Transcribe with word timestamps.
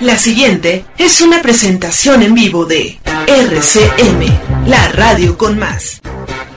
La 0.00 0.16
siguiente 0.16 0.84
es 0.96 1.20
una 1.22 1.42
presentación 1.42 2.22
en 2.22 2.32
vivo 2.32 2.64
de 2.64 3.00
RCM, 3.26 4.68
la 4.68 4.88
radio 4.92 5.36
con 5.36 5.58
más. 5.58 6.00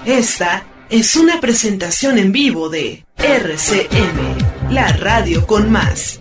Esta 0.05 0.63
es 0.91 1.15
una 1.15 1.41
presentación 1.41 2.19
en 2.19 2.31
vivo 2.31 2.69
de 2.69 3.03
RCM, 3.17 4.71
la 4.71 4.93
radio 4.93 5.47
con 5.47 5.71
más. 5.71 6.20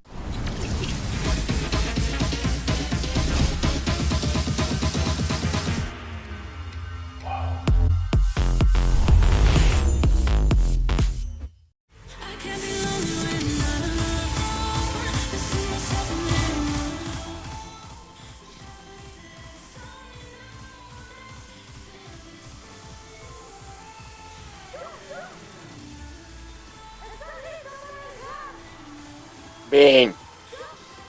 Ven, 29.71 30.13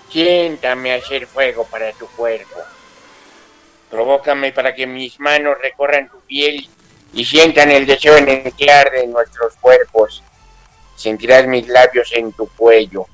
siéntame 0.08 0.92
a 0.92 0.98
hacer 0.98 1.26
fuego 1.26 1.64
para 1.64 1.92
tu 1.94 2.06
cuerpo. 2.06 2.60
Provócame 3.90 4.52
para 4.52 4.72
que 4.72 4.86
mis 4.86 5.18
manos 5.18 5.56
recorran 5.60 6.08
tu 6.08 6.20
piel 6.20 6.68
y 7.12 7.24
sientan 7.24 7.72
el 7.72 7.84
deseo 7.86 8.16
en 8.16 8.28
el 8.28 8.54
que 8.54 8.70
arden 8.70 9.10
nuestros 9.10 9.54
cuerpos. 9.56 10.22
Sentirás 10.94 11.46
mis 11.48 11.66
labios 11.66 12.12
en 12.12 12.32
tu 12.32 12.46
cuello, 12.50 13.06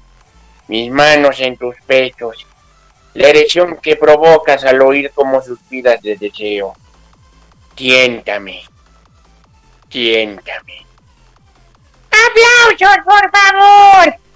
mis 0.68 0.90
manos 0.90 1.40
en 1.40 1.56
tus 1.56 1.76
pechos, 1.86 2.46
la 3.14 3.28
erección 3.28 3.78
que 3.78 3.96
provocas 3.96 4.64
al 4.64 4.82
oír 4.82 5.10
como 5.14 5.40
suspiras 5.40 6.02
de 6.02 6.16
deseo. 6.16 6.74
Tiéntame, 7.74 8.64
tiéntame. 9.88 10.86
¡Aplausos, 12.10 12.98
por 13.04 13.30
favor! 13.30 14.27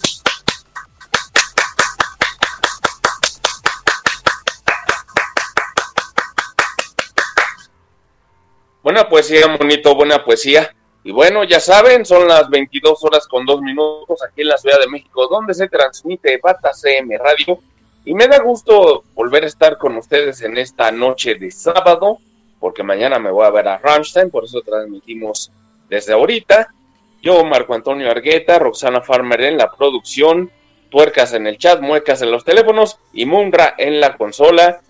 Buena 8.82 9.08
poesía, 9.08 9.46
bonito, 9.56 9.94
buena 9.94 10.24
poesía. 10.24 10.74
Y 11.04 11.12
bueno, 11.12 11.44
ya 11.44 11.60
saben, 11.60 12.04
son 12.04 12.26
las 12.26 12.50
22 12.50 13.04
horas 13.04 13.28
con 13.28 13.46
2 13.46 13.60
minutos 13.62 14.20
aquí 14.22 14.42
en 14.42 14.48
la 14.48 14.58
Ciudad 14.58 14.80
de 14.80 14.88
México, 14.88 15.28
donde 15.28 15.54
se 15.54 15.68
transmite 15.68 16.40
Bata 16.42 16.72
CM 16.72 17.16
Radio. 17.16 17.60
Y 18.04 18.12
me 18.14 18.26
da 18.26 18.40
gusto 18.40 19.04
volver 19.14 19.44
a 19.44 19.46
estar 19.46 19.78
con 19.78 19.96
ustedes 19.96 20.42
en 20.42 20.58
esta 20.58 20.90
noche 20.90 21.36
de 21.36 21.52
sábado, 21.52 22.18
porque 22.58 22.82
mañana 22.82 23.20
me 23.20 23.30
voy 23.30 23.46
a 23.46 23.50
ver 23.50 23.68
a 23.68 23.78
Rammstein, 23.78 24.30
por 24.30 24.44
eso 24.44 24.62
transmitimos 24.62 25.52
desde 25.88 26.12
ahorita. 26.12 26.74
Yo, 27.22 27.44
Marco 27.44 27.74
Antonio 27.74 28.10
Argueta, 28.10 28.58
Roxana 28.58 29.00
Farmer 29.00 29.42
en 29.42 29.58
la 29.58 29.70
producción, 29.70 30.50
Tuercas 30.90 31.34
en 31.34 31.46
el 31.46 31.56
chat, 31.56 31.80
Muecas 31.80 32.20
en 32.22 32.32
los 32.32 32.44
teléfonos 32.44 32.98
y 33.12 33.26
Munra 33.26 33.76
en 33.78 34.00
la 34.00 34.16
consola. 34.16 34.80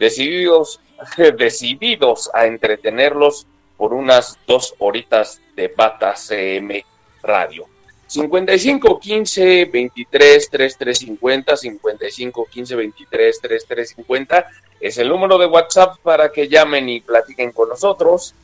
Decididos 0.00 0.80
decididos 1.38 2.30
a 2.32 2.46
entretenerlos 2.46 3.46
por 3.76 3.94
unas 3.94 4.38
dos 4.46 4.74
horitas 4.78 5.40
de 5.56 5.68
Bata 5.68 6.14
CM 6.14 6.84
Radio. 7.22 7.66
55 8.06 8.98
15 8.98 9.64
23 9.66 10.50
3350 10.50 11.56
55 11.56 12.46
15 12.50 12.76
23 12.76 13.40
3350 13.40 14.46
es 14.80 14.98
el 14.98 15.08
número 15.08 15.38
de 15.38 15.46
WhatsApp 15.46 15.98
para 16.02 16.32
que 16.32 16.48
llamen 16.48 16.88
y 16.88 17.00
platiquen 17.00 17.52
con 17.52 17.68
nosotros. 17.68 18.34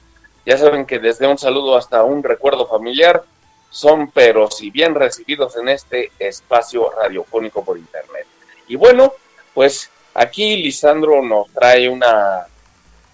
Ya 0.44 0.56
saben 0.56 0.86
que 0.86 1.00
desde 1.00 1.26
un 1.26 1.36
saludo 1.36 1.76
hasta 1.76 2.04
un 2.04 2.22
recuerdo 2.22 2.66
familiar 2.66 3.24
son 3.70 4.10
pero 4.10 4.50
si 4.50 4.70
bien 4.70 4.94
recibidos 4.94 5.56
en 5.56 5.68
este 5.68 6.12
espacio 6.18 6.90
radiofónico 6.96 7.64
por 7.64 7.76
internet. 7.76 8.26
Y 8.68 8.76
bueno, 8.76 9.12
pues 9.52 9.90
Aquí 10.18 10.56
Lisandro 10.56 11.22
nos 11.22 11.52
trae 11.52 11.90
una 11.90 12.46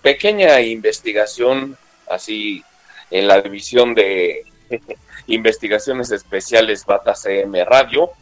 pequeña 0.01 0.61
investigación, 0.61 1.77
así 2.09 2.63
en 3.11 3.27
la 3.27 3.41
división 3.41 3.93
de 3.93 4.45
investigaciones 5.27 6.13
especiales 6.13 6.87
Bata 6.87 7.17
CM 7.17 7.65
Radio, 7.65 8.13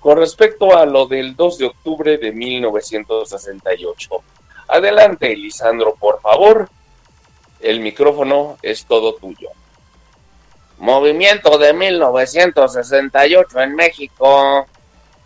con 0.00 0.16
respecto 0.16 0.74
a 0.74 0.86
lo 0.86 1.06
del 1.06 1.36
2 1.36 1.58
de 1.58 1.66
octubre 1.66 2.16
de 2.16 2.32
1968. 2.32 4.08
Adelante, 4.68 5.36
Lisandro, 5.36 5.94
por 5.96 6.22
favor. 6.22 6.70
El 7.60 7.80
micrófono 7.80 8.56
es 8.62 8.86
todo 8.86 9.16
tuyo. 9.16 9.50
Movimiento 10.78 11.58
de 11.58 11.74
1968 11.74 13.60
en 13.60 13.74
México 13.74 14.66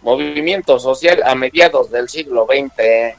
movimiento 0.05 0.79
social 0.79 1.23
a 1.25 1.35
mediados 1.35 1.91
del 1.91 2.11
siglo 2.11 2.47
XX. 2.47 3.17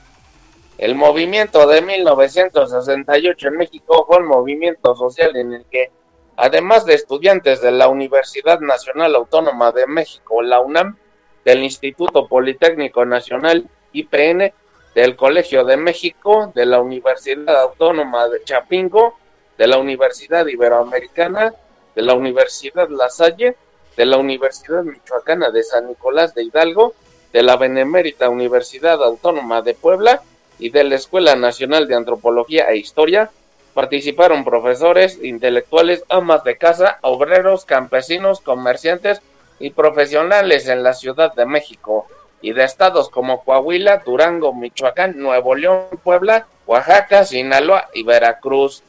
El 0.77 0.93
movimiento 0.93 1.65
de 1.67 1.81
1968 1.81 3.47
en 3.47 3.57
México 3.57 4.05
fue 4.07 4.17
un 4.17 4.27
movimiento 4.27 4.95
social 4.95 5.35
en 5.35 5.53
el 5.53 5.65
que, 5.65 5.89
además 6.37 6.85
de 6.85 6.93
estudiantes 6.93 7.59
de 7.61 7.71
la 7.71 7.87
Universidad 7.87 8.59
Nacional 8.59 9.15
Autónoma 9.15 9.71
de 9.71 9.87
México, 9.87 10.43
la 10.43 10.59
UNAM, 10.59 10.95
del 11.43 11.63
Instituto 11.63 12.27
Politécnico 12.27 13.03
Nacional, 13.03 13.67
IPN, 13.91 14.53
del 14.93 15.15
Colegio 15.15 15.65
de 15.65 15.77
México, 15.77 16.51
de 16.53 16.67
la 16.67 16.81
Universidad 16.81 17.61
Autónoma 17.61 18.27
de 18.27 18.43
Chapingo, 18.43 19.17
de 19.57 19.67
la 19.67 19.79
Universidad 19.79 20.45
Iberoamericana, 20.45 21.51
de 21.95 22.01
la 22.03 22.13
Universidad 22.13 22.89
La 22.89 23.09
Salle, 23.09 23.55
de 23.97 24.05
la 24.05 24.17
Universidad 24.17 24.83
Michoacana 24.83 25.51
de 25.51 25.63
San 25.63 25.87
Nicolás 25.87 26.33
de 26.35 26.43
Hidalgo, 26.43 26.93
de 27.33 27.43
la 27.43 27.57
Benemérita 27.57 28.29
Universidad 28.29 29.03
Autónoma 29.03 29.61
de 29.61 29.73
Puebla 29.73 30.21
y 30.59 30.69
de 30.69 30.83
la 30.83 30.95
Escuela 30.95 31.35
Nacional 31.35 31.87
de 31.87 31.95
Antropología 31.95 32.69
e 32.69 32.77
Historia, 32.77 33.29
participaron 33.73 34.45
profesores, 34.45 35.19
intelectuales, 35.21 36.03
amas 36.09 36.43
de 36.43 36.57
casa, 36.57 36.97
obreros, 37.01 37.65
campesinos, 37.65 38.39
comerciantes 38.39 39.21
y 39.59 39.71
profesionales 39.71 40.67
en 40.67 40.83
la 40.83 40.93
Ciudad 40.93 41.33
de 41.33 41.45
México 41.45 42.07
y 42.41 42.53
de 42.53 42.63
estados 42.63 43.09
como 43.09 43.43
Coahuila, 43.43 44.03
Durango, 44.05 44.53
Michoacán, 44.53 45.17
Nuevo 45.17 45.55
León, 45.55 45.87
Puebla, 46.03 46.47
Oaxaca, 46.67 47.25
Sinaloa 47.25 47.89
y 47.93 48.03
Veracruz 48.03 48.83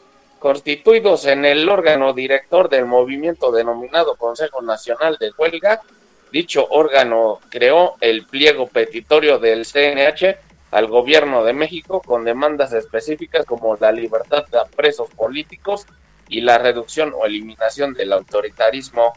constituidos 0.47 1.27
en 1.27 1.45
el 1.45 1.69
órgano 1.69 2.13
director 2.13 2.69
del 2.69 2.87
movimiento 2.87 3.51
denominado 3.51 4.15
Consejo 4.15 4.63
Nacional 4.63 5.17
de 5.19 5.33
Huelga. 5.37 5.83
Dicho 6.31 6.69
órgano 6.71 7.41
creó 7.51 7.97
el 8.01 8.25
pliego 8.27 8.69
petitorio 8.69 9.41
del 9.41 9.67
CNH 9.67 10.37
al 10.71 10.87
gobierno 10.87 11.43
de 11.43 11.53
México 11.53 12.01
con 12.01 12.25
demandas 12.25 12.73
específicas 12.75 13.45
como 13.45 13.75
la 13.75 13.91
libertad 13.91 14.47
de 14.47 14.61
presos 14.77 15.09
políticos 15.17 15.85
y 16.29 16.43
la 16.43 16.59
reducción 16.59 17.13
o 17.13 17.27
eliminación 17.27 17.95
del 17.95 18.13
autoritarismo. 18.13 19.15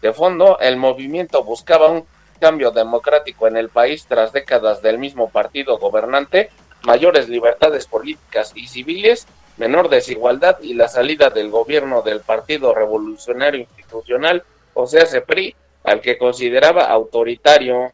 De 0.00 0.12
fondo, 0.12 0.60
el 0.60 0.76
movimiento 0.76 1.42
buscaba 1.42 1.88
un 1.88 2.04
cambio 2.38 2.70
democrático 2.70 3.48
en 3.48 3.56
el 3.56 3.68
país 3.68 4.06
tras 4.06 4.32
décadas 4.32 4.80
del 4.80 4.98
mismo 4.98 5.28
partido 5.28 5.78
gobernante, 5.78 6.50
mayores 6.84 7.28
libertades 7.28 7.88
políticas 7.88 8.52
y 8.54 8.68
civiles 8.68 9.26
menor 9.58 9.88
desigualdad 9.88 10.58
y 10.62 10.74
la 10.74 10.88
salida 10.88 11.30
del 11.30 11.50
gobierno 11.50 12.02
del 12.02 12.20
Partido 12.20 12.74
Revolucionario 12.74 13.60
Institucional, 13.60 14.42
o 14.74 14.86
sea, 14.86 15.04
PRI, 15.26 15.54
al 15.84 16.00
que 16.00 16.16
consideraba 16.16 16.84
autoritario. 16.84 17.92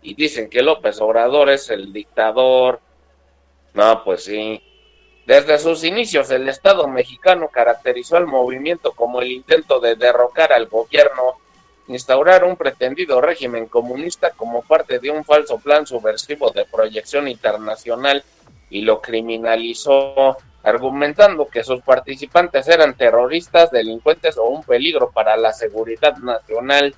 Y 0.00 0.14
dicen 0.14 0.48
que 0.48 0.62
López 0.62 1.00
Obrador 1.00 1.50
es 1.50 1.70
el 1.70 1.92
dictador. 1.92 2.80
No, 3.74 4.04
pues 4.04 4.24
sí. 4.24 4.62
Desde 5.26 5.58
sus 5.58 5.82
inicios, 5.84 6.30
el 6.30 6.48
Estado 6.48 6.86
mexicano 6.86 7.48
caracterizó 7.48 8.16
al 8.16 8.26
movimiento 8.26 8.92
como 8.92 9.20
el 9.20 9.32
intento 9.32 9.80
de 9.80 9.96
derrocar 9.96 10.52
al 10.52 10.66
gobierno 10.66 11.34
instaurar 11.88 12.44
un 12.44 12.56
pretendido 12.56 13.20
régimen 13.20 13.66
comunista 13.66 14.30
como 14.30 14.62
parte 14.62 14.98
de 14.98 15.10
un 15.10 15.24
falso 15.24 15.58
plan 15.58 15.86
subversivo 15.86 16.50
de 16.50 16.66
proyección 16.66 17.28
internacional 17.28 18.22
y 18.70 18.82
lo 18.82 19.00
criminalizó, 19.00 20.36
argumentando 20.68 21.48
que 21.48 21.64
sus 21.64 21.80
participantes 21.82 22.68
eran 22.68 22.94
terroristas, 22.94 23.70
delincuentes 23.70 24.36
o 24.38 24.44
un 24.44 24.62
peligro 24.62 25.10
para 25.10 25.36
la 25.36 25.52
seguridad 25.52 26.16
nacional. 26.18 26.94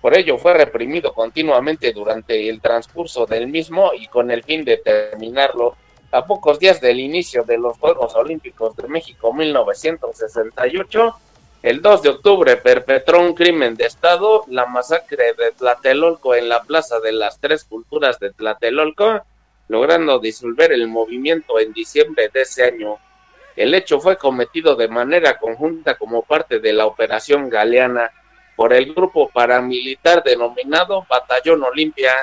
Por 0.00 0.16
ello 0.16 0.38
fue 0.38 0.54
reprimido 0.54 1.12
continuamente 1.12 1.92
durante 1.92 2.48
el 2.48 2.60
transcurso 2.60 3.26
del 3.26 3.48
mismo 3.48 3.92
y 3.94 4.06
con 4.06 4.30
el 4.30 4.42
fin 4.44 4.64
de 4.64 4.78
terminarlo 4.78 5.76
a 6.10 6.24
pocos 6.24 6.58
días 6.58 6.80
del 6.80 7.00
inicio 7.00 7.44
de 7.44 7.58
los 7.58 7.76
Juegos 7.78 8.14
Olímpicos 8.14 8.74
de 8.76 8.88
México 8.88 9.32
1968, 9.32 11.14
el 11.62 11.82
2 11.82 12.02
de 12.02 12.08
octubre 12.08 12.56
perpetró 12.56 13.20
un 13.20 13.34
crimen 13.34 13.74
de 13.74 13.86
Estado, 13.86 14.44
la 14.46 14.66
masacre 14.66 15.34
de 15.36 15.50
Tlatelolco 15.52 16.34
en 16.34 16.48
la 16.48 16.62
Plaza 16.62 17.00
de 17.00 17.12
las 17.12 17.40
Tres 17.40 17.64
Culturas 17.64 18.18
de 18.20 18.32
Tlatelolco, 18.32 19.22
logrando 19.66 20.18
disolver 20.18 20.72
el 20.72 20.86
movimiento 20.86 21.58
en 21.58 21.72
diciembre 21.72 22.30
de 22.32 22.42
ese 22.42 22.64
año. 22.64 22.96
El 23.58 23.74
hecho 23.74 23.98
fue 23.98 24.16
cometido 24.16 24.76
de 24.76 24.86
manera 24.86 25.36
conjunta 25.36 25.96
como 25.96 26.22
parte 26.22 26.60
de 26.60 26.72
la 26.72 26.86
Operación 26.86 27.50
Galeana 27.50 28.08
por 28.54 28.72
el 28.72 28.94
grupo 28.94 29.30
paramilitar 29.30 30.22
denominado 30.22 31.04
Batallón 31.10 31.64
Olimpia, 31.64 32.14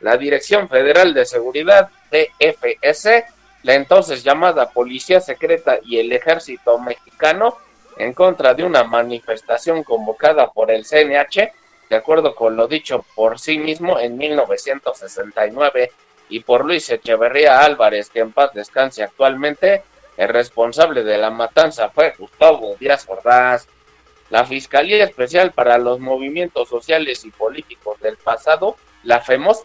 la 0.00 0.16
Dirección 0.16 0.66
Federal 0.66 1.12
de 1.12 1.26
Seguridad, 1.26 1.90
DFS, 2.10 3.22
la 3.64 3.74
entonces 3.74 4.24
llamada 4.24 4.70
Policía 4.70 5.20
Secreta 5.20 5.78
y 5.84 5.98
el 5.98 6.10
Ejército 6.10 6.78
Mexicano, 6.78 7.58
en 7.98 8.14
contra 8.14 8.54
de 8.54 8.64
una 8.64 8.82
manifestación 8.82 9.84
convocada 9.84 10.50
por 10.50 10.70
el 10.70 10.86
CNH, 10.86 11.52
de 11.90 11.96
acuerdo 11.96 12.34
con 12.34 12.56
lo 12.56 12.66
dicho 12.66 13.04
por 13.14 13.38
sí 13.38 13.58
mismo 13.58 14.00
en 14.00 14.16
1969 14.16 15.90
y 16.30 16.40
por 16.40 16.64
Luis 16.64 16.88
Echeverría 16.88 17.60
Álvarez, 17.60 18.08
que 18.08 18.20
en 18.20 18.32
paz 18.32 18.54
descanse 18.54 19.02
actualmente, 19.02 19.82
el 20.18 20.28
responsable 20.28 21.04
de 21.04 21.16
la 21.16 21.30
matanza 21.30 21.88
fue 21.90 22.12
Gustavo 22.18 22.76
Díaz 22.78 23.06
Ordaz. 23.08 23.68
La 24.30 24.44
Fiscalía 24.44 25.04
Especial 25.04 25.52
para 25.52 25.78
los 25.78 26.00
Movimientos 26.00 26.68
Sociales 26.68 27.24
y 27.24 27.30
Políticos 27.30 27.98
del 28.00 28.16
pasado, 28.16 28.76
la 29.04 29.20
FEMOS, 29.20 29.62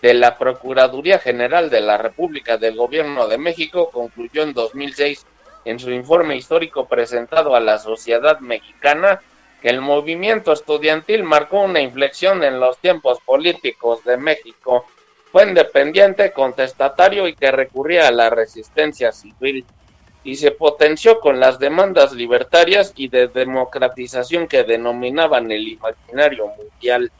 de 0.00 0.14
la 0.14 0.36
Procuraduría 0.36 1.18
General 1.18 1.70
de 1.70 1.82
la 1.82 1.98
República 1.98 2.56
del 2.56 2.76
Gobierno 2.76 3.28
de 3.28 3.38
México 3.38 3.90
concluyó 3.90 4.42
en 4.42 4.52
2006 4.52 5.26
en 5.64 5.78
su 5.78 5.90
informe 5.90 6.36
histórico 6.36 6.86
presentado 6.86 7.54
a 7.54 7.60
la 7.60 7.78
sociedad 7.78 8.40
mexicana 8.40 9.20
que 9.62 9.68
el 9.68 9.80
movimiento 9.80 10.52
estudiantil 10.52 11.24
marcó 11.24 11.60
una 11.60 11.80
inflexión 11.80 12.42
en 12.42 12.58
los 12.58 12.78
tiempos 12.78 13.18
políticos 13.24 14.04
de 14.04 14.16
México. 14.16 14.86
Fue 15.34 15.48
independiente, 15.48 16.30
contestatario 16.30 17.26
y 17.26 17.34
que 17.34 17.50
recurría 17.50 18.06
a 18.06 18.12
la 18.12 18.30
resistencia 18.30 19.10
civil 19.10 19.64
y 20.22 20.36
se 20.36 20.52
potenció 20.52 21.18
con 21.18 21.40
las 21.40 21.58
demandas 21.58 22.12
libertarias 22.12 22.92
y 22.94 23.08
de 23.08 23.26
democratización 23.26 24.46
que 24.46 24.62
denominaban 24.62 25.50
el 25.50 25.66
imaginario 25.66 26.46
mundial. 26.56 27.10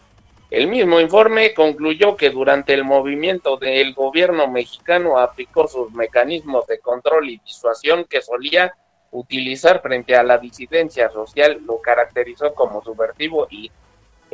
El 0.48 0.68
mismo 0.68 1.00
informe 1.00 1.54
concluyó 1.54 2.16
que 2.16 2.30
durante 2.30 2.72
el 2.72 2.84
movimiento 2.84 3.56
del 3.56 3.92
gobierno 3.94 4.46
mexicano 4.46 5.18
aplicó 5.18 5.66
sus 5.66 5.90
mecanismos 5.90 6.68
de 6.68 6.78
control 6.78 7.28
y 7.28 7.40
disuasión 7.44 8.04
que 8.04 8.22
solía 8.22 8.76
utilizar 9.10 9.82
frente 9.82 10.14
a 10.14 10.22
la 10.22 10.38
disidencia 10.38 11.10
social, 11.10 11.60
lo 11.66 11.80
caracterizó 11.80 12.54
como 12.54 12.80
subversivo 12.80 13.48
y, 13.50 13.72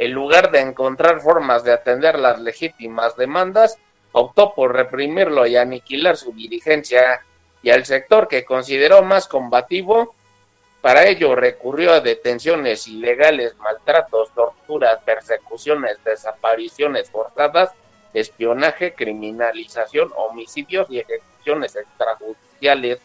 en 0.01 0.13
lugar 0.13 0.51
de 0.51 0.61
encontrar 0.61 1.21
formas 1.21 1.63
de 1.63 1.75
atender 1.75 2.19
las 2.19 2.41
legítimas 2.41 3.19
demandas, 3.19 3.77
optó 4.13 4.55
por 4.55 4.75
reprimirlo 4.75 5.47
y 5.47 5.59
aniquilar 5.59 6.17
su 6.17 6.33
dirigencia 6.33 7.21
y 7.63 7.69
al 7.69 7.85
sector 7.85 8.27
que 8.27 8.47
consideró 8.47 9.03
más 9.03 9.29
combativo, 9.29 10.15
para 10.81 11.05
ello 11.05 11.37
recurrió 11.37 11.93
a 11.93 12.01
detenciones 12.01 12.89
ilegales, 12.89 13.55
maltratos, 13.59 14.33
torturas, 14.33 15.03
persecuciones, 15.05 16.03
desapariciones 16.03 17.11
forzadas, 17.11 17.71
espionaje, 18.15 18.95
criminalización, 18.95 20.11
homicidios 20.17 20.87
y 20.89 21.01
ejecuciones 21.01 21.77
extrajudiciales, 21.77 23.01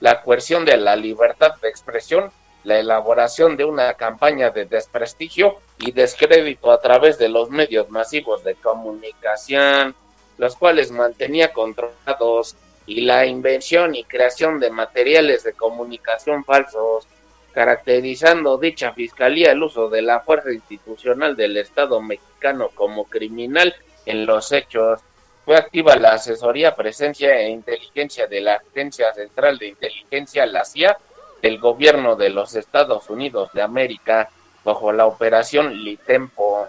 la 0.00 0.22
coerción 0.22 0.64
de 0.64 0.76
la 0.76 0.96
libertad 0.96 1.54
de 1.62 1.68
expresión, 1.68 2.32
la 2.64 2.78
elaboración 2.78 3.56
de 3.56 3.64
una 3.64 3.94
campaña 3.94 4.50
de 4.50 4.66
desprestigio 4.66 5.56
y 5.78 5.92
descrédito 5.92 6.70
a 6.70 6.80
través 6.80 7.18
de 7.18 7.28
los 7.28 7.50
medios 7.50 7.90
masivos 7.90 8.44
de 8.44 8.54
comunicación, 8.54 9.94
los 10.38 10.56
cuales 10.56 10.90
mantenía 10.90 11.52
controlados 11.52 12.56
y 12.86 13.02
la 13.02 13.26
invención 13.26 13.94
y 13.94 14.04
creación 14.04 14.60
de 14.60 14.70
materiales 14.70 15.44
de 15.44 15.52
comunicación 15.52 16.44
falsos, 16.44 17.06
caracterizando 17.52 18.58
dicha 18.58 18.92
fiscalía 18.92 19.52
el 19.52 19.62
uso 19.62 19.88
de 19.88 20.02
la 20.02 20.20
fuerza 20.20 20.52
institucional 20.52 21.36
del 21.36 21.56
Estado 21.56 22.00
mexicano 22.00 22.70
como 22.74 23.04
criminal 23.04 23.74
en 24.06 24.26
los 24.26 24.52
hechos. 24.52 25.00
Fue 25.44 25.56
activa 25.56 25.96
la 25.96 26.10
asesoría, 26.10 26.74
presencia 26.74 27.36
e 27.40 27.50
inteligencia 27.50 28.26
de 28.26 28.40
la 28.40 28.54
Agencia 28.54 29.12
Central 29.12 29.58
de 29.58 29.68
Inteligencia, 29.68 30.46
la 30.46 30.64
CIA, 30.64 30.96
del 31.42 31.58
gobierno 31.58 32.14
de 32.14 32.30
los 32.30 32.54
Estados 32.54 33.10
Unidos 33.10 33.50
de 33.52 33.62
América, 33.62 34.30
bajo 34.64 34.92
la 34.92 35.06
operación 35.06 35.82
Litempo. 35.82 36.68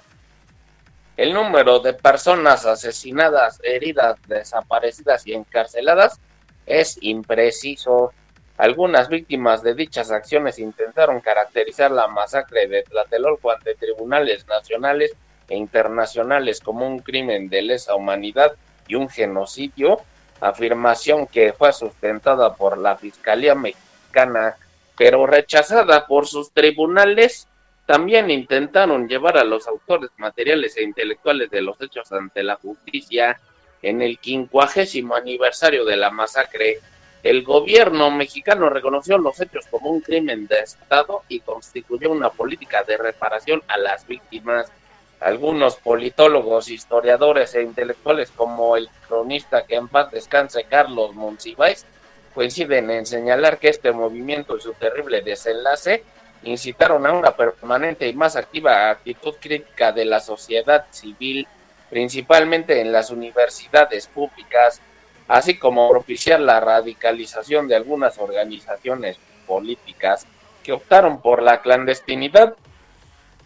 El 1.15 1.31
número 1.33 1.79
de 1.79 1.93
personas 1.93 2.65
asesinadas, 2.65 3.61
heridas, 3.63 4.17
desaparecidas 4.27 5.27
y 5.27 5.33
encarceladas 5.33 6.19
es 6.65 6.97
impreciso. 7.01 8.11
Algunas 8.57 9.09
víctimas 9.09 9.61
de 9.61 9.75
dichas 9.75 10.11
acciones 10.11 10.57
intentaron 10.57 11.21
caracterizar 11.21 11.91
la 11.91 12.07
masacre 12.07 12.67
de 12.67 12.81
Tlatelolco 12.81 13.51
ante 13.51 13.75
tribunales 13.75 14.47
nacionales 14.47 15.11
e 15.49 15.55
internacionales 15.55 16.61
como 16.61 16.87
un 16.87 16.99
crimen 16.99 17.47
de 17.47 17.61
lesa 17.61 17.93
humanidad 17.93 18.53
y 18.87 18.95
un 18.95 19.07
genocidio, 19.07 20.01
afirmación 20.41 21.27
que 21.27 21.53
fue 21.53 21.71
sustentada 21.73 22.55
por 22.55 22.77
la 22.77 22.95
Fiscalía 22.95 23.53
Mexicana, 23.53 24.55
pero 24.97 25.25
rechazada 25.25 26.05
por 26.05 26.27
sus 26.27 26.51
tribunales 26.51 27.47
también 27.85 28.29
intentaron 28.31 29.07
llevar 29.07 29.37
a 29.37 29.43
los 29.43 29.67
autores 29.67 30.09
materiales 30.17 30.77
e 30.77 30.83
intelectuales 30.83 31.49
de 31.49 31.61
los 31.61 31.79
hechos 31.81 32.11
ante 32.11 32.43
la 32.43 32.55
justicia. 32.55 33.39
En 33.81 34.01
el 34.01 34.19
quincuagésimo 34.19 35.15
aniversario 35.15 35.83
de 35.83 35.97
la 35.97 36.09
masacre, 36.09 36.79
el 37.23 37.43
gobierno 37.43 38.11
mexicano 38.11 38.69
reconoció 38.69 39.17
los 39.17 39.39
hechos 39.41 39.65
como 39.69 39.89
un 39.89 39.99
crimen 39.99 40.47
de 40.47 40.59
Estado 40.59 41.23
y 41.27 41.41
constituyó 41.41 42.11
una 42.11 42.29
política 42.29 42.83
de 42.83 42.97
reparación 42.97 43.61
a 43.67 43.77
las 43.77 44.07
víctimas. 44.07 44.71
Algunos 45.19 45.75
politólogos, 45.75 46.69
historiadores 46.69 47.55
e 47.55 47.61
intelectuales 47.61 48.31
como 48.31 48.77
el 48.77 48.89
cronista 49.07 49.65
que 49.65 49.75
en 49.75 49.87
paz 49.87 50.11
descanse 50.11 50.65
Carlos 50.65 51.13
Monsiváis 51.13 51.85
coinciden 52.33 52.89
en 52.89 53.05
señalar 53.05 53.59
que 53.59 53.69
este 53.69 53.91
movimiento 53.91 54.57
y 54.57 54.61
su 54.61 54.73
terrible 54.73 55.21
desenlace 55.21 56.03
incitaron 56.43 57.05
a 57.05 57.13
una 57.13 57.35
permanente 57.35 58.07
y 58.07 58.13
más 58.13 58.35
activa 58.35 58.89
actitud 58.89 59.35
crítica 59.39 59.91
de 59.91 60.05
la 60.05 60.19
sociedad 60.19 60.85
civil, 60.91 61.47
principalmente 61.89 62.81
en 62.81 62.91
las 62.91 63.11
universidades 63.11 64.07
públicas, 64.07 64.81
así 65.27 65.57
como 65.57 65.89
propiciar 65.89 66.39
la 66.39 66.59
radicalización 66.59 67.67
de 67.67 67.75
algunas 67.75 68.17
organizaciones 68.17 69.17
políticas 69.47 70.25
que 70.63 70.73
optaron 70.73 71.21
por 71.21 71.41
la 71.41 71.61
clandestinidad 71.61 72.55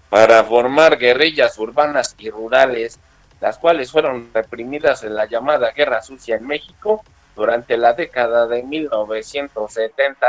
para 0.09 0.43
formar 0.43 0.97
guerrillas 0.97 1.57
urbanas 1.57 2.15
y 2.17 2.29
rurales, 2.29 2.99
las 3.41 3.57
cuales 3.57 3.91
fueron 3.91 4.29
reprimidas 4.33 5.03
en 5.03 5.15
la 5.15 5.25
llamada 5.25 5.71
Guerra 5.71 6.01
Sucia 6.01 6.35
en 6.37 6.47
México 6.47 7.03
durante 7.37 7.77
la 7.77 7.93
década 7.93 8.47
de 8.47 8.63
1970. 8.63 10.27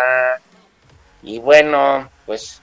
Y 1.23 1.41
bueno, 1.41 2.09
pues 2.27 2.61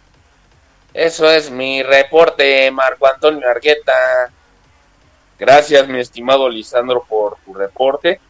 eso 0.94 1.30
es 1.30 1.52
mi 1.52 1.84
reporte, 1.84 2.72
Marco 2.72 3.08
Antonio 3.08 3.50
Argueta. 3.50 4.32
Gracias, 5.38 5.88
mi 5.90 6.00
estimado 6.00 6.48
Lisandro, 6.48 7.04
por 7.04 7.38
tu 7.44 7.54
reporte. 7.54 8.22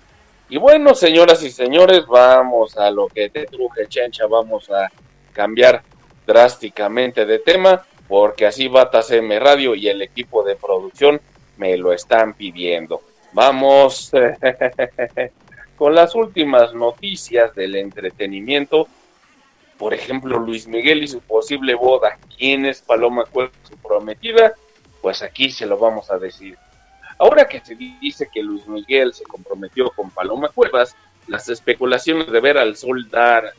Y 0.50 0.58
bueno, 0.58 0.96
señoras 0.96 1.44
y 1.44 1.52
señores, 1.52 2.08
vamos 2.08 2.78
a 2.78 2.90
lo 2.90 3.08
que 3.08 3.30
te 3.30 3.46
truje, 3.46 3.88
chencha. 3.88 4.26
Vamos 4.26 4.70
a 4.72 4.90
cambiar 5.34 5.84
drásticamente 6.26 7.26
de 7.26 7.40
tema, 7.40 7.86
porque 8.08 8.48
así 8.48 8.68
va 8.68 8.90
TACM 8.90 9.38
Radio 9.40 9.76
y 9.76 9.90
el 9.90 10.02
equipo 10.02 10.44
de 10.44 10.56
producción 10.56 11.20
me 11.58 11.78
lo 11.78 11.92
están 11.94 12.34
pidiendo. 12.34 13.02
Vamos 13.34 14.12
con 15.78 15.96
las 15.96 16.16
últimas 16.16 16.74
noticias 16.74 17.54
del 17.56 17.76
entretenimiento 17.76 18.88
por 19.78 19.94
ejemplo, 19.94 20.40
Luis 20.40 20.68
Miguel 20.68 21.04
y 21.04 21.08
su 21.08 21.20
posible 21.22 21.74
boda. 21.76 22.18
¿Quién 22.38 22.66
es 22.66 22.82
Paloma 22.82 23.26
Cueva, 23.26 23.52
su 23.64 23.76
prometida? 23.78 24.54
Pues 25.02 25.22
aquí 25.22 25.52
se 25.52 25.66
lo 25.66 25.78
vamos 25.78 26.10
a 26.12 26.18
decir. 26.18 26.58
Ahora 27.18 27.48
que 27.48 27.60
se 27.60 27.76
dice 27.76 28.30
que 28.34 28.42
Luis 28.42 28.68
Miguel 28.68 29.14
se 29.14 29.24
comprometió 29.24 29.90
con 29.92 30.12
Paloma 30.12 30.50
Cuevas, 30.50 30.96
las 31.28 31.50
especulaciones 31.50 32.32
de 32.32 32.40
ver 32.40 32.58
al 32.58 32.76
sol 32.76 33.10
dar 33.10 33.54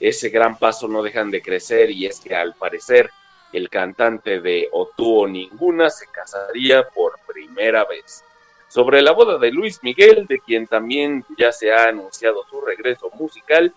ese 0.00 0.28
gran 0.30 0.56
paso 0.56 0.88
no 0.88 1.02
dejan 1.02 1.30
de 1.30 1.42
crecer 1.42 1.90
y 1.90 2.06
es 2.06 2.20
que 2.20 2.34
al 2.34 2.54
parecer 2.54 3.10
el 3.52 3.68
cantante 3.68 4.40
de 4.40 4.68
O 4.72 4.90
tú 4.96 5.22
o 5.22 5.26
ninguna 5.26 5.90
se 5.90 6.06
casaría 6.06 6.86
por 6.88 7.18
primera 7.26 7.84
vez. 7.84 8.24
Sobre 8.68 9.00
la 9.00 9.12
boda 9.12 9.38
de 9.38 9.50
Luis 9.50 9.82
Miguel, 9.82 10.26
de 10.26 10.40
quien 10.40 10.66
también 10.66 11.24
ya 11.38 11.52
se 11.52 11.72
ha 11.72 11.88
anunciado 11.88 12.44
su 12.50 12.60
regreso 12.60 13.10
musical, 13.14 13.72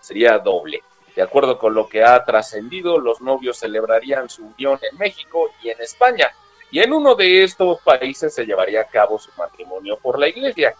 sería 0.00 0.38
doble. 0.38 0.82
De 1.16 1.22
acuerdo 1.22 1.58
con 1.58 1.74
lo 1.74 1.88
que 1.88 2.04
ha 2.04 2.22
trascendido, 2.24 2.98
los 2.98 3.20
novios 3.20 3.58
celebrarían 3.58 4.28
su 4.28 4.44
unión 4.46 4.78
en 4.90 4.98
México 4.98 5.50
y 5.62 5.70
en 5.70 5.80
España, 5.80 6.30
y 6.70 6.80
en 6.80 6.92
uno 6.92 7.14
de 7.14 7.44
estos 7.44 7.80
países 7.82 8.34
se 8.34 8.44
llevaría 8.44 8.82
a 8.82 8.88
cabo 8.88 9.18
su 9.18 9.30
matrimonio 9.38 9.96
por 9.96 10.18
la 10.18 10.28
iglesia. 10.28 10.74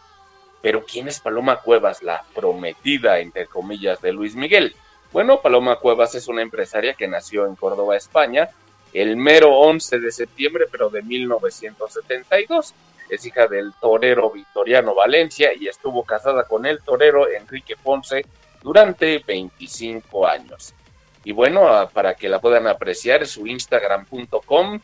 Pero 0.61 0.85
¿quién 0.85 1.09
es 1.09 1.21
Paloma 1.21 1.61
Cuevas, 1.61 2.03
la 2.03 2.25
prometida, 2.35 3.21
entre 3.21 3.47
comillas, 3.47 4.01
de 4.03 4.13
Luis 4.13 4.35
Miguel? 4.35 4.75
Bueno, 5.13 5.41
Paloma 5.41 5.77
Cuevas 5.77 6.15
es 6.17 6.27
una 6.27 6.43
empresaria 6.43 6.95
que 6.95 7.07
nació 7.07 7.47
en 7.47 7.55
Córdoba, 7.55 7.97
España, 7.97 8.49
el 8.93 9.17
mero 9.17 9.53
11 9.53 10.01
de 10.01 10.11
septiembre, 10.11 10.67
pero 10.71 10.91
de 10.91 11.03
1972. 11.03 12.75
Es 13.15 13.27
hija 13.27 13.47
del 13.47 13.73
torero 13.81 14.31
Victoriano 14.31 14.95
Valencia 14.95 15.53
y 15.55 15.69
estuvo 15.69 16.05
casada 16.05 16.45
con 16.45 16.67
el 16.67 16.81
torero 16.83 17.31
Enrique 17.31 17.77
Ponce 17.77 18.25
durante 18.63 19.19
25 19.19 20.27
años. 20.27 20.75
Y 21.23 21.33
bueno, 21.33 21.89
para 21.93 22.15
que 22.15 22.29
la 22.29 22.41
puedan 22.41 22.67
apreciar, 22.67 23.27
su 23.27 23.47
instagram.com 23.47 24.81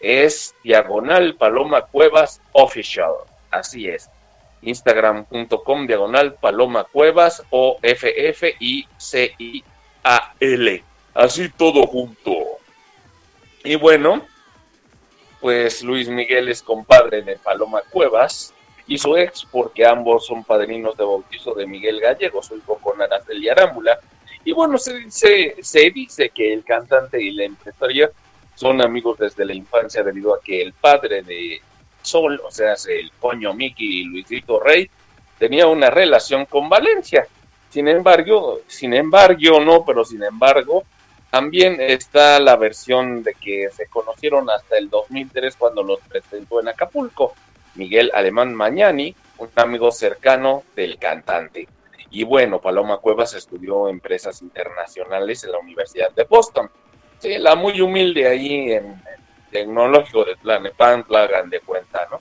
es 0.00 0.54
diagonal 0.62 1.34
Paloma 1.34 1.82
Cuevas 1.82 2.40
Official. 2.52 3.12
Así 3.50 3.88
es. 3.88 4.10
Instagram.com 4.62 5.86
diagonal 5.86 6.34
Paloma 6.34 6.84
Cuevas 6.84 7.42
o 7.50 7.78
F 7.82 8.28
F 8.28 8.56
I 8.58 8.86
C 8.96 9.34
I 9.38 9.62
A 10.04 10.34
L. 10.40 10.82
Así 11.14 11.48
todo 11.50 11.86
junto. 11.86 12.32
Y 13.64 13.76
bueno, 13.76 14.26
pues 15.40 15.82
Luis 15.82 16.08
Miguel 16.08 16.48
es 16.48 16.62
compadre 16.62 17.22
de 17.22 17.36
Paloma 17.36 17.82
Cuevas 17.90 18.54
y 18.86 18.98
su 18.98 19.16
ex, 19.16 19.44
porque 19.44 19.86
ambos 19.86 20.26
son 20.26 20.44
padrinos 20.44 20.96
de 20.96 21.04
bautizo 21.04 21.54
de 21.54 21.66
Miguel 21.66 22.00
Gallego, 22.00 22.42
su 22.42 22.56
hijo 22.56 22.78
con 22.78 23.00
Araceli 23.00 23.48
Arámbula. 23.48 23.98
Y 24.44 24.52
bueno, 24.52 24.78
se 24.78 24.94
dice, 24.94 25.56
se 25.60 25.90
dice 25.90 26.30
que 26.30 26.52
el 26.52 26.64
cantante 26.64 27.22
y 27.22 27.32
la 27.32 27.44
empresaria 27.44 28.10
son 28.54 28.80
amigos 28.80 29.18
desde 29.18 29.44
la 29.44 29.54
infancia 29.54 30.02
debido 30.02 30.34
a 30.34 30.40
que 30.40 30.62
el 30.62 30.72
padre 30.72 31.22
de 31.22 31.60
Sol, 32.02 32.40
o 32.44 32.50
sea, 32.50 32.74
el 32.88 33.12
coño 33.20 33.52
Mickey 33.52 34.00
y 34.00 34.04
Luisito 34.04 34.58
Rey, 34.58 34.90
tenía 35.38 35.66
una 35.66 35.90
relación 35.90 36.46
con 36.46 36.68
Valencia. 36.68 37.26
Sin 37.68 37.86
embargo, 37.86 38.60
sin 38.66 38.94
embargo, 38.94 39.60
no, 39.60 39.84
pero 39.84 40.04
sin 40.04 40.22
embargo, 40.22 40.84
también 41.30 41.80
está 41.80 42.40
la 42.40 42.56
versión 42.56 43.22
de 43.22 43.34
que 43.34 43.68
se 43.70 43.86
conocieron 43.86 44.48
hasta 44.48 44.78
el 44.78 44.88
2003 44.88 45.56
cuando 45.56 45.82
los 45.82 46.00
presentó 46.00 46.60
en 46.60 46.68
Acapulco. 46.68 47.34
Miguel 47.74 48.10
Alemán 48.14 48.54
Mañani, 48.54 49.14
un 49.38 49.50
amigo 49.56 49.92
cercano 49.92 50.64
del 50.74 50.98
cantante. 50.98 51.68
Y 52.10 52.24
bueno, 52.24 52.60
Paloma 52.60 52.98
Cuevas 52.98 53.34
estudió 53.34 53.88
empresas 53.88 54.40
internacionales 54.40 55.44
en 55.44 55.52
la 55.52 55.58
Universidad 55.58 56.10
de 56.12 56.24
Boston. 56.24 56.70
Sí, 57.18 57.36
la 57.38 57.54
muy 57.54 57.80
humilde 57.80 58.26
ahí 58.26 58.72
en, 58.72 58.86
el 58.86 59.50
tecnológico 59.50 60.24
de 60.24 60.36
Tlanepantla, 60.36 61.24
hagan 61.24 61.50
de 61.50 61.60
cuenta, 61.60 62.08
¿no? 62.10 62.20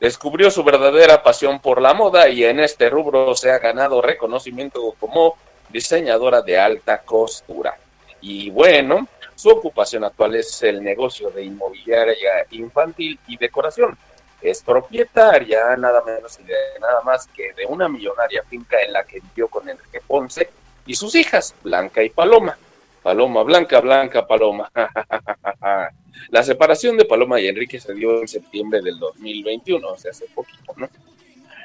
Descubrió 0.00 0.50
su 0.50 0.64
verdadera 0.64 1.22
pasión 1.22 1.60
por 1.60 1.80
la 1.80 1.94
moda 1.94 2.28
y 2.28 2.44
en 2.44 2.60
este 2.60 2.90
rubro 2.90 3.34
se 3.34 3.50
ha 3.50 3.58
ganado 3.58 4.02
reconocimiento 4.02 4.94
como 4.98 5.36
diseñadora 5.70 6.42
de 6.42 6.58
alta 6.58 6.98
costura. 6.98 7.78
Y 8.20 8.50
bueno, 8.50 9.06
su 9.34 9.50
ocupación 9.50 10.04
actual 10.04 10.34
es 10.36 10.62
el 10.62 10.82
negocio 10.82 11.30
de 11.30 11.44
inmobiliaria 11.44 12.46
infantil 12.50 13.18
y 13.26 13.36
decoración. 13.36 13.96
Es 14.40 14.62
propietaria 14.62 15.76
nada 15.76 16.02
menos 16.04 16.38
y 16.40 16.44
de 16.44 16.54
nada 16.80 17.02
más 17.02 17.26
que 17.28 17.52
de 17.52 17.66
una 17.66 17.88
millonaria 17.88 18.42
finca 18.42 18.80
en 18.80 18.92
la 18.92 19.04
que 19.04 19.20
vivió 19.20 19.48
con 19.48 19.68
Enrique 19.68 20.00
Ponce 20.06 20.48
y 20.86 20.94
sus 20.94 21.14
hijas, 21.14 21.54
Blanca 21.62 22.02
y 22.02 22.10
Paloma. 22.10 22.56
Paloma, 23.02 23.42
Blanca, 23.44 23.80
Blanca, 23.80 24.26
Paloma. 24.26 24.70
la 26.30 26.42
separación 26.42 26.96
de 26.96 27.04
Paloma 27.04 27.40
y 27.40 27.46
Enrique 27.46 27.78
se 27.78 27.94
dio 27.94 28.20
en 28.20 28.26
septiembre 28.26 28.82
del 28.82 28.98
2021, 28.98 29.88
o 29.88 29.96
sea, 29.96 30.10
hace 30.10 30.26
poquito, 30.34 30.74
¿no? 30.76 30.88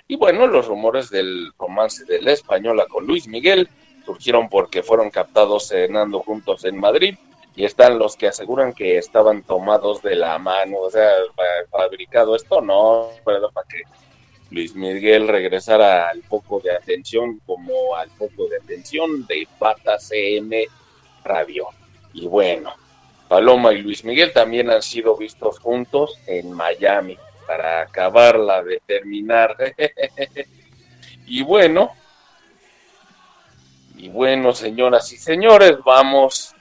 Y 0.08 0.18
bueno, 0.18 0.46
los 0.46 0.68
rumores 0.68 1.10
del 1.10 1.52
romance 1.58 2.06
de 2.06 2.22
la 2.22 2.34
española 2.34 2.86
con 2.88 3.08
Luis 3.08 3.28
Miguel 3.28 3.70
surgieron 4.06 4.50
porque 4.50 4.84
fueron 4.84 5.10
captados 5.10 5.68
cenando 5.70 6.20
juntos 6.20 6.66
en 6.66 6.80
Madrid 6.80 7.16
y 7.56 7.66
están 7.66 8.00
los 8.00 8.16
que 8.16 8.28
aseguran 8.28 8.74
que 8.74 8.98
estaban 8.98 9.44
tomados 9.44 10.02
de 10.02 10.16
la 10.16 10.40
mano, 10.40 10.78
o 10.80 10.90
sea, 10.90 11.10
fabricado 11.70 12.36
esto, 12.36 12.62
no, 12.62 13.10
pero 13.26 13.52
para 13.52 13.68
que 13.68 13.82
Luis 14.52 14.76
Miguel 14.76 15.28
regresara 15.28 16.10
al 16.10 16.24
foco 16.24 16.60
de 16.60 16.72
atención 16.72 17.40
como 17.46 17.96
al 17.96 18.10
foco 18.12 18.48
de 18.48 18.58
atención 18.58 19.26
de 19.26 19.48
Pata 19.60 19.98
CM 19.98 20.66
Radio. 21.24 21.68
Y 22.14 22.28
bueno, 22.28 22.74
Paloma 23.28 23.72
y 23.74 23.82
Luis 23.82 24.04
Miguel 24.04 24.34
también 24.34 24.70
han 24.70 24.82
sido 24.82 25.16
vistos 25.16 25.60
juntos 25.60 26.20
en 26.28 26.52
Miami 26.52 27.18
para 27.48 27.82
acabarla 27.82 28.62
de 28.64 28.82
terminar. 28.86 29.56
y 31.26 31.42
bueno, 31.44 31.92
y 34.02 34.10
bueno, 34.10 34.52
señoras 34.52 35.14
y 35.14 35.18
señores, 35.18 35.78
vamos 35.86 36.56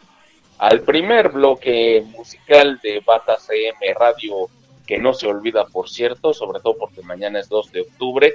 al 0.59 0.83
primer 0.83 1.31
bloque 1.31 2.05
musical 2.07 2.79
de 2.83 3.01
Bata 3.01 3.39
CM 3.39 3.95
Radio, 3.95 4.51
que 4.87 4.99
no 4.99 5.15
se 5.15 5.27
olvida, 5.27 5.65
por 5.65 5.89
cierto, 5.89 6.35
sobre 6.35 6.61
todo 6.61 6.77
porque 6.77 7.01
mañana 7.01 7.41
es 7.41 7.49
2 7.49 7.73
de 7.73 7.81
octubre, 7.81 8.35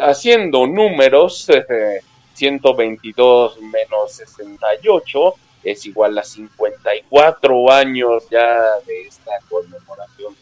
haciendo 0.00 0.66
números, 0.66 1.46
122 2.34 3.60
menos 3.60 4.12
68 4.14 5.34
es 5.62 5.86
igual 5.86 6.18
a 6.18 6.24
54 6.24 7.70
años 7.70 8.28
ya 8.28 8.80
de 8.84 9.02
esta 9.02 9.30
conmemoración 9.48 10.34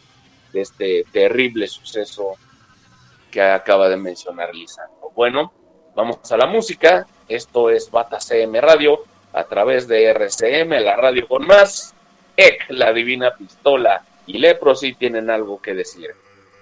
de 0.51 0.61
este 0.61 1.05
terrible 1.11 1.67
suceso 1.67 2.37
que 3.29 3.39
acaba 3.39 3.87
de 3.87 3.97
mencionar 3.97 4.53
Lisandro. 4.55 5.11
Bueno, 5.15 5.53
vamos 5.95 6.31
a 6.31 6.37
la 6.37 6.47
música. 6.47 7.05
Esto 7.27 7.69
es 7.69 7.89
Bata 7.89 8.19
CM 8.19 8.59
Radio 8.61 9.03
a 9.33 9.43
través 9.45 9.87
de 9.87 10.05
RCM, 10.05 10.69
la 10.83 10.95
radio 10.95 11.27
con 11.27 11.45
más. 11.45 11.93
EC, 12.35 12.65
la 12.69 12.91
divina 12.93 13.35
pistola 13.35 14.03
y 14.25 14.39
Leprosy 14.39 14.93
tienen 14.93 15.29
algo 15.29 15.61
que 15.61 15.73
decir. 15.73 16.09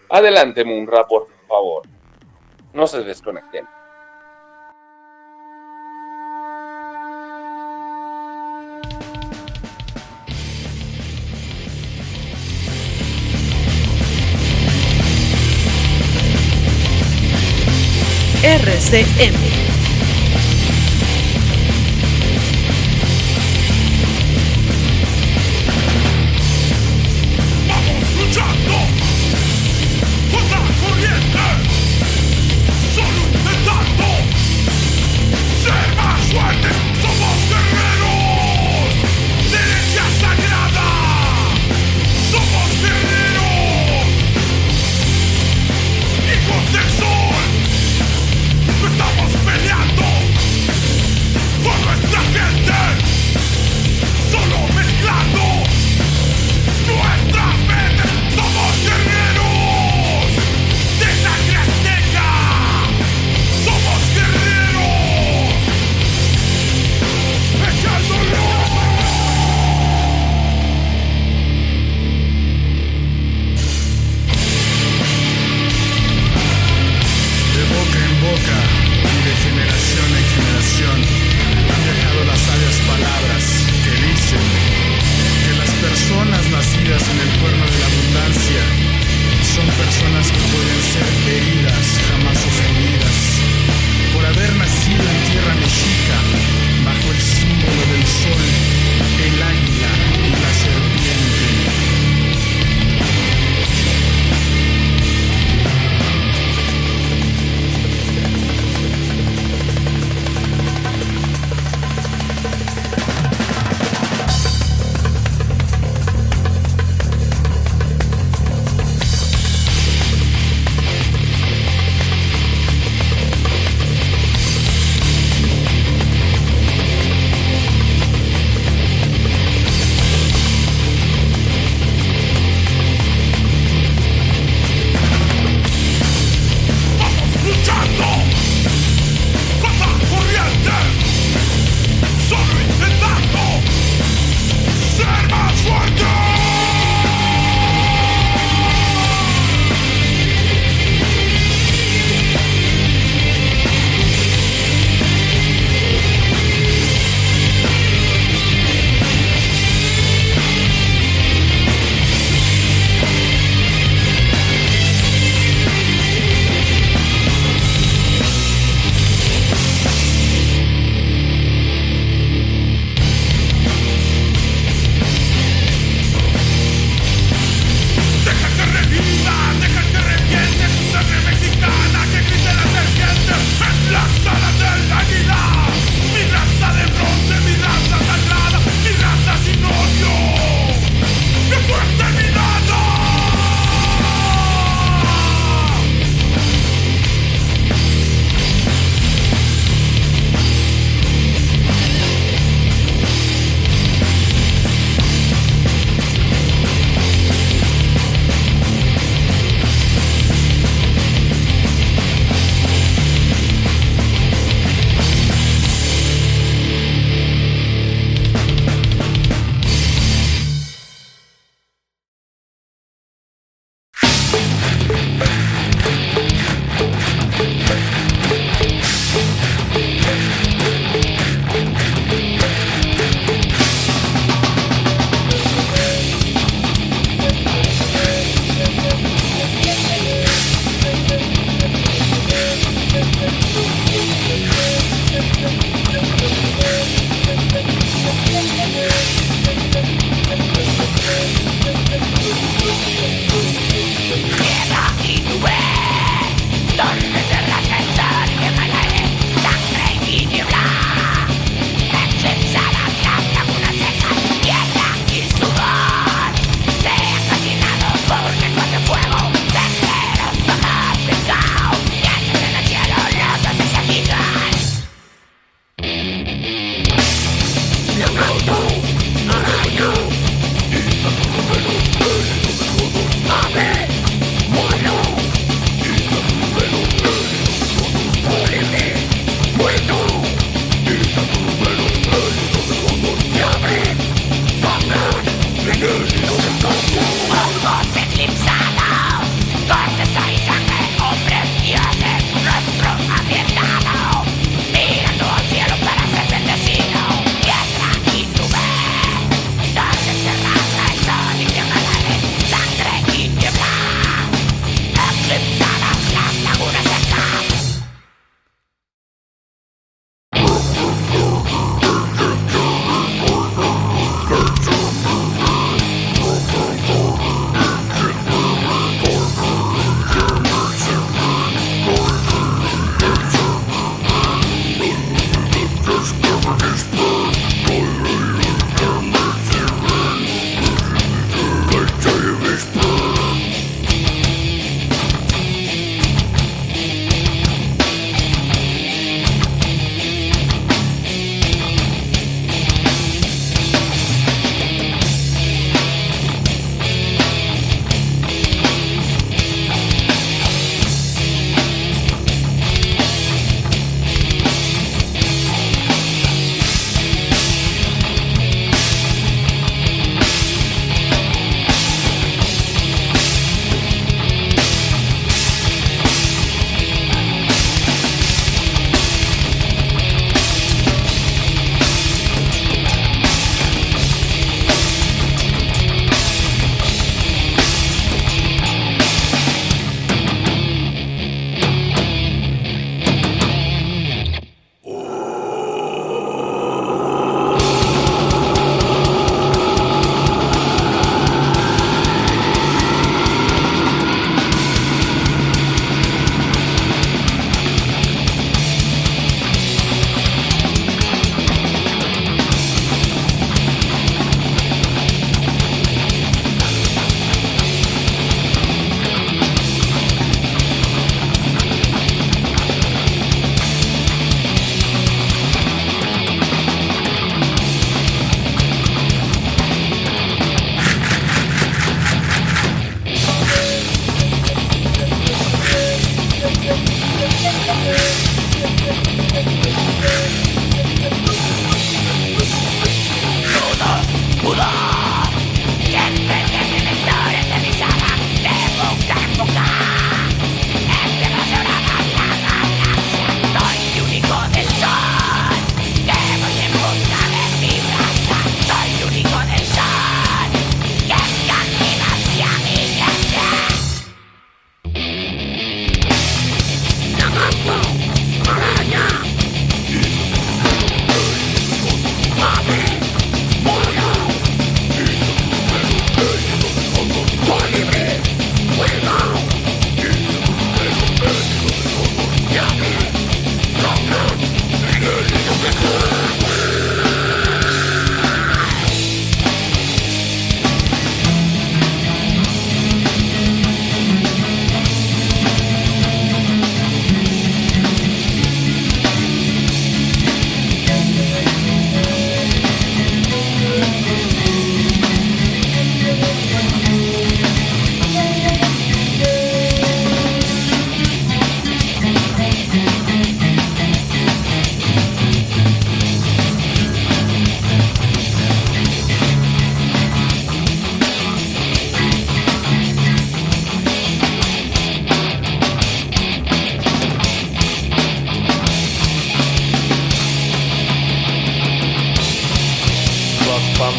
Adelante, 0.10 0.64
Munra, 0.66 1.06
por 1.08 1.28
favor. 1.48 1.84
No 2.74 2.88
se 2.88 3.04
desconecten. 3.04 3.66
RCM. 18.44 19.71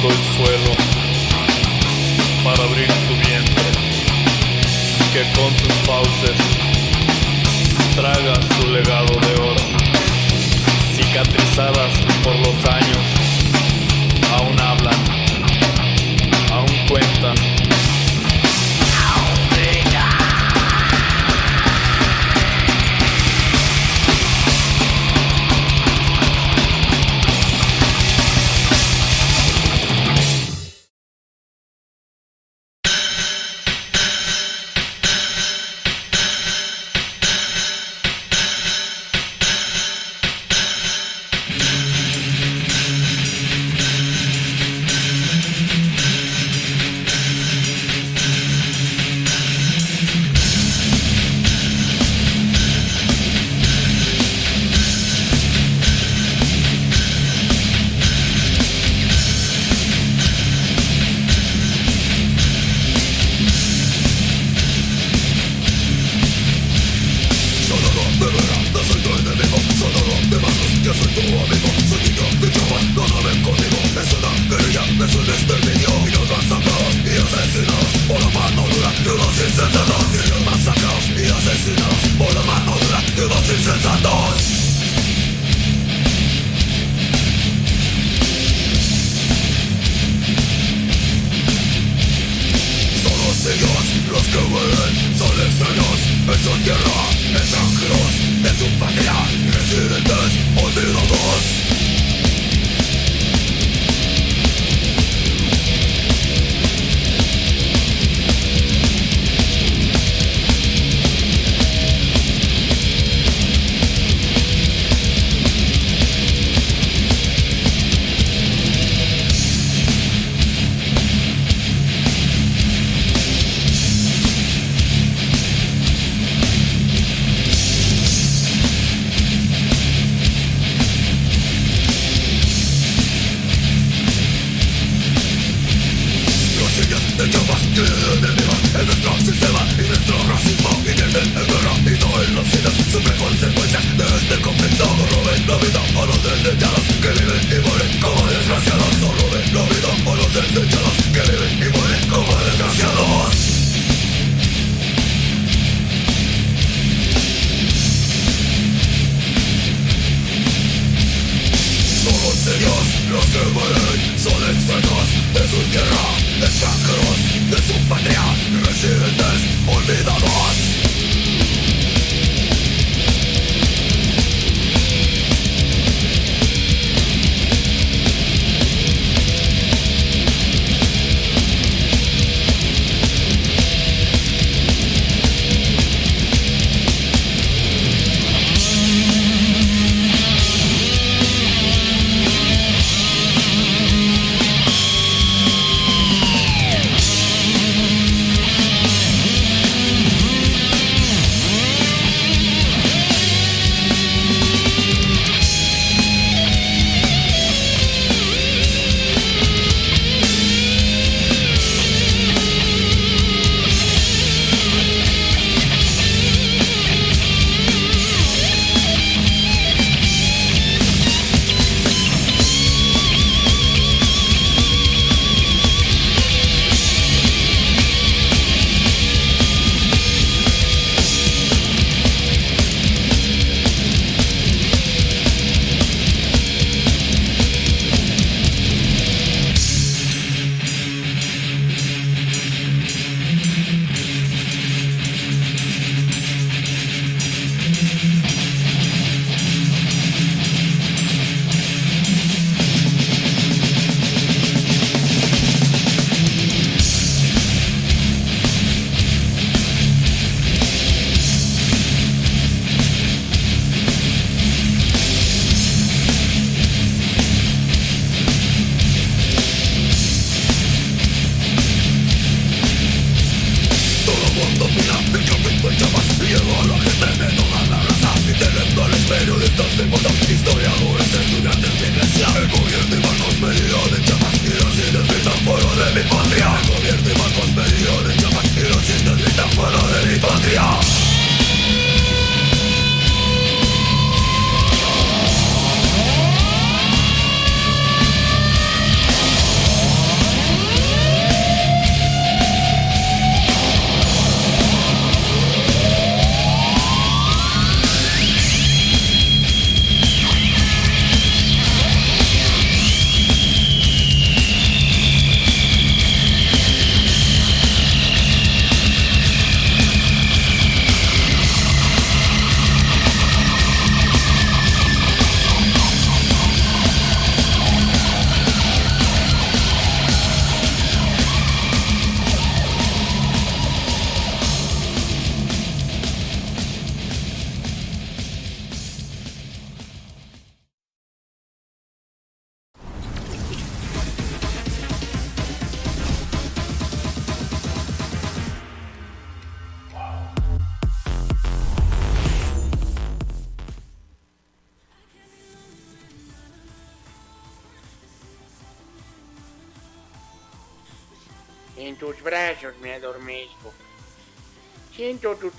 el 0.08 0.16
suelo 0.36 0.72
para 2.42 2.64
abrir 2.64 2.88
tu 2.88 3.14
vientre, 3.28 3.64
que 5.12 5.22
con 5.38 5.54
tus 5.54 5.74
fauces 5.86 6.36
tragas 7.94 8.44
su 8.56 8.68
legado 8.68 9.14
de 9.20 9.34
oro, 9.40 9.64
cicatrizadas 10.96 11.92
por 12.24 12.34
los 12.36 12.64
años. 12.64 12.81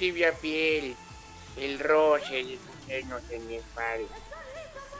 Tibia 0.04 0.34
piel, 0.34 0.98
el 1.56 1.80
roce 1.80 2.44
de 2.44 2.58
tus 2.58 2.86
senos 2.88 3.22
en 3.30 3.48
mi 3.48 3.56
espalda. 3.56 4.14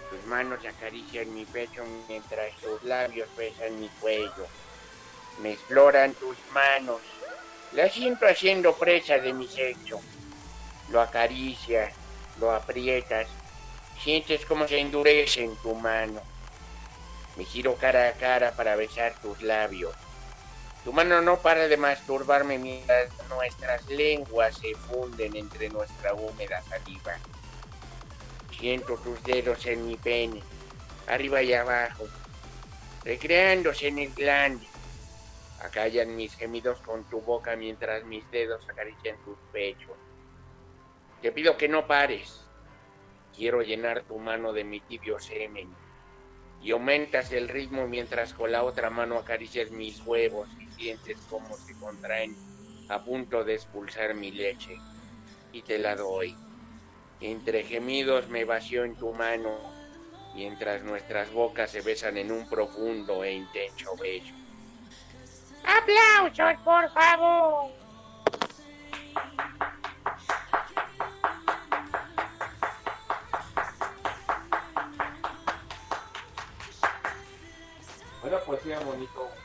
Tus 0.10 0.26
manos 0.28 0.60
acarician 0.66 1.34
mi 1.34 1.44
pecho 1.44 1.84
mientras 2.08 2.56
tus 2.62 2.82
labios 2.84 3.28
besan 3.36 3.82
mi 3.82 3.90
cuello. 4.00 4.48
Me 5.42 5.52
exploran 5.52 6.14
tus 6.14 6.38
manos. 6.54 7.02
La 7.74 7.90
siento 7.90 8.26
haciendo 8.26 8.74
presa 8.76 9.18
de 9.18 9.34
mi 9.34 9.46
sexo. 9.46 10.00
Lo 10.90 11.02
acaricias, 11.02 11.94
lo 12.40 12.54
aprietas. 12.54 13.28
Sientes 14.02 14.46
como 14.46 14.70
se 14.70 14.80
endurece 14.80 15.44
en 15.44 15.58
tu 15.58 15.76
mano. 15.76 16.22
Me 17.36 17.44
giro 17.44 17.76
cara 17.76 18.08
a 18.08 18.14
cara 18.14 18.54
para 18.56 18.78
besar 18.78 19.14
tus 19.22 19.42
labios. 19.42 19.94
Tu 20.84 20.92
mano 20.92 21.22
no 21.22 21.40
para 21.42 21.70
de 21.70 21.78
masturbarme 21.78 22.58
mientras 22.58 23.10
nuestras 23.30 23.88
lenguas 23.88 24.58
se 24.58 24.76
funden 24.76 25.34
entre 25.36 25.70
nuestra 25.70 26.14
húmeda 26.14 26.62
saliva. 26.64 27.18
Siento 28.52 28.98
tus 28.98 29.24
dedos 29.24 29.66
en 29.66 29.88
mi 29.88 29.96
pene, 29.96 30.44
arriba 31.08 31.42
y 31.42 31.54
abajo, 31.54 32.06
recreándose 33.06 33.88
en 33.88 34.00
el 34.00 34.14
glande. 34.14 34.68
Acallan 35.62 36.18
mis 36.18 36.36
gemidos 36.36 36.80
con 36.80 37.06
tu 37.10 37.22
boca 37.22 37.56
mientras 37.56 38.04
mis 38.04 38.30
dedos 38.30 38.68
acarician 38.70 39.16
tus 39.24 39.38
pechos. 39.54 39.96
Te 41.22 41.32
pido 41.32 41.56
que 41.56 41.70
no 41.70 41.88
pares. 41.88 42.42
Quiero 43.34 43.62
llenar 43.62 44.04
tu 44.04 44.20
mano 44.20 44.52
de 44.52 44.66
mi 44.66 44.82
tibio 44.82 45.18
semen. 45.18 45.74
Y 46.62 46.72
aumentas 46.72 47.32
el 47.32 47.48
ritmo 47.48 47.88
mientras 47.88 48.34
con 48.34 48.52
la 48.52 48.64
otra 48.64 48.90
mano 48.90 49.18
acaricias 49.18 49.72
mis 49.72 50.02
huevos 50.02 50.50
sientes 50.76 51.18
como 51.30 51.56
se 51.58 51.74
contraen 51.76 52.36
a 52.90 53.04
punto 53.04 53.44
de 53.44 53.56
expulsar 53.56 54.14
mi 54.14 54.32
leche 54.32 54.78
y 55.52 55.62
te 55.62 55.80
la 55.80 55.96
doy. 55.96 56.36
Entre 57.22 57.64
gemidos 57.64 58.28
me 58.28 58.44
vació 58.44 58.84
en 58.84 58.96
tu 58.96 59.14
mano 59.14 59.58
mientras 60.36 60.84
nuestras 60.84 61.32
bocas 61.32 61.72
se 61.72 61.82
besan 61.82 62.18
en 62.18 62.32
un 62.32 62.50
profundo 62.50 63.24
e 63.24 63.34
intenso 63.34 63.96
beso. 63.98 64.34
¡Aplausos, 65.66 66.62
por 66.64 66.92
favor! 66.92 67.72
Buena 78.22 78.40
poesía, 78.40 78.80
bonito 78.80 79.43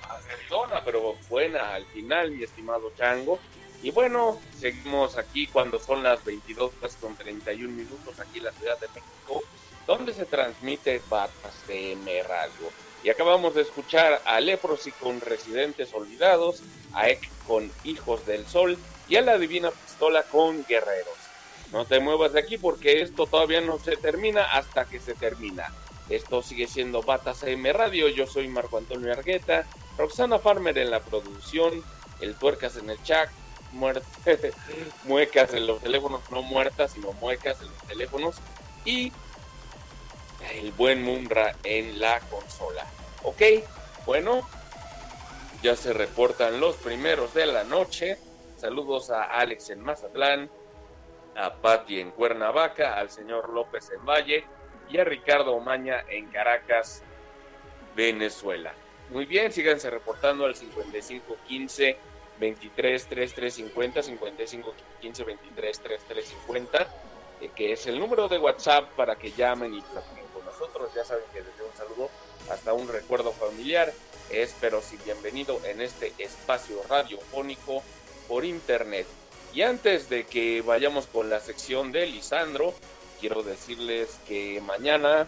pero 0.84 1.16
buena 1.28 1.74
al 1.74 1.84
final, 1.86 2.30
mi 2.30 2.44
estimado 2.44 2.90
Chango. 2.96 3.38
Y 3.82 3.90
bueno, 3.90 4.40
seguimos 4.58 5.16
aquí 5.16 5.46
cuando 5.46 5.78
son 5.78 6.02
las 6.02 6.24
22 6.24 6.72
horas 6.80 6.96
con 7.00 7.14
31 7.14 7.68
minutos 7.68 8.18
aquí 8.18 8.38
en 8.38 8.44
la 8.44 8.52
Ciudad 8.52 8.78
de 8.80 8.88
México, 8.88 9.42
donde 9.86 10.12
se 10.12 10.24
transmite 10.24 11.00
Batas 11.08 11.66
de 11.68 12.24
Radio. 12.26 12.70
Y 13.04 13.10
acabamos 13.10 13.54
de 13.54 13.62
escuchar 13.62 14.20
a 14.24 14.40
Leprosy 14.40 14.90
con 14.92 15.20
Residentes 15.20 15.94
Olvidados, 15.94 16.62
a 16.92 17.08
Ek 17.08 17.28
con 17.46 17.70
Hijos 17.84 18.26
del 18.26 18.46
Sol 18.46 18.76
y 19.08 19.16
a 19.16 19.22
la 19.22 19.38
Divina 19.38 19.70
Pistola 19.70 20.24
con 20.24 20.64
Guerreros. 20.66 21.16
No 21.70 21.84
te 21.84 22.00
muevas 22.00 22.32
de 22.32 22.40
aquí 22.40 22.58
porque 22.58 23.02
esto 23.02 23.26
todavía 23.26 23.60
no 23.60 23.78
se 23.78 23.96
termina 23.96 24.44
hasta 24.44 24.86
que 24.86 24.98
se 24.98 25.14
termina. 25.14 25.72
Esto 26.08 26.42
sigue 26.42 26.66
siendo 26.66 27.02
Batas 27.02 27.44
AM 27.44 27.66
Radio. 27.66 28.08
Yo 28.08 28.26
soy 28.26 28.48
Marco 28.48 28.78
Antonio 28.78 29.12
Argueta 29.12 29.66
Roxana 29.98 30.38
Farmer 30.38 30.78
en 30.78 30.92
la 30.92 31.00
producción, 31.00 31.82
el 32.20 32.36
tuercas 32.36 32.76
en 32.76 32.88
el 32.88 33.02
chat, 33.02 33.28
muecas 35.04 35.52
en 35.52 35.66
los 35.66 35.80
teléfonos, 35.80 36.22
no 36.30 36.42
muertas, 36.42 36.92
sino 36.92 37.12
muecas 37.14 37.60
en 37.60 37.68
los 37.68 37.82
teléfonos, 37.88 38.36
y 38.84 39.12
el 40.52 40.70
buen 40.72 41.02
Mumra 41.02 41.56
en 41.64 41.98
la 41.98 42.20
consola. 42.20 42.86
Ok, 43.24 43.42
bueno, 44.06 44.48
ya 45.62 45.74
se 45.74 45.92
reportan 45.92 46.60
los 46.60 46.76
primeros 46.76 47.34
de 47.34 47.46
la 47.46 47.64
noche. 47.64 48.16
Saludos 48.56 49.10
a 49.10 49.24
Alex 49.24 49.70
en 49.70 49.80
Mazatlán, 49.80 50.48
a 51.36 51.54
Patti 51.54 52.00
en 52.00 52.12
Cuernavaca, 52.12 52.96
al 52.96 53.10
señor 53.10 53.50
López 53.50 53.90
en 53.90 54.04
Valle 54.04 54.44
y 54.88 54.98
a 54.98 55.04
Ricardo 55.04 55.54
Omaña 55.54 56.04
en 56.08 56.26
Caracas, 56.28 57.02
Venezuela. 57.96 58.72
Muy 59.10 59.26
bien, 59.26 59.52
síganse 59.52 59.90
reportando 59.90 60.44
al 60.44 60.54
5515 60.54 61.96
23 62.38 63.06
3350 63.06 64.02
5515 64.02 65.24
23 65.24 65.80
3350 65.80 66.88
que 67.54 67.72
es 67.72 67.86
el 67.86 67.98
número 67.98 68.28
de 68.28 68.38
WhatsApp 68.38 68.90
para 68.96 69.16
que 69.16 69.30
llamen 69.32 69.74
y 69.74 69.80
platiquen 69.80 70.26
con 70.34 70.44
nosotros. 70.44 70.90
Ya 70.94 71.04
saben 71.04 71.24
que 71.32 71.40
desde 71.40 71.62
un 71.62 71.76
saludo 71.76 72.10
hasta 72.50 72.72
un 72.72 72.88
recuerdo 72.88 73.32
familiar. 73.32 73.92
Espero 74.30 74.82
si 74.82 74.96
bienvenido 74.98 75.60
en 75.64 75.80
este 75.80 76.12
espacio 76.18 76.82
radiofónico 76.88 77.82
por 78.26 78.44
internet. 78.44 79.06
Y 79.54 79.62
antes 79.62 80.08
de 80.10 80.24
que 80.24 80.62
vayamos 80.62 81.06
con 81.06 81.30
la 81.30 81.40
sección 81.40 81.92
de 81.92 82.06
Lisandro, 82.06 82.74
quiero 83.20 83.42
decirles 83.42 84.18
que 84.26 84.60
mañana 84.60 85.26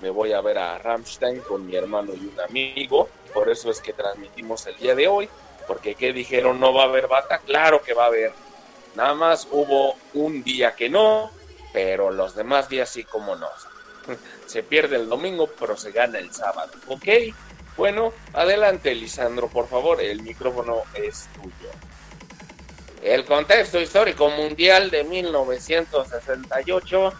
me 0.00 0.10
voy 0.10 0.32
a 0.32 0.40
ver 0.40 0.58
a 0.58 0.78
Rammstein 0.78 1.40
con 1.40 1.66
mi 1.66 1.76
hermano 1.76 2.12
y 2.14 2.26
un 2.26 2.40
amigo. 2.40 3.08
Por 3.34 3.48
eso 3.48 3.70
es 3.70 3.80
que 3.80 3.92
transmitimos 3.92 4.66
el 4.66 4.76
día 4.76 4.94
de 4.94 5.08
hoy. 5.08 5.28
Porque 5.66 5.94
¿qué 5.94 6.12
dijeron? 6.12 6.58
¿No 6.58 6.72
va 6.72 6.82
a 6.82 6.86
haber 6.86 7.06
bata? 7.06 7.38
Claro 7.38 7.82
que 7.82 7.94
va 7.94 8.04
a 8.04 8.08
haber. 8.08 8.32
Nada 8.94 9.14
más 9.14 9.46
hubo 9.50 9.96
un 10.14 10.42
día 10.42 10.74
que 10.74 10.88
no, 10.88 11.30
pero 11.72 12.10
los 12.10 12.34
demás 12.34 12.68
días 12.68 12.88
sí 12.88 13.04
como 13.04 13.36
no. 13.36 13.48
Se 14.46 14.62
pierde 14.62 14.96
el 14.96 15.08
domingo, 15.08 15.48
pero 15.58 15.76
se 15.76 15.92
gana 15.92 16.18
el 16.18 16.32
sábado. 16.32 16.72
¿Ok? 16.88 17.06
Bueno, 17.76 18.12
adelante, 18.32 18.94
Lisandro, 18.94 19.48
por 19.48 19.68
favor, 19.68 20.00
el 20.00 20.22
micrófono 20.22 20.82
es 20.94 21.28
tuyo. 21.34 21.70
El 23.00 23.24
contexto 23.24 23.80
histórico 23.80 24.28
mundial 24.28 24.90
de 24.90 25.04
1968 25.04 27.12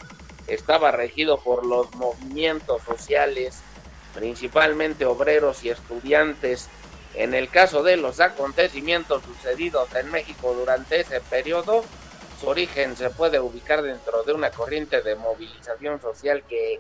estaba 0.55 0.91
regido 0.93 1.43
por 1.43 1.65
los 1.67 1.93
movimientos 1.93 2.83
sociales, 2.85 3.67
principalmente 4.13 5.05
obreros 5.07 5.63
y 5.63 5.71
estudiantes. 5.71 6.73
En 7.13 7.35
el 7.35 7.51
caso 7.51 7.83
de 7.83 7.97
los 7.97 8.21
acontecimientos 8.21 9.25
sucedidos 9.25 9.95
en 9.95 10.09
México 10.11 10.55
durante 10.55 11.01
ese 11.01 11.21
periodo, 11.23 11.91
Su 12.33 12.47
origen 12.49 12.97
se 12.97 13.11
puede 13.11 13.39
ubicar 13.41 13.83
dentro 13.83 14.25
de 14.25 14.33
una 14.33 14.53
corriente 14.53 15.03
de 15.03 15.15
movilización 15.17 16.01
social 16.01 16.45
que 16.47 16.79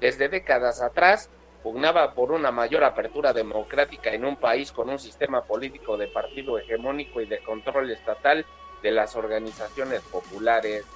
desde 0.00 0.28
décadas 0.28 0.80
atrás 0.82 1.30
pugnaba 1.60 2.14
por 2.14 2.32
una 2.32 2.50
mayor 2.52 2.84
apertura 2.84 3.32
democrática 3.32 4.10
en 4.12 4.24
un 4.24 4.36
país 4.38 4.72
con 4.72 4.90
un 4.90 4.98
sistema 4.98 5.44
político 5.46 5.96
de 5.96 6.08
partido 6.08 6.58
hegemónico 6.58 7.20
y 7.20 7.26
de 7.26 7.42
control 7.42 7.90
estatal 7.90 8.46
de 8.80 8.90
las 8.92 9.16
organizaciones 9.16 10.04
populares. 10.06 10.86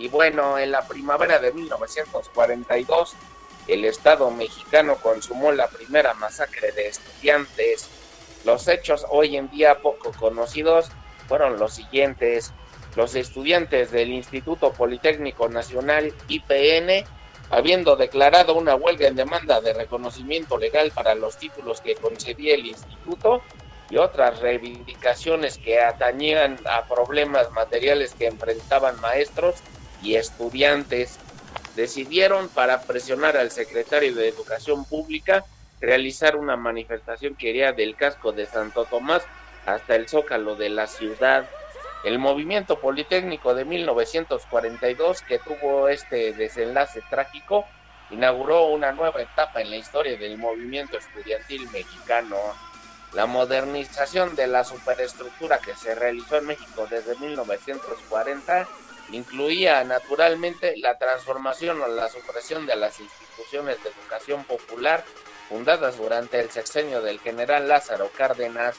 Y 0.00 0.08
bueno, 0.08 0.58
en 0.58 0.70
la 0.70 0.88
primavera 0.88 1.38
de 1.38 1.52
1942, 1.52 3.12
el 3.66 3.84
Estado 3.84 4.30
mexicano 4.30 4.96
consumó 4.96 5.52
la 5.52 5.68
primera 5.68 6.14
masacre 6.14 6.72
de 6.72 6.88
estudiantes. 6.88 7.86
Los 8.46 8.66
hechos 8.66 9.04
hoy 9.10 9.36
en 9.36 9.50
día 9.50 9.82
poco 9.82 10.12
conocidos 10.12 10.90
fueron 11.28 11.58
los 11.58 11.74
siguientes. 11.74 12.50
Los 12.96 13.14
estudiantes 13.14 13.90
del 13.90 14.08
Instituto 14.08 14.72
Politécnico 14.72 15.50
Nacional 15.50 16.14
IPN 16.28 17.04
habiendo 17.50 17.94
declarado 17.94 18.54
una 18.54 18.76
huelga 18.76 19.06
en 19.06 19.16
demanda 19.16 19.60
de 19.60 19.74
reconocimiento 19.74 20.56
legal 20.56 20.92
para 20.92 21.14
los 21.14 21.36
títulos 21.36 21.82
que 21.82 21.94
concedía 21.96 22.54
el 22.54 22.64
instituto 22.64 23.42
y 23.90 23.98
otras 23.98 24.40
reivindicaciones 24.40 25.58
que 25.58 25.78
atañían 25.78 26.58
a 26.64 26.86
problemas 26.86 27.50
materiales 27.50 28.14
que 28.14 28.28
enfrentaban 28.28 28.98
maestros 29.02 29.56
y 30.02 30.16
estudiantes, 30.16 31.18
decidieron 31.76 32.48
para 32.48 32.82
presionar 32.82 33.36
al 33.36 33.50
secretario 33.50 34.14
de 34.14 34.28
Educación 34.28 34.84
Pública 34.84 35.44
realizar 35.80 36.36
una 36.36 36.56
manifestación 36.56 37.34
que 37.36 37.50
iría 37.50 37.72
del 37.72 37.96
casco 37.96 38.32
de 38.32 38.46
Santo 38.46 38.84
Tomás 38.84 39.22
hasta 39.66 39.94
el 39.94 40.08
zócalo 40.08 40.56
de 40.56 40.68
la 40.68 40.86
ciudad 40.86 41.48
el 42.02 42.18
movimiento 42.18 42.80
politécnico 42.80 43.54
de 43.54 43.66
1942, 43.66 45.20
que 45.22 45.38
tuvo 45.38 45.88
este 45.88 46.32
desenlace 46.32 47.02
trágico, 47.10 47.66
inauguró 48.10 48.68
una 48.68 48.92
nueva 48.92 49.20
etapa 49.20 49.60
en 49.60 49.70
la 49.70 49.76
historia 49.76 50.16
del 50.16 50.38
movimiento 50.38 50.96
estudiantil 50.96 51.68
mexicano. 51.70 52.36
La 53.12 53.26
modernización 53.26 54.34
de 54.34 54.46
la 54.46 54.64
superestructura 54.64 55.58
que 55.58 55.74
se 55.74 55.94
realizó 55.94 56.38
en 56.38 56.46
México 56.46 56.86
desde 56.88 57.16
1940 57.16 58.66
incluía 59.12 59.82
naturalmente 59.84 60.76
la 60.76 60.98
transformación 60.98 61.80
o 61.80 61.88
la 61.88 62.08
supresión 62.08 62.66
de 62.66 62.76
las 62.76 63.00
instituciones 63.00 63.82
de 63.82 63.90
educación 63.90 64.44
popular 64.44 65.04
fundadas 65.48 65.98
durante 65.98 66.40
el 66.40 66.50
sexenio 66.50 67.02
del 67.02 67.20
general 67.20 67.68
Lázaro 67.68 68.10
Cárdenas 68.16 68.76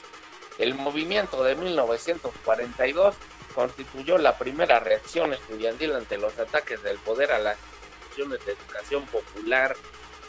el 0.58 0.74
movimiento 0.74 1.42
de 1.44 1.54
1942 1.54 3.14
constituyó 3.54 4.18
la 4.18 4.38
primera 4.38 4.80
reacción 4.80 5.32
estudiantil 5.32 5.92
ante 5.92 6.18
los 6.18 6.38
ataques 6.38 6.82
del 6.82 6.98
poder 6.98 7.32
a 7.32 7.38
las 7.38 7.56
instituciones 7.56 8.44
de 8.44 8.52
educación 8.52 9.06
popular. 9.06 9.76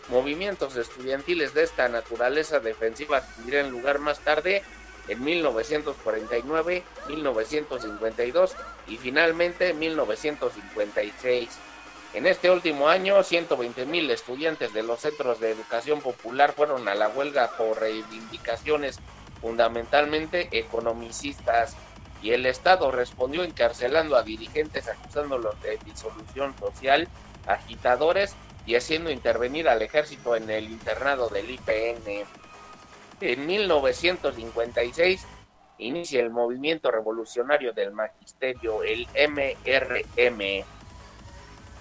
Movimientos 0.10 0.76
estudiantiles 0.76 1.54
de 1.54 1.64
esta 1.64 1.88
naturaleza 1.88 2.60
defensiva 2.60 3.22
tendrían 3.36 3.70
lugar 3.70 4.00
más 4.00 4.20
tarde 4.20 4.64
en 5.08 5.24
1949, 5.24 6.84
1952 7.08 8.56
y 8.88 8.98
finalmente 8.98 9.74
1956. 9.74 11.50
En 12.14 12.28
este 12.28 12.52
último 12.52 12.90
año, 12.90 13.20
120.000 13.20 14.12
estudiantes 14.12 14.72
de 14.72 14.84
los 14.84 15.00
centros 15.00 15.40
de 15.40 15.52
educación 15.52 16.02
popular 16.02 16.54
fueron 16.54 16.88
a 16.88 16.94
la 16.94 17.10
huelga 17.10 17.50
por 17.58 17.80
reivindicaciones 17.80 19.00
fundamentalmente 19.42 20.48
economicistas, 20.52 21.76
y 22.22 22.32
el 22.32 22.46
Estado 22.46 22.90
respondió 22.92 23.44
encarcelando 23.44 24.16
a 24.16 24.24
dirigentes 24.24 24.88
acusándolos 24.88 25.62
de 25.62 25.78
disolución 25.84 26.56
social, 26.58 27.10
agitadores 27.46 28.36
y 28.66 28.76
haciendo 28.76 29.12
intervenir 29.12 29.68
al 29.68 29.82
ejército 29.82 30.36
en 30.36 30.50
el 30.50 30.72
internado 30.72 31.28
del 31.28 31.50
IPN. 31.50 32.26
En 33.26 33.46
1956 33.46 35.26
inicia 35.78 36.20
el 36.20 36.30
movimiento 36.30 36.92
revolucionario 36.92 37.72
del 37.72 37.94
magisterio, 37.94 38.84
el 38.84 39.08
MRM, 39.16 40.66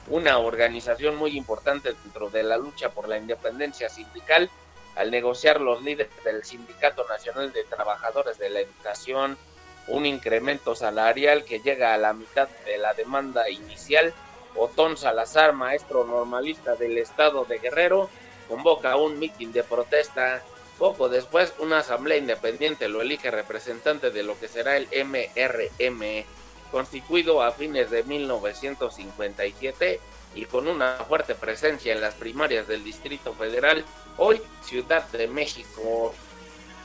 una 0.07 0.39
organización 0.39 1.17
muy 1.17 1.37
importante 1.37 1.95
dentro 2.05 2.31
de 2.31 2.45
la 2.45 2.57
lucha 2.57 2.91
por 2.91 3.09
la 3.09 3.19
independencia 3.19 3.89
sindical 3.89 4.49
al 4.95 5.11
negociar 5.11 5.61
los 5.61 5.83
líderes 5.83 6.13
del 6.25 6.45
Sindicato 6.45 7.05
Nacional 7.09 7.53
de 7.53 7.65
Trabajadores 7.65 8.39
de 8.39 8.49
la 8.49 8.61
Educación 8.61 9.37
un 9.89 10.07
incremento 10.07 10.77
salarial 10.77 11.45
que 11.45 11.59
llega 11.59 11.93
a 11.93 11.99
la 11.99 12.13
mitad 12.13 12.49
de 12.65 12.79
la 12.79 12.95
demanda 12.95 13.51
inicial, 13.51 14.15
Otón 14.55 14.97
Salazar, 14.97 15.55
maestro 15.55 16.05
normalista 16.05 16.77
del 16.77 16.99
estado 16.99 17.45
de 17.47 17.59
Guerrero, 17.59 18.09
convoca 18.49 18.95
un 18.95 19.19
mitin 19.19 19.53
de 19.53 19.65
protesta. 19.65 20.41
Poco 20.79 21.09
después, 21.09 21.53
una 21.59 21.79
asamblea 21.79 22.19
independiente 22.19 22.89
lo 22.89 23.03
elige 23.03 23.31
representante 23.31 24.11
de 24.11 24.23
lo 24.23 24.39
que 24.39 24.49
será 24.49 24.77
el 24.77 24.89
MRM, 24.89 26.25
constituido 26.71 27.43
a 27.43 27.53
fines 27.53 27.91
de 27.91 28.03
1957 28.03 30.01
y 30.35 30.47
con 30.47 30.67
una 30.67 30.97
fuerte 31.09 31.35
presencia 31.35 31.93
en 31.93 32.01
las 32.01 32.15
primarias 32.15 32.67
del 32.67 32.83
Distrito 32.83 33.35
Federal, 33.35 33.85
hoy 34.17 34.41
Ciudad 34.63 35.07
de 35.11 35.29
México. 35.29 36.15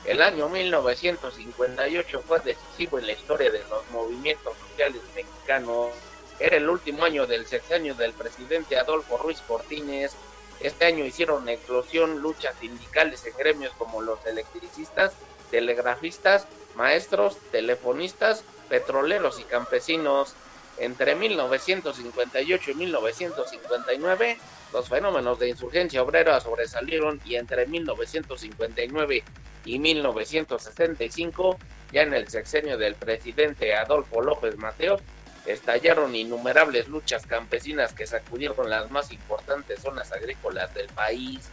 El 0.06 0.22
año 0.22 0.48
1958 0.50 2.24
fue 2.26 2.40
decisivo 2.40 3.00
en 3.00 3.08
la 3.08 3.14
historia 3.14 3.52
de 3.52 3.64
los 3.70 3.90
movimientos 3.92 4.54
sociales 4.70 5.02
mexicanos. 5.16 5.92
Era 6.40 6.58
el 6.58 6.70
último 6.70 7.04
año 7.04 7.26
del 7.26 7.48
sexenio 7.48 7.96
del 7.96 8.14
presidente 8.14 8.78
Adolfo 8.78 9.18
Ruiz 9.18 9.42
Cortines. 9.48 10.16
Este 10.60 10.86
año 10.86 11.06
hicieron 11.06 11.48
eclosión 11.50 12.20
luchas 12.20 12.56
sindicales 12.60 13.26
en 13.26 13.38
gremios 13.38 13.74
como 13.78 14.02
los 14.02 14.26
electricistas, 14.26 15.14
telegrafistas, 15.52 16.48
maestros, 16.76 17.38
telefonistas, 17.52 18.44
petroleros 18.70 19.40
y 19.40 19.44
campesinos. 19.44 20.34
Entre 20.80 21.16
1958 21.16 22.72
y 22.72 22.76
1959, 22.76 24.38
los 24.74 24.90
fenómenos 24.90 25.40
de 25.40 25.50
insurgencia 25.50 26.04
obrera 26.04 26.40
sobresalieron 26.40 27.20
y 27.26 27.36
entre 27.36 27.66
1959 27.66 29.24
y 29.66 29.80
1965, 29.80 31.58
ya 31.92 32.04
en 32.04 32.14
el 32.14 32.28
sexenio 32.28 32.78
del 32.78 32.96
presidente 32.96 33.76
Adolfo 33.76 34.22
López 34.22 34.56
Mateos, 34.58 35.02
estallaron 35.48 36.16
innumerables 36.16 36.88
luchas 36.88 37.26
campesinas 37.26 37.94
que 37.94 38.06
sacudieron 38.06 38.70
las 38.70 38.92
más 38.92 39.12
importantes 39.12 39.82
zonas 39.82 40.12
agrícolas 40.12 40.74
del 40.74 40.88
país. 40.88 41.50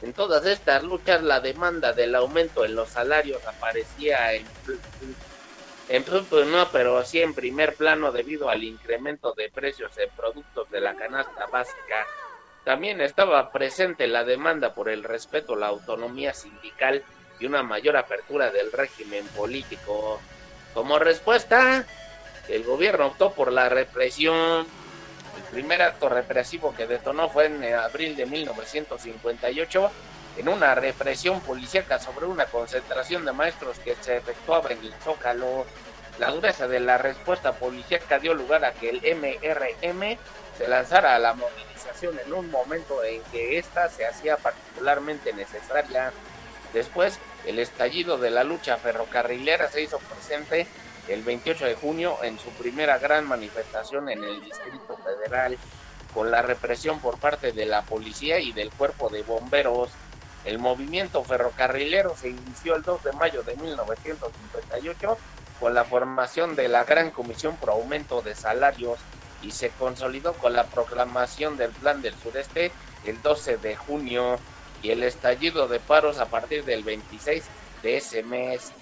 En 0.00 0.12
todas 0.12 0.46
estas 0.46 0.82
luchas 0.82 1.22
la 1.22 1.40
demanda 1.40 1.92
del 1.92 2.14
aumento 2.14 2.64
en 2.64 2.74
los 2.74 2.88
salarios 2.88 3.44
aparecía 3.46 4.32
en 4.34 4.46
en 5.88 6.04
no, 6.50 6.68
pero 6.72 7.04
sí 7.04 7.20
en 7.20 7.34
primer 7.34 7.74
plano 7.74 8.12
debido 8.12 8.48
al 8.48 8.64
incremento 8.64 9.34
de 9.34 9.50
precios 9.50 9.92
en 9.98 10.08
productos 10.10 10.70
de 10.70 10.80
la 10.80 10.94
canasta 10.94 11.46
básica. 11.46 12.06
También 12.64 13.00
estaba 13.00 13.52
presente 13.52 14.06
la 14.06 14.24
demanda 14.24 14.74
por 14.74 14.88
el 14.88 15.02
respeto 15.02 15.54
a 15.54 15.58
la 15.58 15.66
autonomía 15.66 16.32
sindical 16.32 17.02
y 17.38 17.46
una 17.46 17.62
mayor 17.62 17.96
apertura 17.96 18.50
del 18.50 18.72
régimen 18.72 19.26
político. 19.36 20.20
Como 20.72 20.98
respuesta, 20.98 21.84
el 22.52 22.64
gobierno 22.64 23.06
optó 23.06 23.32
por 23.32 23.50
la 23.50 23.68
represión. 23.68 24.66
El 25.36 25.42
primer 25.50 25.80
acto 25.80 26.08
represivo 26.08 26.74
que 26.74 26.86
detonó 26.86 27.30
fue 27.30 27.46
en 27.46 27.64
abril 27.74 28.14
de 28.14 28.26
1958 28.26 29.90
en 30.36 30.48
una 30.48 30.74
represión 30.74 31.40
policíaca 31.40 31.98
sobre 31.98 32.26
una 32.26 32.46
concentración 32.46 33.24
de 33.24 33.32
maestros 33.32 33.78
que 33.78 33.96
se 34.00 34.18
efectuaba 34.18 34.70
en 34.70 34.78
el 34.78 34.92
Zócalo. 35.02 35.66
La 36.18 36.30
dureza 36.30 36.68
de 36.68 36.80
la 36.80 36.98
respuesta 36.98 37.52
policíaca 37.52 38.18
dio 38.18 38.34
lugar 38.34 38.64
a 38.66 38.72
que 38.72 38.90
el 38.90 39.00
MRM 39.16 40.18
se 40.58 40.68
lanzara 40.68 41.14
a 41.14 41.18
la 41.18 41.32
movilización 41.32 42.18
en 42.18 42.32
un 42.34 42.50
momento 42.50 43.02
en 43.02 43.22
que 43.32 43.58
ésta 43.58 43.88
se 43.88 44.06
hacía 44.06 44.36
particularmente 44.36 45.32
necesaria. 45.32 46.12
Después, 46.74 47.18
el 47.46 47.58
estallido 47.58 48.18
de 48.18 48.30
la 48.30 48.44
lucha 48.44 48.76
ferrocarrilera 48.76 49.70
se 49.70 49.82
hizo 49.82 49.98
presente 49.98 50.66
el 51.08 51.22
28 51.22 51.64
de 51.64 51.74
junio 51.74 52.18
en 52.22 52.38
su 52.38 52.50
primera 52.50 52.98
gran 52.98 53.26
manifestación 53.26 54.08
en 54.08 54.22
el 54.22 54.40
Distrito 54.42 54.96
Federal, 55.04 55.58
con 56.14 56.30
la 56.30 56.42
represión 56.42 57.00
por 57.00 57.18
parte 57.18 57.52
de 57.52 57.66
la 57.66 57.82
policía 57.82 58.38
y 58.38 58.52
del 58.52 58.70
cuerpo 58.70 59.08
de 59.08 59.22
bomberos. 59.22 59.90
El 60.44 60.58
movimiento 60.58 61.22
ferrocarrilero 61.24 62.16
se 62.16 62.30
inició 62.30 62.76
el 62.76 62.82
2 62.82 63.04
de 63.04 63.12
mayo 63.12 63.42
de 63.42 63.56
1958 63.56 65.18
con 65.60 65.74
la 65.74 65.84
formación 65.84 66.56
de 66.56 66.68
la 66.68 66.84
Gran 66.84 67.10
Comisión 67.10 67.56
por 67.56 67.70
Aumento 67.70 68.20
de 68.20 68.34
Salarios 68.34 68.98
y 69.42 69.52
se 69.52 69.70
consolidó 69.70 70.32
con 70.34 70.52
la 70.52 70.64
proclamación 70.64 71.56
del 71.56 71.70
Plan 71.70 72.02
del 72.02 72.14
Sureste 72.16 72.72
el 73.04 73.22
12 73.22 73.58
de 73.58 73.76
junio 73.76 74.38
y 74.82 74.90
el 74.90 75.02
estallido 75.04 75.68
de 75.68 75.80
paros 75.80 76.18
a 76.18 76.26
partir 76.26 76.64
del 76.64 76.82
26 76.82 77.44
de 77.82 77.96
ese 77.96 78.22
mes. 78.22 78.72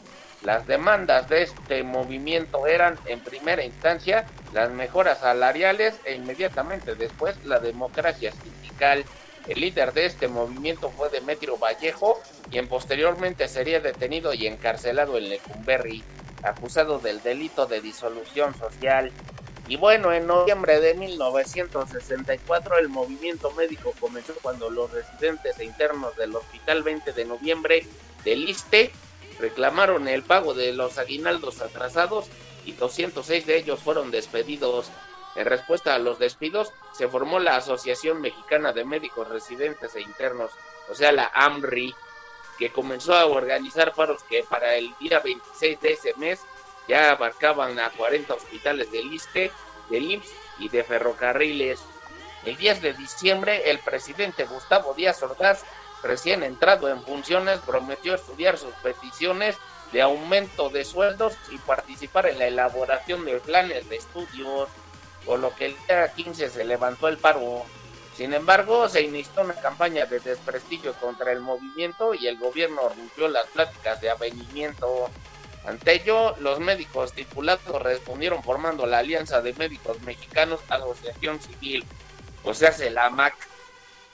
Las 0.43 0.66
demandas 0.66 1.28
de 1.28 1.43
este 1.43 1.82
movimiento 1.82 2.66
eran, 2.66 2.99
en 3.07 3.20
primera 3.20 3.62
instancia, 3.62 4.26
las 4.55 4.70
mejoras 4.70 5.20
salariales 5.20 6.01
e 6.05 6.14
inmediatamente 6.14 6.95
después 6.95 7.36
la 7.45 7.59
democracia 7.59 8.32
sindical. 8.32 9.05
El 9.47 9.61
líder 9.61 9.93
de 9.93 10.07
este 10.07 10.28
movimiento 10.28 10.91
fue 10.91 11.11
Demetrio 11.11 11.59
Vallejo, 11.59 12.18
quien 12.51 12.68
posteriormente 12.68 13.49
sería 13.49 13.80
detenido 13.80 14.32
y 14.32 14.47
encarcelado 14.47 15.18
en 15.18 15.28
Lecumberri, 15.28 16.03
acusado 16.43 16.99
del 16.99 17.22
delito 17.22 17.66
de 17.66 17.82
disolución 17.82 18.55
social. 18.55 19.12
Y 19.68 19.76
bueno, 19.76 20.12
en 20.12 20.26
noviembre 20.26 20.80
de 20.80 20.95
1964 20.95 22.78
el 22.78 22.88
movimiento 22.88 23.51
médico 23.53 23.93
comenzó 24.01 24.34
cuando 24.41 24.70
los 24.70 24.91
residentes 24.91 25.59
e 25.59 25.64
internos 25.64 26.16
del 26.16 26.34
Hospital 26.34 26.82
20 26.82 27.12
de 27.12 27.24
Noviembre 27.26 27.86
del 28.24 28.49
ISTE 28.49 28.91
reclamaron 29.41 30.09
el 30.09 30.22
pago 30.22 30.55
de 30.55 30.72
los 30.72 30.99
aguinaldos 30.99 31.61
atrasados 31.61 32.26
y 32.64 32.72
206 32.72 33.47
de 33.47 33.57
ellos 33.57 33.80
fueron 33.80 34.11
despedidos. 34.11 34.91
En 35.36 35.47
respuesta 35.47 35.95
a 35.95 35.99
los 35.99 36.18
despidos, 36.18 36.72
se 36.93 37.09
formó 37.09 37.38
la 37.38 37.57
Asociación 37.57 38.20
Mexicana 38.20 38.72
de 38.72 38.84
Médicos 38.84 39.28
Residentes 39.28 39.95
e 39.95 40.01
Internos, 40.01 40.51
o 40.88 40.95
sea, 40.95 41.12
la 41.12 41.30
AMRI, 41.32 41.95
que 42.59 42.70
comenzó 42.70 43.14
a 43.14 43.26
organizar 43.26 43.95
paros 43.95 44.22
que 44.24 44.45
para 44.49 44.74
el 44.74 44.95
día 44.99 45.20
26 45.20 45.80
de 45.80 45.93
ese 45.93 46.14
mes 46.16 46.41
ya 46.88 47.12
abarcaban 47.12 47.78
a 47.78 47.91
40 47.91 48.34
hospitales 48.34 48.91
del 48.91 49.12
ISTE, 49.12 49.51
del 49.88 50.11
IMSS 50.11 50.32
y 50.59 50.68
de 50.68 50.84
ferrocarriles. 50.84 51.80
El 52.45 52.57
10 52.57 52.82
de 52.82 52.93
diciembre, 52.95 53.70
el 53.70 53.78
presidente 53.78 54.45
Gustavo 54.45 54.95
Díaz 54.95 55.22
Ordaz, 55.22 55.64
recién 56.03 56.42
entrado 56.42 56.88
en 56.88 57.03
funciones, 57.03 57.61
prometió 57.61 58.14
estudiar 58.14 58.59
sus 58.59 58.74
peticiones 58.82 59.57
de 59.92 60.03
aumento 60.03 60.68
de 60.68 60.84
sueldos 60.84 61.34
y 61.51 61.59
participar 61.59 62.26
en 62.26 62.38
la 62.38 62.46
elaboración 62.46 63.24
de 63.24 63.38
planes 63.40 63.88
de 63.88 63.96
estudios 63.96 64.68
por 65.24 65.38
lo 65.38 65.55
que 65.55 65.66
el 65.66 65.76
día 65.86 66.12
15 66.12 66.51
se 66.51 66.64
levantó 66.64 67.09
el 67.09 67.18
paro. 67.18 67.64
Sin 68.16 68.34
embargo, 68.34 68.88
se 68.88 69.03
inició 69.03 69.42
una 69.42 69.55
campaña 69.55 70.07
de 70.07 70.20
desprestigio 70.20 70.92
contra 70.94 71.32
el 71.32 71.40
movimiento 71.40 72.14
y 72.14 72.26
el 72.26 72.38
gobierno 72.38 72.88
rompió 72.88 73.28
las 73.28 73.46
pláticas 73.46 74.01
de 74.01 74.11
avenimiento. 74.11 75.11
Ante 75.64 75.94
ello, 75.94 76.34
los 76.38 76.59
médicos 76.59 77.12
titulados 77.12 77.82
respondieron 77.82 78.42
formando 78.42 78.86
la 78.86 78.98
Alianza 78.98 79.40
de 79.42 79.53
Médicos 79.55 80.01
Mexicanos 80.03 80.61
Asociación 80.68 81.40
Civil, 81.40 81.84
o 82.44 82.55
sea, 82.55 82.74
la 82.90 83.11
MAC, 83.11 83.34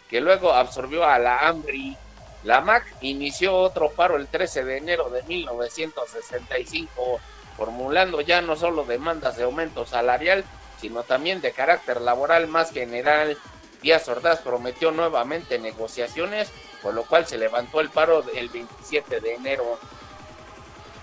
que 0.08 0.20
luego 0.20 0.52
absorbió 0.52 1.04
a 1.04 1.18
la 1.18 1.48
AMRI. 1.48 1.96
La 2.44 2.60
MAC 2.60 2.84
inició 3.00 3.56
otro 3.56 3.90
paro 3.90 4.16
el 4.16 4.28
13 4.28 4.64
de 4.64 4.76
enero 4.78 5.10
de 5.10 5.22
1965, 5.24 7.20
formulando 7.56 8.20
ya 8.20 8.40
no 8.40 8.54
solo 8.54 8.84
demandas 8.84 9.36
de 9.36 9.44
aumento 9.44 9.84
salarial, 9.84 10.44
sino 10.80 11.02
también 11.02 11.40
de 11.40 11.52
carácter 11.52 12.00
laboral 12.00 12.46
más 12.46 12.70
general. 12.70 13.36
Díaz 13.82 14.08
Ordaz 14.08 14.40
prometió 14.40 14.90
nuevamente 14.90 15.58
negociaciones, 15.58 16.50
por 16.82 16.94
lo 16.94 17.04
cual 17.04 17.26
se 17.26 17.38
levantó 17.38 17.80
el 17.80 17.90
paro 17.90 18.24
el 18.34 18.48
27 18.48 19.20
de 19.20 19.34
enero. 19.34 19.78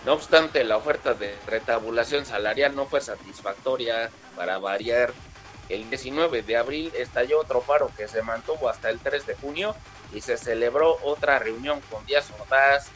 No 0.05 0.13
obstante, 0.13 0.63
la 0.63 0.77
oferta 0.77 1.13
de 1.13 1.37
retabulación 1.47 2.25
salarial 2.25 2.75
no 2.75 2.85
fue 2.85 2.99
satisfactoria 2.99 4.09
para 4.35 4.59
variar. 4.59 5.13
El 5.69 5.89
19 5.89 6.41
de 6.41 6.57
abril 6.57 6.91
estalló 6.95 7.39
otro 7.39 7.61
paro 7.61 7.91
que 7.95 8.07
se 8.07 8.21
mantuvo 8.21 8.69
hasta 8.69 8.89
el 8.89 8.99
3 8.99 9.25
de 9.25 9.35
junio 9.35 9.75
y 10.13 10.21
se 10.21 10.37
celebró 10.37 10.97
otra 11.03 11.39
reunión 11.39 11.81
con 11.89 12.05
Díaz 12.05 12.31
Ordaz 12.39 12.87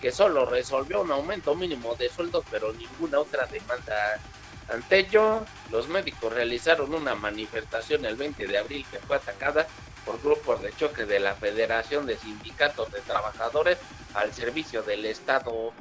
que 0.00 0.12
solo 0.12 0.44
resolvió 0.44 1.00
un 1.00 1.12
aumento 1.12 1.54
mínimo 1.54 1.94
de 1.94 2.08
sueldos 2.08 2.44
pero 2.50 2.72
ninguna 2.72 3.20
otra 3.20 3.46
demanda. 3.46 4.20
Ante 4.68 4.98
ello, 4.98 5.44
los 5.70 5.88
médicos 5.88 6.32
realizaron 6.32 6.94
una 6.94 7.14
manifestación 7.14 8.04
el 8.04 8.16
20 8.16 8.46
de 8.46 8.58
abril 8.58 8.86
que 8.90 8.98
fue 8.98 9.16
atacada 9.16 9.66
por 10.04 10.20
grupos 10.20 10.60
de 10.62 10.74
choque 10.76 11.04
de 11.06 11.20
la 11.20 11.34
Federación 11.34 12.06
de 12.06 12.16
Sindicatos 12.16 12.90
de 12.92 13.00
Trabajadores 13.00 13.78
al 14.14 14.32
servicio 14.32 14.82
del 14.82 15.04
Estado. 15.06 15.72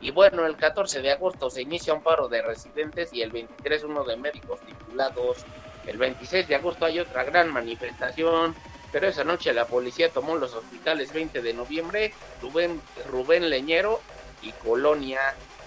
Y 0.00 0.10
bueno, 0.10 0.46
el 0.46 0.56
14 0.56 1.00
de 1.00 1.12
agosto 1.12 1.48
se 1.48 1.62
inicia 1.62 1.94
un 1.94 2.02
paro 2.02 2.28
de 2.28 2.42
residentes 2.42 3.12
y 3.12 3.22
el 3.22 3.30
23 3.30 3.84
uno 3.84 4.04
de 4.04 4.16
médicos 4.16 4.60
titulados. 4.66 5.46
El 5.86 5.98
26 5.98 6.48
de 6.48 6.54
agosto 6.54 6.84
hay 6.84 7.00
otra 7.00 7.24
gran 7.24 7.52
manifestación, 7.52 8.54
pero 8.92 9.08
esa 9.08 9.24
noche 9.24 9.52
la 9.52 9.66
policía 9.66 10.10
tomó 10.10 10.36
los 10.36 10.54
hospitales 10.54 11.12
20 11.12 11.42
de 11.42 11.54
noviembre, 11.54 12.12
Rubén, 12.40 13.50
Leñero 13.50 14.00
y 14.42 14.52
Colonia 14.52 15.20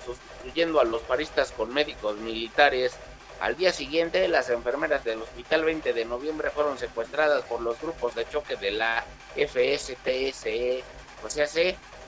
sustituyendo 0.06 0.80
a 0.80 0.84
los 0.84 1.02
paristas 1.02 1.52
con 1.52 1.74
médicos 1.74 2.18
militares. 2.18 2.94
Al 3.42 3.58
día 3.58 3.74
siguiente, 3.74 4.28
las 4.28 4.50
enfermeras 4.50 5.04
del 5.04 5.22
Hospital 5.22 5.66
20 5.66 5.92
de 5.92 6.06
Noviembre 6.06 6.52
fueron 6.52 6.78
secuestradas 6.78 7.44
por 7.44 7.62
los 7.62 7.82
grupos 7.82 8.16
de 8.16 8.30
choque 8.30 8.56
de 8.56 8.72
la 8.72 9.04
FSTSE, 9.36 10.84
o 11.24 11.30
sea, 11.30 11.46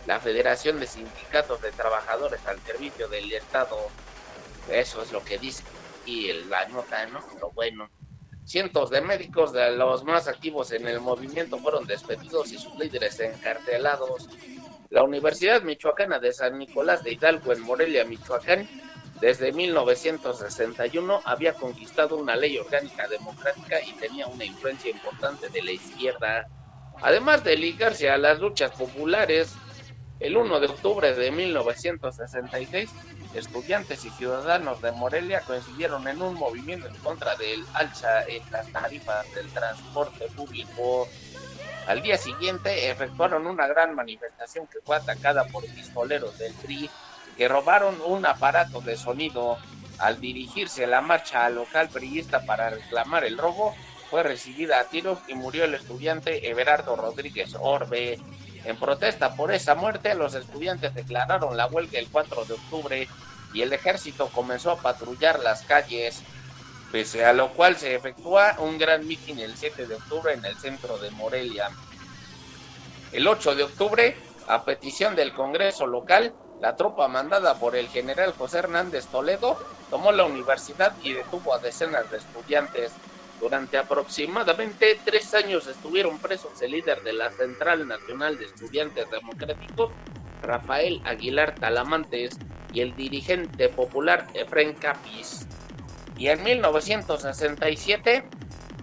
la 0.05 0.19
Federación 0.21 0.79
de 0.79 0.87
Sindicatos 0.87 1.61
de 1.61 1.71
Trabajadores 1.71 2.39
al 2.45 2.61
Servicio 2.61 3.09
del 3.09 3.33
Estado. 3.33 3.77
Eso 4.71 5.01
es 5.01 5.11
lo 5.11 5.23
que 5.23 5.37
dice 5.37 5.63
y 6.07 6.33
la 6.49 6.67
nota, 6.69 7.05
¿no? 7.07 7.19
Lo 7.39 7.51
bueno. 7.51 7.89
Cientos 8.45 8.89
de 8.89 9.01
médicos 9.01 9.51
de 9.51 9.75
los 9.75 10.05
más 10.05 10.27
activos 10.27 10.71
en 10.71 10.87
el 10.87 11.01
movimiento 11.01 11.59
fueron 11.59 11.85
despedidos 11.85 12.51
y 12.53 12.57
sus 12.57 12.75
líderes 12.79 13.19
encarcelados. 13.19 14.29
La 14.89 15.03
Universidad 15.03 15.61
Michoacana 15.63 16.17
de 16.17 16.31
San 16.31 16.57
Nicolás 16.57 17.03
de 17.03 17.11
Hidalgo 17.11 17.51
en 17.51 17.61
Morelia, 17.61 18.05
Michoacán, 18.05 18.67
desde 19.19 19.51
1961 19.51 21.21
había 21.25 21.53
conquistado 21.53 22.17
una 22.17 22.35
ley 22.35 22.57
orgánica 22.57 23.07
democrática 23.07 23.81
y 23.83 23.93
tenía 23.93 24.27
una 24.27 24.45
influencia 24.45 24.91
importante 24.91 25.49
de 25.49 25.63
la 25.63 25.71
izquierda. 25.71 26.47
Además 27.01 27.43
de 27.43 27.57
ligarse 27.57 28.09
a 28.09 28.17
las 28.17 28.39
luchas 28.39 28.71
populares, 28.71 29.53
el 30.19 30.37
1 30.37 30.59
de 30.59 30.67
octubre 30.67 31.15
de 31.15 31.31
1966, 31.31 32.91
estudiantes 33.33 34.03
y 34.05 34.09
ciudadanos 34.11 34.81
de 34.81 34.91
Morelia 34.91 35.41
coincidieron 35.41 36.07
en 36.07 36.21
un 36.21 36.35
movimiento 36.35 36.87
en 36.87 36.95
contra 36.95 37.35
del 37.35 37.65
alza 37.73 38.23
en 38.23 38.41
las 38.51 38.71
tarifas 38.71 39.31
del 39.33 39.47
transporte 39.49 40.27
público. 40.35 41.07
Al 41.87 42.01
día 42.01 42.17
siguiente 42.17 42.89
efectuaron 42.89 43.47
una 43.47 43.67
gran 43.67 43.95
manifestación 43.95 44.67
que 44.67 44.79
fue 44.83 44.97
atacada 44.97 45.45
por 45.45 45.63
pistoleros 45.65 46.37
del 46.37 46.53
PRI 46.53 46.89
que 47.37 47.47
robaron 47.47 47.95
un 48.05 48.25
aparato 48.25 48.81
de 48.81 48.97
sonido. 48.97 49.57
Al 49.99 50.19
dirigirse 50.19 50.85
la 50.85 51.01
marcha 51.01 51.45
al 51.45 51.55
local 51.55 51.89
priista 51.89 52.45
para 52.45 52.69
reclamar 52.69 53.23
el 53.23 53.37
robo, 53.37 53.75
fue 54.09 54.23
recibida 54.23 54.79
a 54.79 54.85
tiros 54.85 55.19
y 55.27 55.33
murió 55.33 55.65
el 55.65 55.75
estudiante 55.75 56.49
Everardo 56.49 56.95
Rodríguez 56.95 57.55
Orbe. 57.59 58.19
En 58.67 58.77
protesta 58.77 59.33
por 59.33 59.53
esa 59.53 59.75
muerte, 59.75 60.13
los 60.13 60.35
estudiantes 60.35 60.93
declararon 60.93 61.55
la 61.55 61.67
huelga 61.67 61.99
el 61.99 62.09
4 62.11 62.43
de 62.43 62.53
octubre 62.55 63.07
y 63.53 63.61
el 63.61 63.71
ejército 63.71 64.29
comenzó 64.29 64.71
a 64.71 64.81
patrullar 64.81 65.39
las 65.39 65.63
calles 65.63 66.21
pese 66.91 67.23
a 67.23 67.31
lo 67.31 67.53
cual 67.53 67.77
se 67.77 67.95
efectúa 67.95 68.57
un 68.59 68.77
gran 68.77 69.07
mitin 69.07 69.39
el 69.39 69.55
7 69.55 69.87
de 69.87 69.95
octubre 69.95 70.33
en 70.33 70.43
el 70.43 70.57
centro 70.57 70.99
de 70.99 71.11
Morelia. 71.11 71.69
El 73.09 73.25
8 73.29 73.55
de 73.55 73.63
octubre, 73.63 74.17
a 74.47 74.65
petición 74.65 75.15
del 75.15 75.33
Congreso 75.33 75.87
local, 75.87 76.35
la 76.59 76.75
tropa 76.75 77.07
mandada 77.07 77.57
por 77.57 77.77
el 77.77 77.87
general 77.87 78.33
José 78.33 78.57
Hernández 78.59 79.07
Toledo 79.09 79.59
tomó 79.89 80.11
la 80.11 80.25
universidad 80.25 80.93
y 80.99 81.13
detuvo 81.13 81.53
a 81.53 81.59
decenas 81.59 82.09
de 82.09 82.17
estudiantes. 82.17 82.99
Durante 83.39 83.77
aproximadamente 83.77 85.01
tres 85.05 85.33
años 85.33 85.67
estuvieron 85.67 86.19
presos 86.19 86.61
el 86.61 86.71
líder 86.71 87.01
de 87.03 87.13
la 87.13 87.31
Central 87.31 87.87
Nacional 87.87 88.37
de 88.37 88.45
Estudiantes 88.45 89.09
Democráticos, 89.09 89.91
Rafael 90.41 91.01
Aguilar 91.05 91.55
Talamantes, 91.55 92.37
y 92.71 92.81
el 92.81 92.95
dirigente 92.95 93.69
popular 93.69 94.27
Efren 94.33 94.73
Capis. 94.75 95.47
Y 96.17 96.27
en 96.27 96.43
1967, 96.43 98.23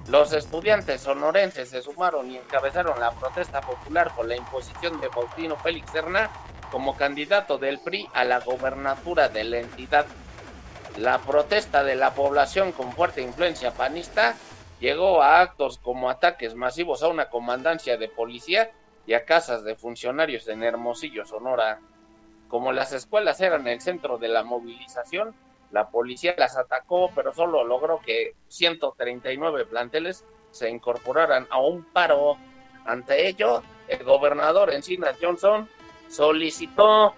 los 0.08 0.32
estudiantes 0.32 1.00
sonorenses 1.00 1.70
se 1.70 1.82
sumaron 1.82 2.30
y 2.30 2.36
encabezaron 2.36 2.98
la 3.00 3.12
protesta 3.12 3.60
popular 3.60 4.12
por 4.14 4.28
la 4.28 4.36
imposición 4.36 5.00
de 5.00 5.08
Faustino 5.08 5.56
Félix 5.56 5.90
Serna 5.90 6.30
como 6.70 6.96
candidato 6.96 7.58
del 7.58 7.80
PRI 7.80 8.08
a 8.12 8.24
la 8.24 8.40
gobernatura 8.40 9.28
de 9.28 9.44
la 9.44 9.58
entidad. 9.58 10.06
La 10.98 11.18
protesta 11.18 11.82
de 11.82 11.96
la 11.96 12.14
población 12.14 12.70
con 12.70 12.92
fuerte 12.92 13.20
influencia 13.20 13.72
panista 13.72 14.36
llegó 14.78 15.22
a 15.22 15.40
actos 15.40 15.78
como 15.78 16.08
ataques 16.08 16.54
masivos 16.54 17.02
a 17.02 17.08
una 17.08 17.30
comandancia 17.30 17.96
de 17.96 18.08
policía 18.08 18.70
y 19.04 19.14
a 19.14 19.24
casas 19.24 19.64
de 19.64 19.74
funcionarios 19.74 20.46
en 20.46 20.62
Hermosillo, 20.62 21.26
Sonora. 21.26 21.80
Como 22.46 22.72
las 22.72 22.92
escuelas 22.92 23.40
eran 23.40 23.66
el 23.66 23.80
centro 23.80 24.18
de 24.18 24.28
la 24.28 24.44
movilización, 24.44 25.34
la 25.72 25.88
policía 25.88 26.36
las 26.38 26.56
atacó, 26.56 27.10
pero 27.12 27.34
solo 27.34 27.64
logró 27.64 28.00
que 28.00 28.36
139 28.46 29.66
planteles 29.66 30.24
se 30.52 30.70
incorporaran 30.70 31.48
a 31.50 31.58
un 31.58 31.82
paro. 31.84 32.36
Ante 32.86 33.26
ello, 33.26 33.64
el 33.88 34.04
gobernador 34.04 34.72
Encinas 34.72 35.16
Johnson 35.20 35.68
solicitó 36.08 37.14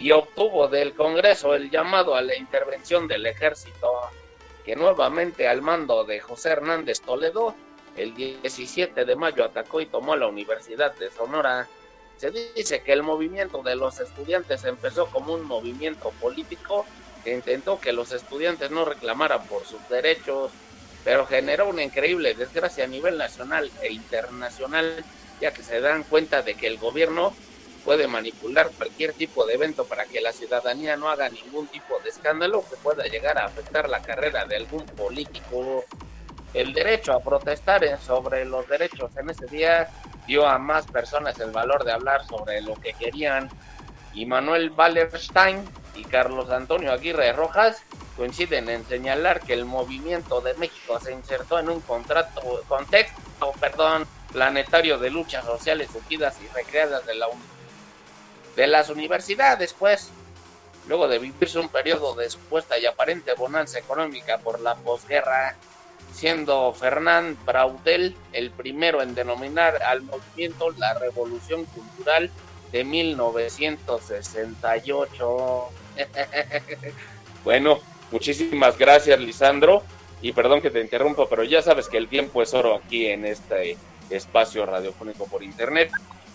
y 0.00 0.12
obtuvo 0.12 0.66
del 0.66 0.94
Congreso 0.94 1.54
el 1.54 1.70
llamado 1.70 2.14
a 2.14 2.22
la 2.22 2.34
intervención 2.34 3.06
del 3.06 3.26
ejército, 3.26 3.92
que 4.64 4.74
nuevamente 4.74 5.46
al 5.46 5.60
mando 5.60 6.04
de 6.04 6.20
José 6.20 6.50
Hernández 6.50 7.02
Toledo, 7.02 7.54
el 7.96 8.14
17 8.14 9.04
de 9.04 9.16
mayo 9.16 9.44
atacó 9.44 9.80
y 9.80 9.86
tomó 9.86 10.16
la 10.16 10.26
Universidad 10.26 10.94
de 10.96 11.10
Sonora. 11.10 11.68
Se 12.16 12.30
dice 12.30 12.82
que 12.82 12.92
el 12.92 13.02
movimiento 13.02 13.62
de 13.62 13.76
los 13.76 14.00
estudiantes 14.00 14.64
empezó 14.64 15.06
como 15.06 15.34
un 15.34 15.44
movimiento 15.44 16.10
político 16.20 16.86
que 17.22 17.34
intentó 17.34 17.78
que 17.78 17.92
los 17.92 18.12
estudiantes 18.12 18.70
no 18.70 18.86
reclamaran 18.86 19.46
por 19.48 19.66
sus 19.66 19.86
derechos, 19.90 20.50
pero 21.04 21.26
generó 21.26 21.68
una 21.68 21.82
increíble 21.82 22.34
desgracia 22.34 22.84
a 22.84 22.88
nivel 22.88 23.18
nacional 23.18 23.70
e 23.82 23.92
internacional, 23.92 25.04
ya 25.42 25.52
que 25.52 25.62
se 25.62 25.80
dan 25.80 26.04
cuenta 26.04 26.40
de 26.40 26.54
que 26.54 26.66
el 26.66 26.78
gobierno 26.78 27.34
puede 27.84 28.06
manipular 28.06 28.70
cualquier 28.76 29.12
tipo 29.14 29.44
de 29.46 29.54
evento 29.54 29.84
para 29.84 30.04
que 30.04 30.20
la 30.20 30.32
ciudadanía 30.32 30.96
no 30.96 31.08
haga 31.08 31.28
ningún 31.28 31.66
tipo 31.68 31.98
de 32.00 32.10
escándalo 32.10 32.64
que 32.68 32.76
pueda 32.76 33.04
llegar 33.04 33.38
a 33.38 33.46
afectar 33.46 33.88
la 33.88 34.00
carrera 34.00 34.44
de 34.44 34.56
algún 34.56 34.86
político. 34.86 35.84
El 36.52 36.72
derecho 36.72 37.12
a 37.12 37.20
protestar 37.20 38.00
sobre 38.00 38.44
los 38.44 38.68
derechos 38.68 39.10
en 39.16 39.30
ese 39.30 39.46
día 39.46 39.88
dio 40.26 40.46
a 40.46 40.58
más 40.58 40.86
personas 40.86 41.38
el 41.40 41.50
valor 41.50 41.84
de 41.84 41.92
hablar 41.92 42.24
sobre 42.24 42.60
lo 42.60 42.78
que 42.80 42.92
querían. 42.92 43.50
Y 44.14 44.26
Manuel 44.26 44.72
Wallerstein 44.76 45.70
y 45.94 46.04
Carlos 46.04 46.50
Antonio 46.50 46.92
Aguirre 46.92 47.32
Rojas 47.32 47.82
coinciden 48.16 48.68
en 48.68 48.84
señalar 48.84 49.40
que 49.40 49.54
el 49.54 49.64
movimiento 49.64 50.40
de 50.40 50.54
México 50.54 50.98
se 51.00 51.12
insertó 51.12 51.58
en 51.58 51.70
un 51.70 51.80
contrato, 51.80 52.62
contexto 52.68 53.52
perdón, 53.58 54.06
planetario 54.32 54.98
de 54.98 55.10
luchas 55.10 55.44
sociales 55.44 55.88
unidas 55.94 56.36
y 56.42 56.48
recreadas 56.54 57.06
de 57.06 57.14
la 57.14 57.28
de 58.56 58.66
las 58.66 58.90
universidades, 58.90 59.72
pues, 59.78 60.10
luego 60.88 61.06
de 61.08 61.18
vivirse 61.18 61.58
un 61.58 61.68
periodo 61.68 62.14
de 62.14 62.30
supuesta 62.30 62.78
y 62.78 62.86
aparente 62.86 63.34
bonanza 63.34 63.78
económica 63.78 64.38
por 64.38 64.60
la 64.60 64.76
posguerra, 64.76 65.56
siendo 66.12 66.72
Fernán 66.72 67.36
Braudel 67.46 68.16
el 68.32 68.50
primero 68.50 69.02
en 69.02 69.14
denominar 69.14 69.82
al 69.82 70.00
movimiento 70.02 70.70
la 70.72 70.94
Revolución 70.94 71.64
Cultural 71.66 72.30
de 72.72 72.84
1968. 72.84 75.68
bueno, 77.44 77.78
muchísimas 78.10 78.78
gracias, 78.78 79.20
Lisandro. 79.20 79.84
Y 80.22 80.32
perdón 80.32 80.60
que 80.60 80.70
te 80.70 80.80
interrumpa, 80.80 81.28
pero 81.28 81.44
ya 81.44 81.62
sabes 81.62 81.88
que 81.88 81.96
el 81.96 82.08
tiempo 82.08 82.42
es 82.42 82.52
oro 82.52 82.74
aquí 82.74 83.06
en 83.06 83.24
este 83.24 83.78
espacio 84.10 84.66
radiofónico 84.66 85.26
por 85.26 85.42
internet. 85.42 85.90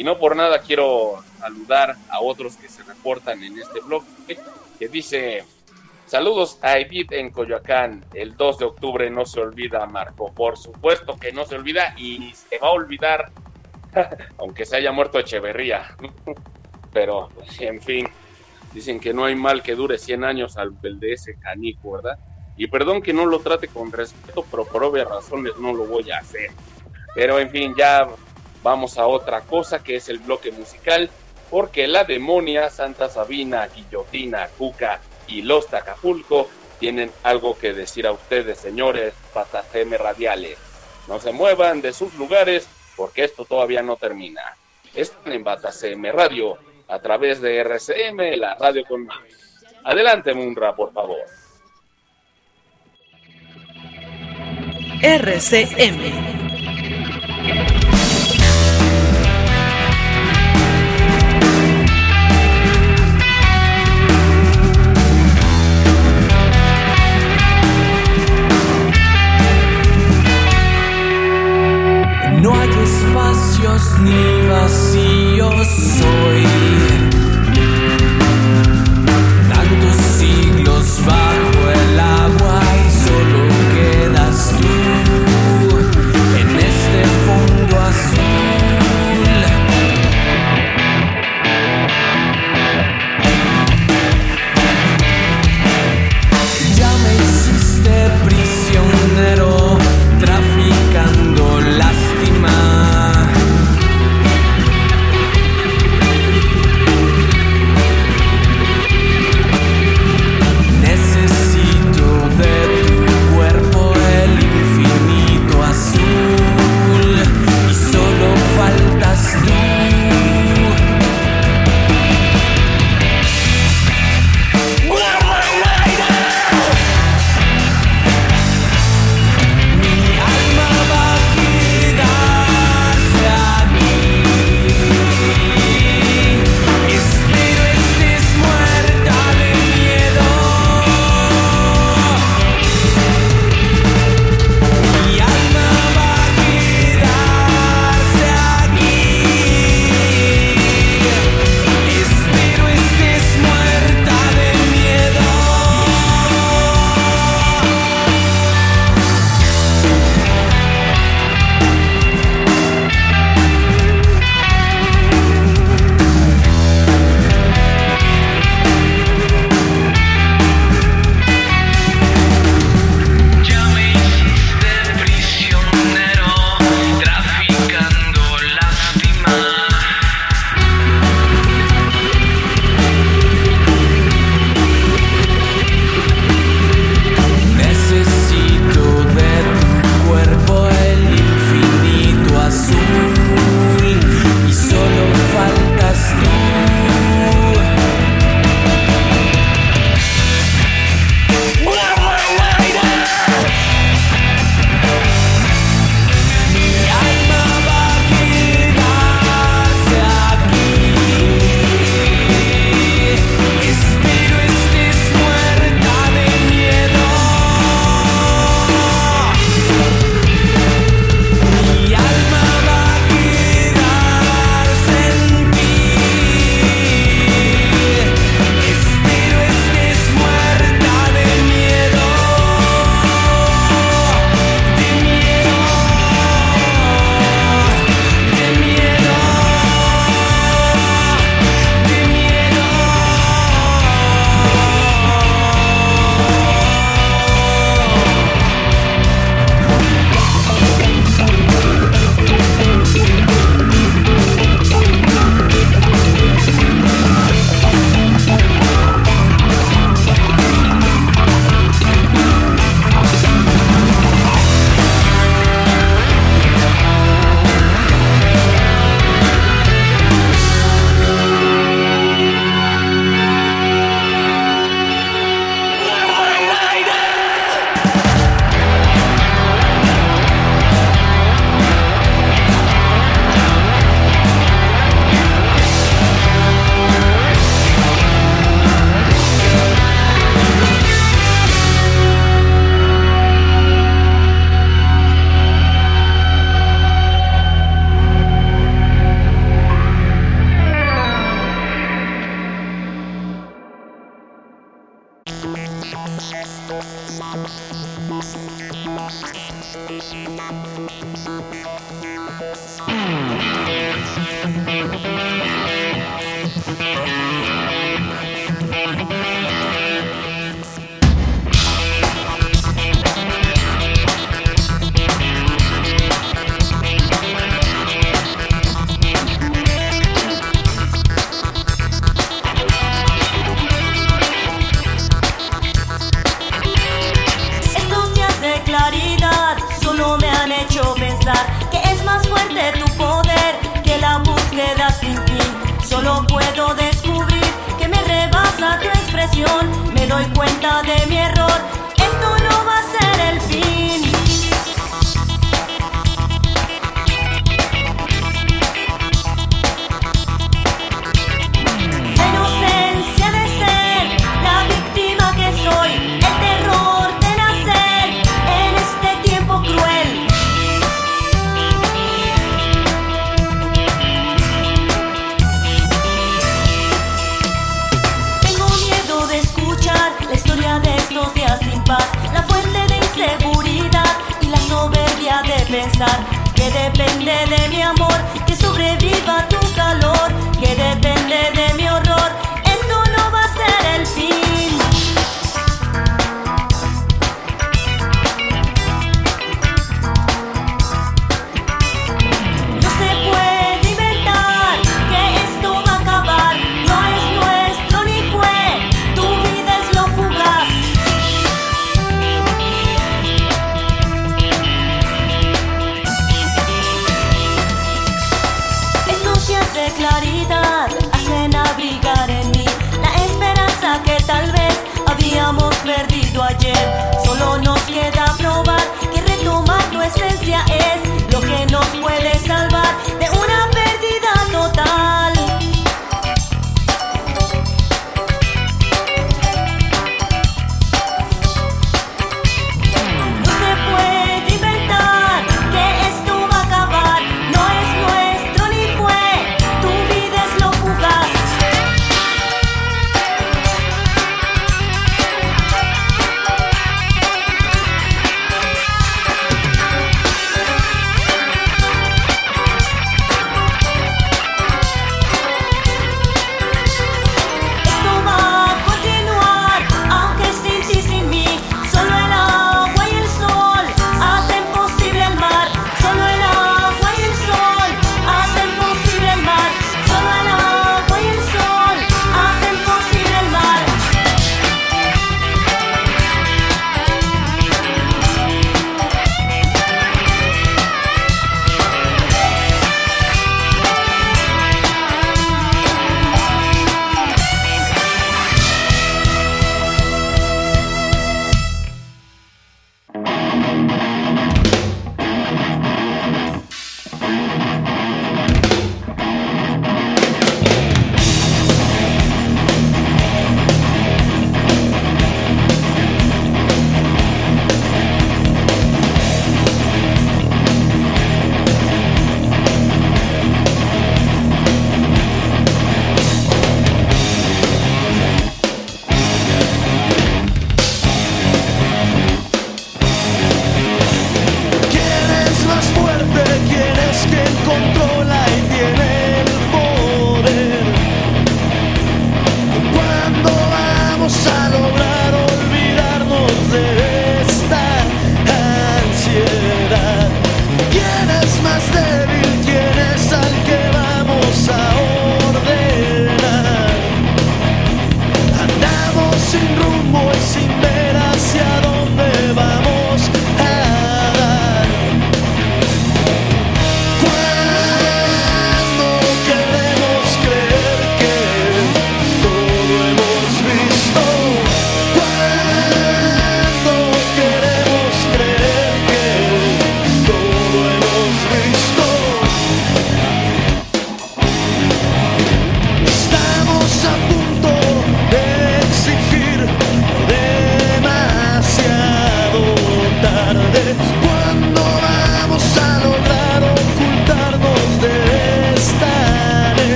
Y 0.00 0.02
no 0.02 0.16
por 0.16 0.34
nada 0.34 0.60
quiero 0.60 1.22
saludar 1.38 1.94
a 2.08 2.22
otros 2.22 2.56
que 2.56 2.70
se 2.70 2.82
reportan 2.84 3.44
en 3.44 3.58
este 3.58 3.80
blog, 3.80 4.02
que 4.78 4.88
dice, 4.88 5.44
saludos 6.06 6.58
a 6.62 6.78
Edith 6.78 7.12
en 7.12 7.30
Coyoacán, 7.30 8.02
el 8.14 8.34
2 8.34 8.58
de 8.60 8.64
octubre 8.64 9.10
no 9.10 9.26
se 9.26 9.40
olvida, 9.40 9.84
Marco. 9.84 10.32
Por 10.32 10.56
supuesto 10.56 11.18
que 11.18 11.32
no 11.32 11.44
se 11.44 11.56
olvida 11.56 11.92
y 11.98 12.32
se 12.32 12.56
va 12.56 12.68
a 12.68 12.70
olvidar, 12.70 13.30
aunque 14.38 14.64
se 14.64 14.78
haya 14.78 14.90
muerto 14.90 15.18
Echeverría. 15.18 15.94
Pero, 16.94 17.28
en 17.58 17.82
fin, 17.82 18.08
dicen 18.72 19.00
que 19.00 19.12
no 19.12 19.26
hay 19.26 19.34
mal 19.34 19.62
que 19.62 19.74
dure 19.74 19.98
100 19.98 20.24
años 20.24 20.56
al 20.56 20.80
de 20.80 21.12
ese 21.12 21.34
canico, 21.34 21.92
¿verdad? 21.92 22.18
Y 22.56 22.68
perdón 22.68 23.02
que 23.02 23.12
no 23.12 23.26
lo 23.26 23.40
trate 23.40 23.68
con 23.68 23.92
respeto, 23.92 24.46
pero 24.50 24.64
por 24.64 24.82
obvias 24.82 25.08
razones 25.08 25.52
no 25.58 25.74
lo 25.74 25.84
voy 25.84 26.10
a 26.10 26.18
hacer. 26.20 26.50
Pero 27.14 27.38
en 27.38 27.50
fin, 27.50 27.74
ya 27.76 28.08
vamos 28.62 28.98
a 28.98 29.06
otra 29.06 29.42
cosa 29.42 29.82
que 29.82 29.96
es 29.96 30.08
el 30.08 30.18
bloque 30.18 30.52
musical, 30.52 31.10
porque 31.50 31.86
la 31.86 32.04
demonia, 32.04 32.70
Santa 32.70 33.08
Sabina, 33.08 33.66
Guillotina, 33.68 34.48
Cuca 34.56 35.00
y 35.26 35.42
los 35.42 35.66
Tacapulco 35.66 36.48
tienen 36.78 37.10
algo 37.22 37.58
que 37.58 37.72
decir 37.72 38.06
a 38.06 38.12
ustedes, 38.12 38.58
señores 38.58 39.12
patateme 39.34 39.98
radiales. 39.98 40.58
No 41.08 41.20
se 41.20 41.32
muevan 41.32 41.82
de 41.82 41.92
sus 41.92 42.14
lugares 42.14 42.68
porque 42.96 43.24
esto 43.24 43.44
todavía 43.44 43.82
no 43.82 43.96
termina. 43.96 44.42
Están 44.94 45.32
en 45.32 45.44
Batacm 45.44 46.04
Radio 46.12 46.58
a 46.88 46.98
través 46.98 47.40
de 47.40 47.58
RCM, 47.58 48.36
la 48.36 48.54
radio 48.54 48.84
con 48.86 49.06
más. 49.06 49.18
Adelante, 49.84 50.34
Munra, 50.34 50.74
por 50.74 50.92
favor. 50.92 51.18
RCM 55.02 56.40
espacios 73.30 73.98
ni 74.00 74.48
vacíos 74.48 76.00
hoy. 76.02 77.19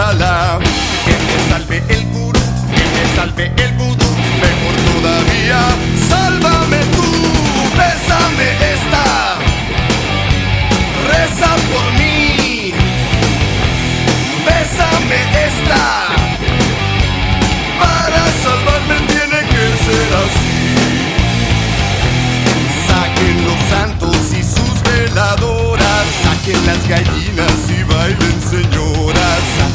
Que 0.00 0.06
me 0.08 1.36
salve 1.50 1.76
el 1.90 2.02
gurú, 2.06 2.40
que 2.74 2.84
me 2.94 3.04
salve 3.16 3.52
el 3.62 3.72
vudú, 3.74 4.10
mejor 4.40 4.74
todavía, 4.88 5.60
sálvame 6.08 6.78
tú, 6.96 7.08
bésame 7.76 8.48
esta, 8.72 9.04
reza 11.06 11.50
por 11.70 11.86
mí, 11.98 12.72
bésame 14.46 15.20
esta, 15.46 15.84
para 17.78 18.22
salvarme 18.42 18.96
tiene 19.06 19.40
que 19.52 19.64
ser 19.84 20.10
así. 20.24 20.60
Saquen 22.88 23.36
los 23.44 23.60
santos 23.68 24.16
y 24.32 24.42
sus 24.42 24.82
veladoras, 24.82 26.06
saquen 26.24 26.60
las 26.64 26.88
gallinas 26.88 27.69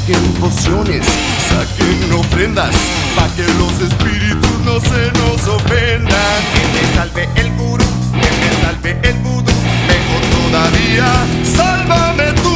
saquen 0.05 0.33
pociones, 0.33 1.05
saquen 1.49 2.13
ofrendas, 2.13 2.75
pa 3.15 3.27
que 3.35 3.43
los 3.57 3.73
espíritus 3.81 4.59
no 4.63 4.79
se 4.79 5.11
nos 5.19 5.47
ofendan. 5.47 6.39
Que 6.53 6.63
me 6.73 6.95
salve 6.95 7.29
el 7.35 7.51
gurú, 7.53 7.85
que 8.11 8.29
me 8.39 8.61
salve 8.61 9.09
el 9.09 9.17
vudú, 9.23 9.51
mejor 9.87 10.21
todavía, 10.37 11.07
sálvame 11.55 12.33
tú, 12.33 12.55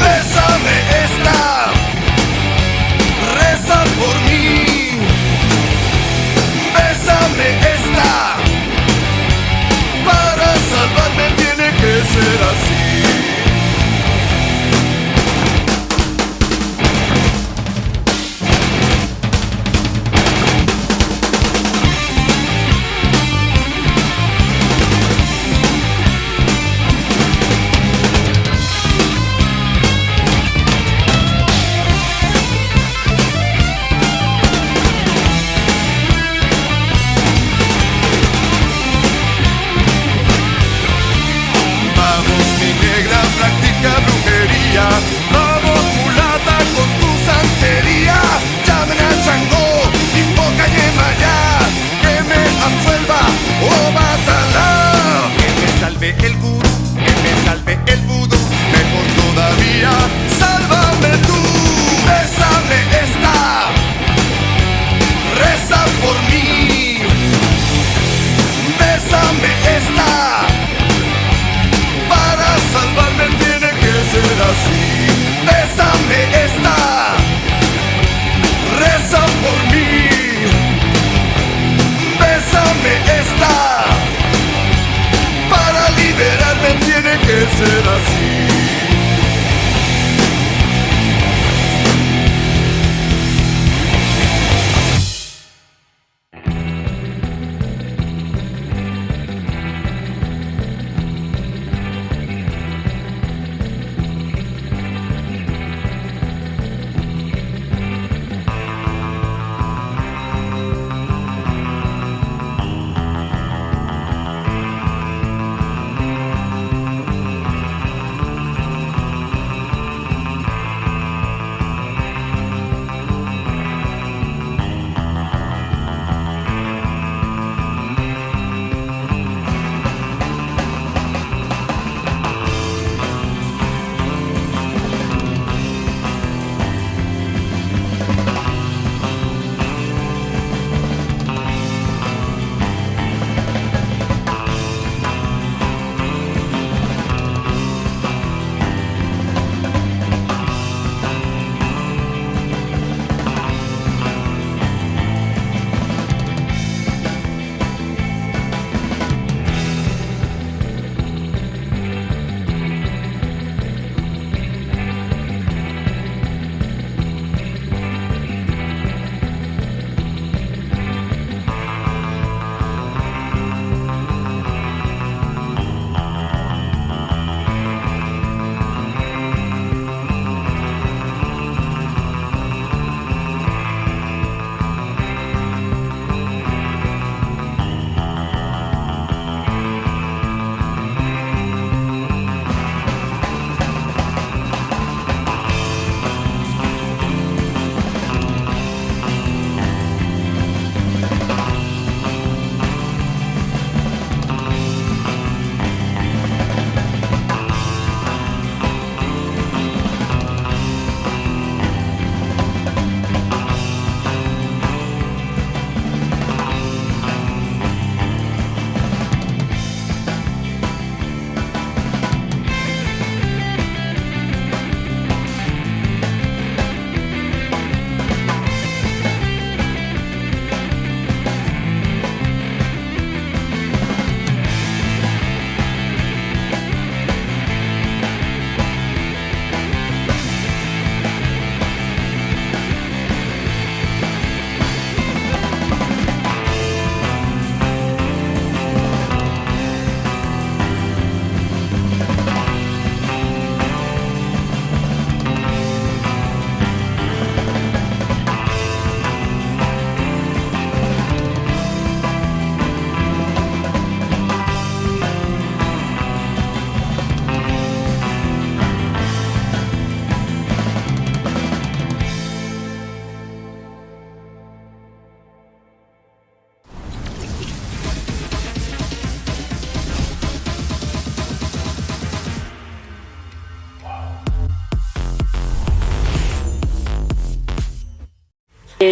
bésame 0.00 0.76
esta. 1.04 1.57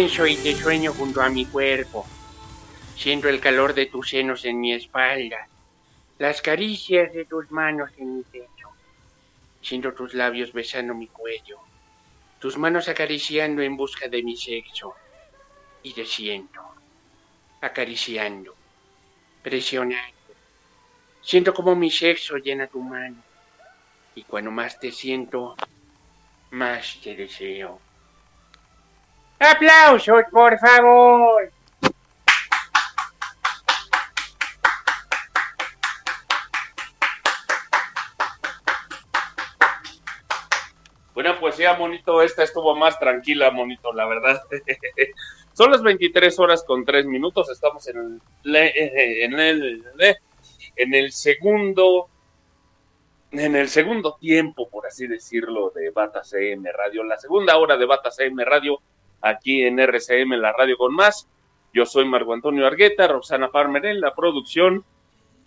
Y 0.07 0.37
te 0.37 0.55
sueño 0.55 0.93
junto 0.93 1.21
a 1.21 1.29
mi 1.29 1.45
cuerpo. 1.45 2.05
Siento 2.95 3.27
el 3.27 3.41
calor 3.41 3.73
de 3.73 3.87
tus 3.87 4.09
senos 4.09 4.45
en 4.45 4.57
mi 4.61 4.71
espalda, 4.71 5.49
las 6.17 6.41
caricias 6.41 7.11
de 7.13 7.25
tus 7.25 7.51
manos 7.51 7.91
en 7.97 8.15
mi 8.15 8.23
pecho. 8.23 8.69
Siento 9.61 9.93
tus 9.93 10.13
labios 10.13 10.53
besando 10.53 10.93
mi 10.93 11.07
cuello, 11.07 11.59
tus 12.39 12.57
manos 12.57 12.87
acariciando 12.87 13.61
en 13.61 13.75
busca 13.75 14.07
de 14.07 14.23
mi 14.23 14.37
sexo. 14.37 14.95
Y 15.83 15.91
te 15.91 16.05
siento, 16.05 16.61
acariciando, 17.59 18.55
presionando. 19.43 20.15
Siento 21.21 21.53
como 21.53 21.75
mi 21.75 21.91
sexo 21.91 22.37
llena 22.37 22.67
tu 22.67 22.79
mano. 22.81 23.21
Y 24.15 24.23
cuando 24.23 24.51
más 24.51 24.79
te 24.79 24.89
siento, 24.89 25.57
más 26.51 26.97
te 27.03 27.13
deseo. 27.13 27.81
¡Aplausos, 29.39 30.23
por 30.31 30.57
favor! 30.57 31.51
Buena 41.13 41.39
poesía, 41.39 41.73
monito. 41.73 42.21
Esta 42.21 42.43
estuvo 42.43 42.75
más 42.75 42.99
tranquila, 42.99 43.51
monito, 43.51 43.91
la 43.93 44.05
verdad. 44.05 44.41
Son 45.53 45.71
las 45.71 45.81
23 45.81 46.39
horas 46.39 46.63
con 46.63 46.85
3 46.85 47.05
minutos. 47.05 47.49
Estamos 47.49 47.87
en 47.87 48.21
el, 48.43 48.55
en 48.55 49.39
el, 49.39 49.83
en 50.75 50.93
el 50.93 51.11
segundo 51.11 52.09
en 53.31 53.55
el 53.55 53.67
segundo 53.67 54.17
tiempo, 54.19 54.69
por 54.69 54.87
así 54.87 55.07
decirlo, 55.07 55.71
de 55.71 55.89
Bata 55.89 56.23
CM 56.23 56.71
Radio, 56.71 57.03
la 57.03 57.17
segunda 57.17 57.57
hora 57.57 57.77
de 57.77 57.85
Bata 57.85 58.09
CM 58.09 58.43
Radio, 58.45 58.79
aquí 59.21 59.63
en 59.63 59.79
RCM, 59.79 60.33
la 60.33 60.53
radio 60.53 60.77
con 60.77 60.93
más. 60.93 61.27
Yo 61.73 61.85
soy 61.85 62.05
Marco 62.05 62.33
Antonio 62.33 62.65
Argueta, 62.65 63.07
Roxana 63.07 63.49
Farmer 63.49 63.85
en 63.85 64.01
la 64.01 64.15
producción, 64.15 64.83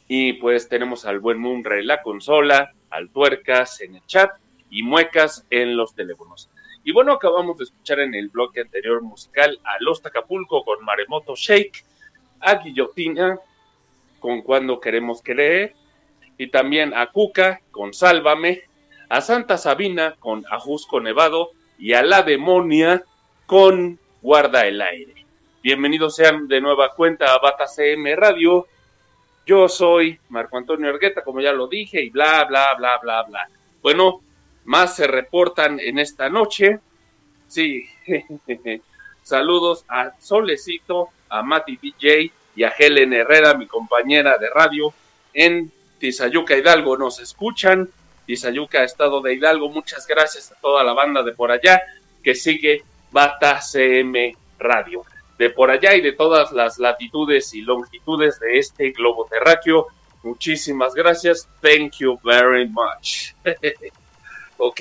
y 0.06 0.34
pues 0.34 0.68
tenemos 0.68 1.04
al 1.04 1.20
buen 1.20 1.38
Munra 1.38 1.78
en 1.78 1.86
la 1.86 2.02
consola, 2.02 2.72
al 2.90 3.10
Tuercas 3.10 3.80
en 3.80 3.96
el 3.96 4.06
chat 4.06 4.30
y 4.70 4.82
Muecas 4.82 5.46
en 5.50 5.76
los 5.76 5.94
teléfonos. 5.94 6.50
Y 6.82 6.92
bueno, 6.92 7.12
acabamos 7.12 7.58
de 7.58 7.64
escuchar 7.64 8.00
en 8.00 8.14
el 8.14 8.28
bloque 8.28 8.60
anterior 8.60 9.02
musical 9.02 9.58
a 9.64 9.76
Los 9.80 10.02
Tacapulco 10.02 10.64
con 10.64 10.84
Maremoto 10.84 11.34
Shake, 11.36 11.84
a 12.40 12.56
Guillotina 12.56 13.38
con 14.18 14.42
Cuando 14.42 14.80
Queremos 14.80 15.22
Querer, 15.22 15.74
y 16.38 16.46
también 16.46 16.94
a 16.94 17.08
Cuca 17.08 17.60
con 17.70 17.92
Sálvame, 17.92 18.62
a 19.10 19.20
Santa 19.20 19.58
Sabina 19.58 20.16
con 20.18 20.44
Ajusco 20.50 21.00
Nevado 21.00 21.50
y 21.78 21.92
a 21.92 22.02
La 22.02 22.22
Demonia 22.22 23.04
con 23.50 23.98
Guarda 24.22 24.64
el 24.64 24.80
Aire. 24.80 25.26
Bienvenidos 25.60 26.14
sean 26.14 26.46
de 26.46 26.60
nueva 26.60 26.94
cuenta 26.94 27.34
a 27.34 27.38
Bata 27.40 27.66
CM 27.66 28.14
Radio. 28.14 28.68
Yo 29.44 29.68
soy 29.68 30.20
Marco 30.28 30.56
Antonio 30.56 30.88
Ergueta, 30.88 31.24
como 31.24 31.40
ya 31.40 31.52
lo 31.52 31.66
dije, 31.66 32.00
y 32.00 32.10
bla, 32.10 32.44
bla, 32.44 32.76
bla, 32.78 32.98
bla, 32.98 33.24
bla. 33.24 33.48
Bueno, 33.82 34.20
más 34.66 34.94
se 34.94 35.08
reportan 35.08 35.80
en 35.80 35.98
esta 35.98 36.28
noche. 36.28 36.78
Sí, 37.48 37.88
saludos 39.24 39.84
a 39.88 40.12
Solecito, 40.20 41.08
a 41.28 41.42
Mati 41.42 41.76
DJ 41.76 42.30
y 42.54 42.62
a 42.62 42.68
Helen 42.68 43.12
Herrera, 43.12 43.54
mi 43.54 43.66
compañera 43.66 44.38
de 44.38 44.48
radio, 44.48 44.94
en 45.34 45.72
Tizayuca 45.98 46.56
Hidalgo 46.56 46.96
nos 46.96 47.18
escuchan. 47.18 47.90
Tizayuca, 48.26 48.84
Estado 48.84 49.20
de 49.20 49.34
Hidalgo, 49.34 49.70
muchas 49.70 50.06
gracias 50.06 50.52
a 50.52 50.60
toda 50.60 50.84
la 50.84 50.92
banda 50.92 51.24
de 51.24 51.32
por 51.32 51.50
allá 51.50 51.82
que 52.22 52.36
sigue 52.36 52.84
Bata 53.10 53.60
CM 53.60 54.36
Radio. 54.58 55.04
De 55.38 55.50
por 55.50 55.70
allá 55.70 55.94
y 55.94 56.02
de 56.02 56.12
todas 56.12 56.52
las 56.52 56.78
latitudes 56.78 57.54
y 57.54 57.62
longitudes 57.62 58.38
de 58.40 58.58
este 58.58 58.90
globo 58.90 59.26
terráqueo, 59.26 59.86
muchísimas 60.22 60.94
gracias. 60.94 61.48
Thank 61.62 61.98
you 61.98 62.18
very 62.22 62.68
much. 62.68 63.32
ok. 64.58 64.80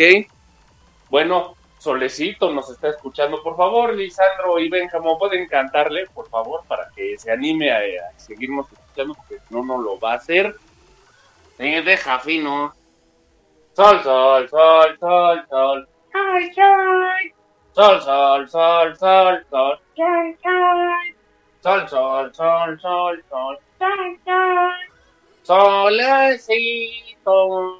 Bueno, 1.09 1.55
Solecito 1.79 2.51
nos 2.51 2.69
está 2.69 2.89
escuchando. 2.89 3.41
Por 3.41 3.55
favor, 3.55 3.93
Lisandro 3.95 4.59
y 4.59 4.69
Benjamín, 4.69 5.17
pueden 5.17 5.47
cantarle, 5.47 6.07
por 6.07 6.29
favor, 6.29 6.63
para 6.67 6.89
que 6.93 7.17
se 7.17 7.31
anime 7.31 7.71
a, 7.71 7.79
seguirnos 8.17 8.69
escuchando, 8.71 9.13
porque 9.15 9.37
no, 9.49 9.63
no 9.63 9.81
lo 9.81 9.97
va 9.97 10.13
a 10.13 10.15
hacer. 10.17 10.55
Sí, 11.57 11.69
deja 11.81 12.19
fino. 12.19 12.73
Sol, 13.73 14.03
sol, 14.03 14.49
sol, 14.49 14.97
sol, 14.99 15.45
sol. 15.49 15.89
Sol, 16.11 16.53
sol. 16.53 17.38
Sol, 17.79 17.95
sol, 18.01 18.49
sol, 18.49 18.97
sol, 18.97 19.45
sol. 19.49 19.79
Sol, 19.95 20.37
sol. 20.43 20.89
Sol, 21.63 21.87
sol, 21.87 22.35
sol, 22.35 22.75
sol, 22.81 23.23
sol. 23.29 23.57
Sol, 23.79 24.19
Solecito. 25.95 27.79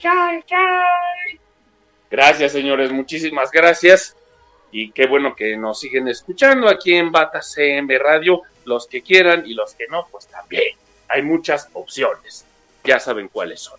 Sol, 0.00 0.44
sol. 0.48 1.38
Gracias, 2.10 2.50
señores. 2.50 2.90
Muchísimas 2.90 3.52
gracias. 3.52 4.16
Y 4.72 4.90
qué 4.90 5.06
bueno 5.06 5.36
que 5.36 5.56
nos 5.56 5.78
siguen 5.78 6.08
escuchando 6.08 6.68
aquí 6.68 6.94
en 6.94 7.12
Bata 7.12 7.40
CM 7.40 7.96
Radio. 7.96 8.42
Los 8.64 8.88
que 8.88 9.02
quieran 9.02 9.46
y 9.46 9.54
los 9.54 9.76
que 9.76 9.86
no, 9.86 10.08
pues 10.10 10.26
también. 10.26 10.76
Hay 11.06 11.22
muchas 11.22 11.70
opciones 11.74 12.44
ya 12.82 12.98
saben 12.98 13.28
cuáles 13.28 13.60
son. 13.60 13.78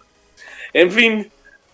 En 0.71 0.93
fin, 0.93 1.29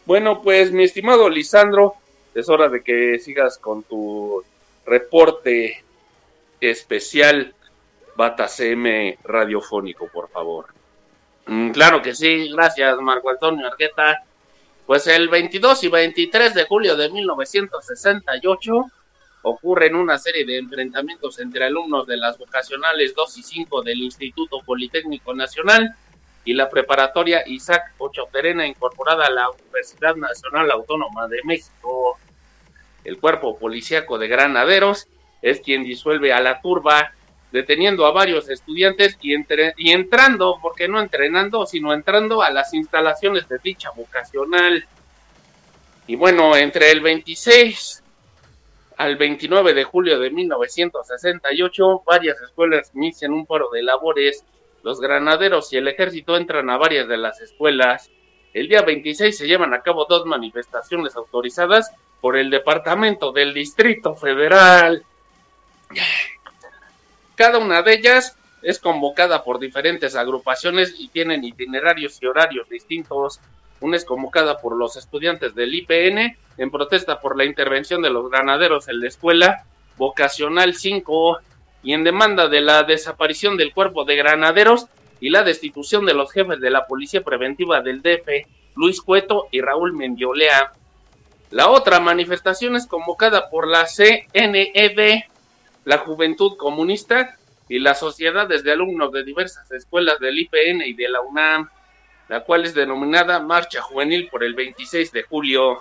bueno, 0.06 0.42
pues 0.42 0.72
mi 0.72 0.84
estimado 0.84 1.30
Lisandro, 1.30 2.01
es 2.34 2.50
hora 2.50 2.70
de 2.70 2.84
que 2.84 3.20
sigas 3.20 3.58
con 3.58 3.84
tu 3.84 4.44
reporte 4.86 5.84
especial 6.60 7.54
Batacm 8.16 9.16
radiofónico, 9.24 10.08
por 10.08 10.30
favor. 10.30 10.68
Mm, 11.48 11.72
claro 11.72 12.02
que 12.02 12.14
sí, 12.14 12.50
gracias 12.50 12.98
Marco 13.00 13.30
Antonio 13.30 13.68
Arqueta. 13.68 14.24
Pues 14.86 15.08
el 15.08 15.30
22 15.30 15.84
y 15.86 15.88
23 15.90 16.54
de 16.54 16.66
julio 16.66 16.96
de 16.96 17.10
1968 17.10 18.86
ocurren 19.44 19.96
una 19.96 20.18
serie 20.18 20.46
de 20.46 20.58
enfrentamientos 20.58 21.40
entre 21.40 21.66
alumnos 21.66 22.06
de 22.08 22.18
las 22.18 22.38
vocacionales 22.38 23.16
2 23.16 23.38
y 23.38 23.44
5 23.44 23.82
del 23.82 24.02
Instituto 24.02 24.60
Politécnico 24.66 25.34
Nacional 25.34 25.96
y 26.44 26.54
la 26.54 26.70
preparatoria 26.70 27.44
Isaac 27.46 27.94
Ocho 27.98 28.28
Terena 28.32 28.66
incorporada 28.66 29.26
a 29.26 29.32
la 29.32 29.50
Universidad 29.50 30.16
Nacional 30.16 30.72
Autónoma 30.72 31.28
de 31.28 31.40
México. 31.44 32.18
El 33.04 33.20
cuerpo 33.20 33.58
policíaco 33.58 34.18
de 34.18 34.28
granaderos 34.28 35.08
es 35.42 35.60
quien 35.60 35.84
disuelve 35.84 36.34
a 36.34 36.40
la 36.40 36.62
turba, 36.62 37.14
deteniendo 37.52 38.06
a 38.06 38.12
varios 38.12 38.50
estudiantes 38.50 39.18
y, 39.22 39.36
y 39.78 39.92
entrando, 39.92 40.58
porque 40.62 40.88
no 40.88 41.00
entrenando, 41.00 41.66
sino 41.66 41.94
entrando 41.94 42.42
a 42.42 42.52
las 42.52 42.74
instalaciones 42.74 43.48
de 43.48 43.58
dicha 43.64 43.90
vocacional. 43.92 44.86
Y 46.08 46.16
bueno, 46.16 46.56
entre 46.56 46.92
el 46.92 47.02
26 47.02 48.04
al 48.98 49.16
29 49.16 49.74
de 49.74 49.84
julio 49.84 50.20
de 50.20 50.30
1968, 50.30 52.04
varias 52.06 52.40
escuelas 52.42 52.92
inician 52.96 53.32
un 53.32 53.46
paro 53.46 53.70
de 53.72 53.84
labores 53.84 54.46
los 54.84 55.00
granaderos 55.00 55.72
y 55.74 55.78
el 55.78 55.88
ejército 55.88 56.36
entran 56.36 56.70
a 56.70 56.78
varias 56.78 57.08
de 57.08 57.18
las 57.18 57.40
escuelas. 57.42 58.10
El 58.54 58.68
día 58.68 58.82
26 58.82 59.38
se 59.38 59.48
llevan 59.48 59.74
a 59.74 59.82
cabo 59.82 60.06
dos 60.10 60.26
manifestaciones 60.26 61.16
autorizadas 61.16 61.92
por 62.20 62.38
el 62.38 62.50
Departamento 62.50 63.32
del 63.32 63.54
Distrito 63.54 64.16
Federal. 64.16 65.04
Cada 67.36 67.58
una 67.58 67.82
de 67.82 67.94
ellas 67.94 68.38
es 68.62 68.80
convocada 68.80 69.44
por 69.44 69.60
diferentes 69.60 70.16
agrupaciones 70.16 70.96
y 70.98 71.08
tienen 71.08 71.44
itinerarios 71.44 72.22
y 72.22 72.28
horarios 72.28 72.70
distintos. 72.70 73.40
Una 73.80 73.98
es 73.98 74.06
convocada 74.06 74.60
por 74.60 74.76
los 74.76 74.96
estudiantes 74.96 75.56
del 75.56 75.74
IPN 75.74 76.38
en 76.58 76.72
protesta 76.72 77.20
por 77.20 77.36
la 77.36 77.46
intervención 77.46 78.02
de 78.02 78.12
los 78.12 78.30
granaderos 78.30 78.88
en 78.88 79.00
la 79.00 79.08
escuela 79.08 79.66
vocacional 79.98 80.76
5 80.76 81.40
y 81.84 81.94
en 81.94 82.04
demanda 82.04 82.48
de 82.48 82.62
la 82.62 82.84
desaparición 82.84 83.58
del 83.58 83.74
cuerpo 83.74 84.06
de 84.06 84.16
granaderos 84.16 84.88
y 85.20 85.30
la 85.30 85.44
destitución 85.44 86.06
de 86.06 86.14
los 86.14 86.32
jefes 86.32 86.60
de 86.60 86.70
la 86.70 86.88
policía 86.88 87.22
preventiva 87.22 87.82
del 87.82 88.02
DF, 88.02 88.48
Luis 88.76 89.02
Cueto 89.02 89.48
y 89.52 89.62
Raúl 89.62 89.94
Mendiolea. 89.94 90.74
La 91.52 91.70
otra 91.70 92.00
manifestación 92.00 92.76
es 92.76 92.88
convocada 92.88 93.50
por 93.50 93.68
la 93.68 93.86
CNED, 93.86 95.24
la 95.86 95.98
Juventud 95.98 96.56
Comunista 96.58 97.38
y 97.68 97.80
las 97.80 98.00
sociedades 98.00 98.64
de 98.64 98.72
alumnos 98.72 99.12
de 99.12 99.24
diversas 99.24 99.72
escuelas 99.72 100.20
del 100.20 100.40
IPN 100.40 100.82
y 100.86 100.94
de 100.94 101.10
la 101.10 101.22
UNAM, 101.22 101.70
la 102.30 102.42
cual 102.42 102.66
es 102.66 102.74
denominada 102.74 103.40
Marcha 103.40 103.82
Juvenil 103.82 104.30
por 104.30 104.44
el 104.44 104.54
26 104.54 105.12
de 105.12 105.24
julio. 105.24 105.80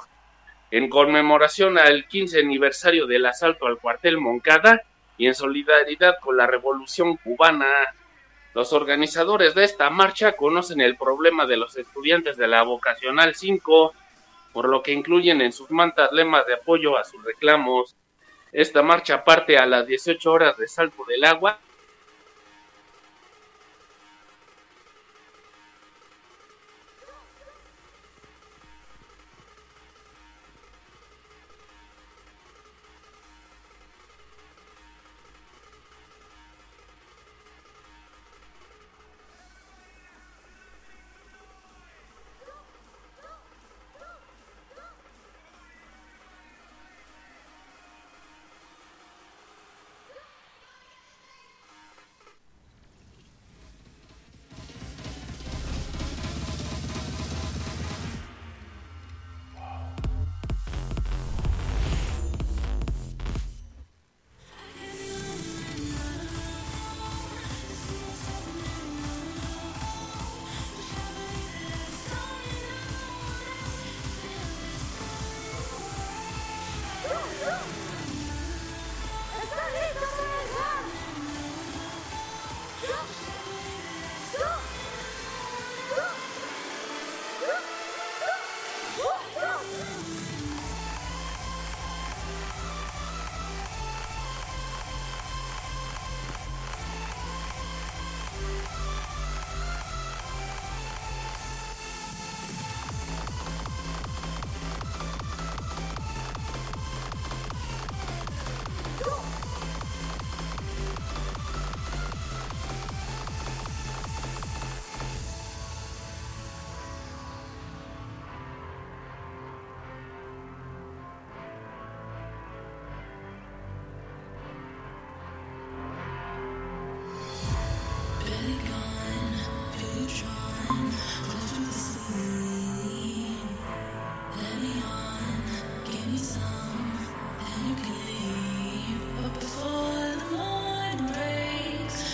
En 0.71 0.89
conmemoración 0.89 1.79
al 1.79 2.07
15 2.07 2.41
aniversario 2.41 3.07
del 3.07 3.27
asalto 3.27 3.67
al 3.67 3.79
cuartel 3.79 4.19
Moncada, 4.19 4.83
y 5.21 5.27
en 5.27 5.35
solidaridad 5.35 6.17
con 6.19 6.39
la 6.39 6.47
revolución 6.47 7.19
cubana. 7.19 7.67
Los 8.55 8.73
organizadores 8.73 9.55
de 9.55 9.65
esta 9.65 9.91
marcha 9.91 10.33
conocen 10.33 10.81
el 10.81 10.97
problema 10.97 11.45
de 11.45 11.59
los 11.59 11.77
estudiantes 11.77 12.39
de 12.39 12.49
la 12.49 12.63
vocacional 12.63 13.35
5, 13.35 13.93
por 14.55 14.71
lo 14.71 14.83
que 14.83 14.93
incluyen 14.93 15.43
en 15.43 15.53
sus 15.53 15.71
mantas 15.71 16.11
lemas 16.13 16.47
de 16.47 16.55
apoyo 16.55 16.97
a 16.97 17.05
sus 17.05 17.23
reclamos. 17.23 17.95
Esta 18.51 18.81
marcha 18.81 19.23
parte 19.23 19.59
a 19.59 19.67
las 19.67 19.87
18 19.87 20.33
horas 20.33 20.57
de 20.57 20.67
Salto 20.67 21.05
del 21.05 21.23
Agua 21.25 21.59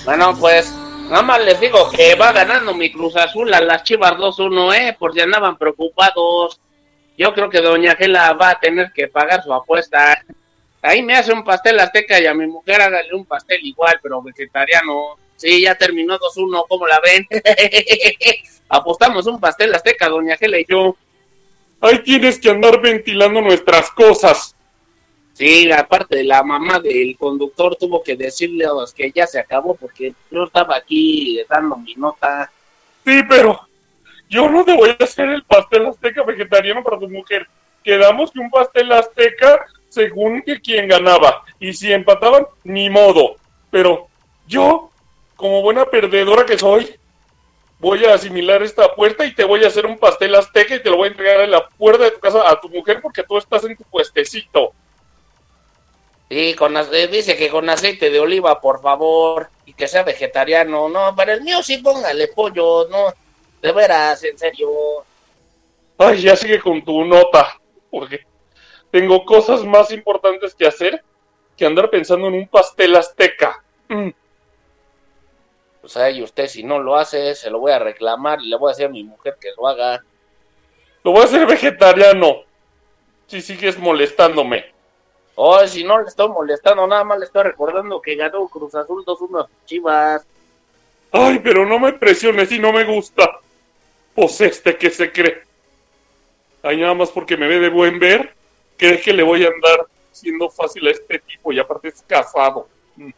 Bueno, 0.06 0.36
pues 0.38 0.72
nada 1.10 1.22
más 1.22 1.44
les 1.44 1.58
digo 1.58 1.90
que 1.90 2.14
va 2.14 2.30
ganando 2.30 2.72
mi 2.72 2.92
Cruz 2.92 3.16
Azul 3.16 3.52
a 3.52 3.60
las 3.60 3.82
Chivas 3.82 4.12
2-1, 4.12 4.74
¿eh? 4.76 4.96
Por 4.96 5.12
si 5.12 5.20
andaban 5.20 5.58
preocupados. 5.58 6.60
Yo 7.18 7.34
creo 7.34 7.50
que 7.50 7.60
Doña 7.60 7.96
Gela 7.96 8.32
va 8.34 8.50
a 8.50 8.60
tener 8.60 8.92
que 8.92 9.08
pagar 9.08 9.42
su 9.42 9.52
apuesta. 9.52 10.24
Ahí 10.80 11.02
me 11.02 11.16
hace 11.16 11.32
un 11.32 11.42
pastel 11.42 11.80
azteca 11.80 12.20
y 12.20 12.26
a 12.26 12.34
mi 12.34 12.46
mujer 12.46 12.82
hágale 12.82 13.12
un 13.14 13.24
pastel 13.24 13.58
igual, 13.64 13.98
pero 14.00 14.22
vegetariano. 14.22 15.16
Sí, 15.34 15.62
ya 15.62 15.74
terminó 15.74 16.16
2-1, 16.20 16.66
¿cómo 16.68 16.86
la 16.86 17.00
ven? 17.00 17.26
Apostamos 18.68 19.26
un 19.26 19.40
pastel 19.40 19.74
azteca, 19.74 20.08
Doña 20.08 20.36
Gela 20.36 20.60
y 20.60 20.66
yo. 20.68 20.96
Ahí 21.80 21.98
tienes 22.04 22.38
que 22.38 22.50
andar 22.50 22.80
ventilando 22.80 23.40
nuestras 23.40 23.90
cosas. 23.90 24.55
Sí, 25.36 25.70
aparte 25.70 26.24
la 26.24 26.42
mamá 26.42 26.80
del 26.80 27.14
conductor 27.18 27.76
tuvo 27.76 28.02
que 28.02 28.16
decirle 28.16 28.64
que 28.94 29.12
ya 29.14 29.26
se 29.26 29.38
acabó 29.38 29.74
porque 29.74 30.14
yo 30.30 30.44
estaba 30.44 30.76
aquí 30.76 31.38
dando 31.46 31.76
mi 31.76 31.94
nota. 31.94 32.50
Sí, 33.04 33.20
pero 33.28 33.60
yo 34.30 34.48
no 34.48 34.64
te 34.64 34.74
voy 34.74 34.96
a 34.98 35.04
hacer 35.04 35.28
el 35.28 35.44
pastel 35.44 35.84
azteca 35.84 36.22
vegetariano 36.22 36.82
para 36.82 36.98
tu 36.98 37.10
mujer. 37.10 37.46
Quedamos 37.84 38.30
que 38.30 38.38
un 38.38 38.48
pastel 38.48 38.90
azteca 38.92 39.66
según 39.90 40.40
que 40.40 40.58
quien 40.58 40.88
ganaba. 40.88 41.44
Y 41.60 41.74
si 41.74 41.92
empataban, 41.92 42.46
ni 42.64 42.88
modo. 42.88 43.36
Pero 43.70 44.08
yo, 44.48 44.90
como 45.36 45.60
buena 45.60 45.84
perdedora 45.84 46.46
que 46.46 46.56
soy, 46.56 46.96
voy 47.78 48.06
a 48.06 48.14
asimilar 48.14 48.62
esta 48.62 48.94
puerta 48.94 49.26
y 49.26 49.34
te 49.34 49.44
voy 49.44 49.64
a 49.64 49.68
hacer 49.68 49.84
un 49.84 49.98
pastel 49.98 50.34
azteca 50.34 50.76
y 50.76 50.82
te 50.82 50.88
lo 50.88 50.96
voy 50.96 51.08
a 51.08 51.10
entregar 51.10 51.40
en 51.42 51.50
la 51.50 51.68
puerta 51.68 52.04
de 52.04 52.12
tu 52.12 52.20
casa 52.20 52.50
a 52.50 52.58
tu 52.58 52.70
mujer 52.70 53.02
porque 53.02 53.22
tú 53.22 53.36
estás 53.36 53.64
en 53.64 53.76
tu 53.76 53.84
puestecito. 53.84 54.72
Sí, 56.28 56.54
con, 56.54 56.76
eh, 56.76 57.06
dice 57.06 57.36
que 57.36 57.48
con 57.48 57.70
aceite 57.70 58.10
de 58.10 58.18
oliva, 58.18 58.60
por 58.60 58.82
favor, 58.82 59.48
y 59.64 59.72
que 59.74 59.86
sea 59.86 60.02
vegetariano. 60.02 60.88
No, 60.88 61.14
para 61.14 61.34
el 61.34 61.42
mío 61.42 61.62
sí 61.62 61.78
póngale 61.78 62.28
pollo, 62.28 62.88
no, 62.88 63.12
de 63.62 63.72
veras, 63.72 64.24
en 64.24 64.36
serio. 64.36 64.68
Ay, 65.98 66.22
ya 66.22 66.36
sigue 66.36 66.60
con 66.60 66.84
tu 66.84 67.04
nota, 67.04 67.60
porque 67.90 68.26
tengo 68.90 69.24
cosas 69.24 69.64
más 69.64 69.90
importantes 69.92 70.54
que 70.54 70.66
hacer 70.66 71.02
que 71.56 71.64
andar 71.64 71.88
pensando 71.90 72.26
en 72.28 72.34
un 72.34 72.48
pastel 72.48 72.96
azteca. 72.96 73.62
Mm. 73.88 74.10
Pues 75.80 75.96
ahí 75.96 76.22
usted 76.22 76.48
si 76.48 76.64
no 76.64 76.80
lo 76.80 76.96
hace, 76.96 77.34
se 77.34 77.48
lo 77.48 77.60
voy 77.60 77.72
a 77.72 77.78
reclamar 77.78 78.40
y 78.42 78.48
le 78.48 78.56
voy 78.56 78.70
a 78.70 78.72
decir 78.72 78.86
a 78.86 78.90
mi 78.90 79.04
mujer 79.04 79.36
que 79.40 79.50
lo 79.56 79.68
haga. 79.68 80.04
Lo 81.02 81.12
voy 81.12 81.22
a 81.22 81.24
hacer 81.24 81.46
vegetariano, 81.46 82.42
si 83.26 83.40
sigues 83.40 83.78
molestándome. 83.78 84.75
Oh, 85.38 85.66
si 85.66 85.84
no 85.84 86.00
le 86.00 86.08
estoy 86.08 86.30
molestando, 86.30 86.86
nada 86.86 87.04
más 87.04 87.18
le 87.18 87.26
estoy 87.26 87.42
recordando 87.42 88.00
que 88.00 88.16
ganó 88.16 88.48
Cruz 88.48 88.74
Azul 88.74 89.04
2-1 89.04 89.46
Chivas. 89.66 90.26
Ay, 91.12 91.40
pero 91.40 91.66
no 91.66 91.78
me 91.78 91.92
presiones 91.92 92.50
y 92.52 92.58
no 92.58 92.72
me 92.72 92.84
gusta. 92.84 93.38
Pues 94.14 94.40
este 94.40 94.78
que 94.78 94.88
se 94.88 95.12
cree. 95.12 95.42
Ay, 96.62 96.78
nada 96.78 96.94
más 96.94 97.10
porque 97.10 97.36
me 97.36 97.46
ve 97.48 97.60
de 97.60 97.68
buen 97.68 97.98
ver, 97.98 98.34
cree 98.78 98.98
que 98.98 99.12
le 99.12 99.22
voy 99.22 99.44
a 99.44 99.48
andar 99.48 99.86
siendo 100.10 100.48
fácil 100.48 100.86
a 100.86 100.90
este 100.90 101.18
tipo 101.18 101.52
y 101.52 101.58
aparte 101.58 101.88
es 101.88 102.02
casado. 102.06 102.66
Mm. 102.96 103.10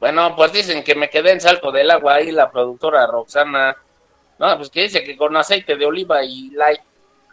Bueno, 0.00 0.34
pues 0.34 0.52
dicen 0.52 0.82
que 0.82 0.96
me 0.96 1.08
quedé 1.08 1.30
en 1.30 1.40
salto 1.40 1.70
del 1.70 1.88
agua 1.92 2.14
ahí 2.14 2.32
la 2.32 2.50
productora 2.50 3.06
Roxana. 3.06 3.76
No, 4.40 4.56
pues 4.56 4.70
que 4.70 4.82
dice 4.82 5.04
que 5.04 5.16
con 5.16 5.36
aceite 5.36 5.76
de 5.76 5.86
oliva 5.86 6.24
y 6.24 6.50
light 6.50 6.80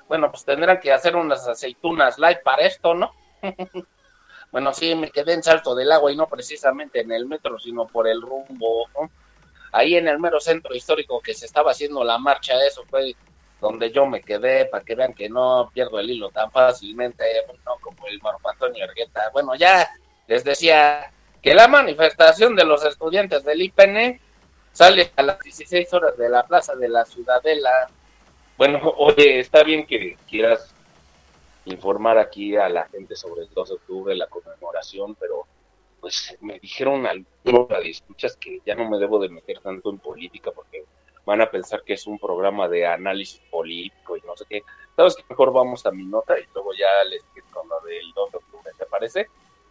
bueno, 0.08 0.32
pues 0.32 0.46
tendrán 0.46 0.80
que 0.80 0.92
hacer 0.92 1.16
unas 1.16 1.48
aceitunas 1.48 2.18
light 2.20 2.42
para 2.44 2.66
esto, 2.66 2.94
¿no? 2.94 3.14
bueno, 4.52 4.74
sí, 4.74 4.96
me 4.96 5.12
quedé 5.12 5.34
en 5.34 5.44
Salto 5.44 5.76
del 5.76 5.92
Agua 5.92 6.12
y 6.12 6.16
no 6.16 6.28
precisamente 6.28 7.02
en 7.02 7.12
el 7.12 7.26
metro, 7.26 7.60
sino 7.60 7.88
por 7.88 8.08
el 8.08 8.22
rumbo. 8.22 8.88
Ahí 9.72 9.96
en 9.96 10.08
el 10.08 10.20
mero 10.20 10.40
centro 10.40 10.74
histórico 10.74 11.20
que 11.22 11.34
se 11.34 11.46
estaba 11.46 11.72
haciendo 11.72 12.04
la 12.04 12.18
marcha, 12.18 12.54
eso 12.66 12.84
fue 12.90 13.16
donde 13.60 13.92
yo 13.92 14.06
me 14.06 14.22
quedé, 14.22 14.66
para 14.66 14.84
que 14.84 14.96
vean 14.96 15.14
que 15.14 15.30
no 15.30 15.72
pierdo 15.74 16.00
el 16.00 16.10
hilo 16.10 16.30
tan 16.30 16.52
fácilmente, 16.52 17.26
no 17.66 17.78
como 17.82 18.08
el 18.08 18.22
Marco 18.22 18.50
Antonio 18.50 18.84
Ergueta. 18.84 19.30
Bueno, 19.34 19.56
ya 19.56 19.90
les 20.28 20.44
decía 20.44 21.12
que 21.42 21.54
la 21.54 21.68
manifestación 21.68 22.56
de 22.56 22.66
los 22.66 22.86
estudiantes 22.86 23.44
del 23.44 23.62
IPN 23.62 24.20
sale 24.72 25.12
a 25.16 25.24
las 25.24 25.40
16 25.40 25.94
horas 25.94 26.18
de 26.18 26.30
la 26.30 26.44
Plaza 26.44 26.76
de 26.76 26.90
la 26.90 27.06
Ciudadela, 27.06 27.90
bueno, 28.58 28.80
oye, 28.98 29.40
está 29.40 29.64
bien 29.64 29.86
que 29.86 30.18
quieras 30.28 30.74
informar 31.66 32.18
aquí 32.18 32.56
a 32.56 32.70
la 32.70 32.88
gente 32.88 33.16
sobre 33.16 33.44
el 33.44 33.50
2 33.54 33.70
de 33.70 33.76
octubre, 33.76 34.16
la 34.16 34.28
conmemoración, 34.28 35.16
pero 35.16 35.46
pues 36.00 36.38
me 36.42 36.60
dijeron 36.60 37.08
algunos 37.08 37.68
escuchas 37.84 38.38
que 38.38 38.60
ya 38.66 38.76
no 38.76 38.88
me 38.88 39.00
debo 39.00 39.20
de 39.20 39.30
meter 39.30 39.60
tanto 39.60 39.90
en 39.90 39.98
política 39.98 40.52
porque 40.52 40.86
van 41.26 41.42
a 41.42 41.50
pensar 41.50 41.82
que 41.84 41.94
es 41.94 42.06
un 42.06 42.20
programa 42.20 42.68
de 42.68 42.86
análisis 42.86 43.42
político 43.50 44.16
y 44.16 44.22
no 44.22 44.38
sé 44.38 44.46
qué. 44.48 44.64
¿Sabes 44.96 45.16
que 45.16 45.24
mejor 45.28 45.52
vamos 45.52 45.84
a 45.86 45.92
mi 45.92 46.06
nota 46.06 46.38
y 46.40 46.46
luego 46.54 46.74
ya 46.74 47.04
les 47.10 47.24
con 47.52 47.68
lo 47.68 47.80
del 47.82 48.12
2 48.14 48.32
de 48.32 48.38
octubre, 48.38 48.72
¿te 48.78 48.86
parece? 48.86 49.28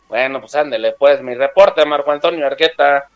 Bueno, 0.09 0.41
pues 0.41 0.55
ándele, 0.55 0.93
pues 0.93 1.23
mi 1.23 1.35
reporte, 1.35 1.85
Marco 1.87 2.11
Antonio 2.11 2.47
Arqueta. 2.47 3.09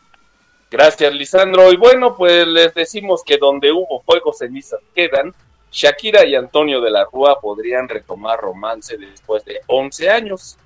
Gracias, 0.71 1.13
Lisandro. 1.13 1.73
Y 1.73 1.77
bueno, 1.77 2.15
pues 2.15 2.47
les 2.47 2.75
decimos 2.75 3.23
que 3.25 3.39
donde 3.39 3.73
hubo 3.73 4.03
fuego, 4.03 4.33
cenizas 4.33 4.81
quedan. 4.95 5.35
Shakira 5.71 6.25
y 6.25 6.35
Antonio 6.35 6.81
de 6.81 6.91
la 6.91 7.05
Rúa 7.05 7.41
podrían 7.41 7.89
retomar 7.89 8.41
romance 8.41 8.97
después 8.97 9.45
de 9.45 9.61
11 9.67 10.11
años. 10.11 10.59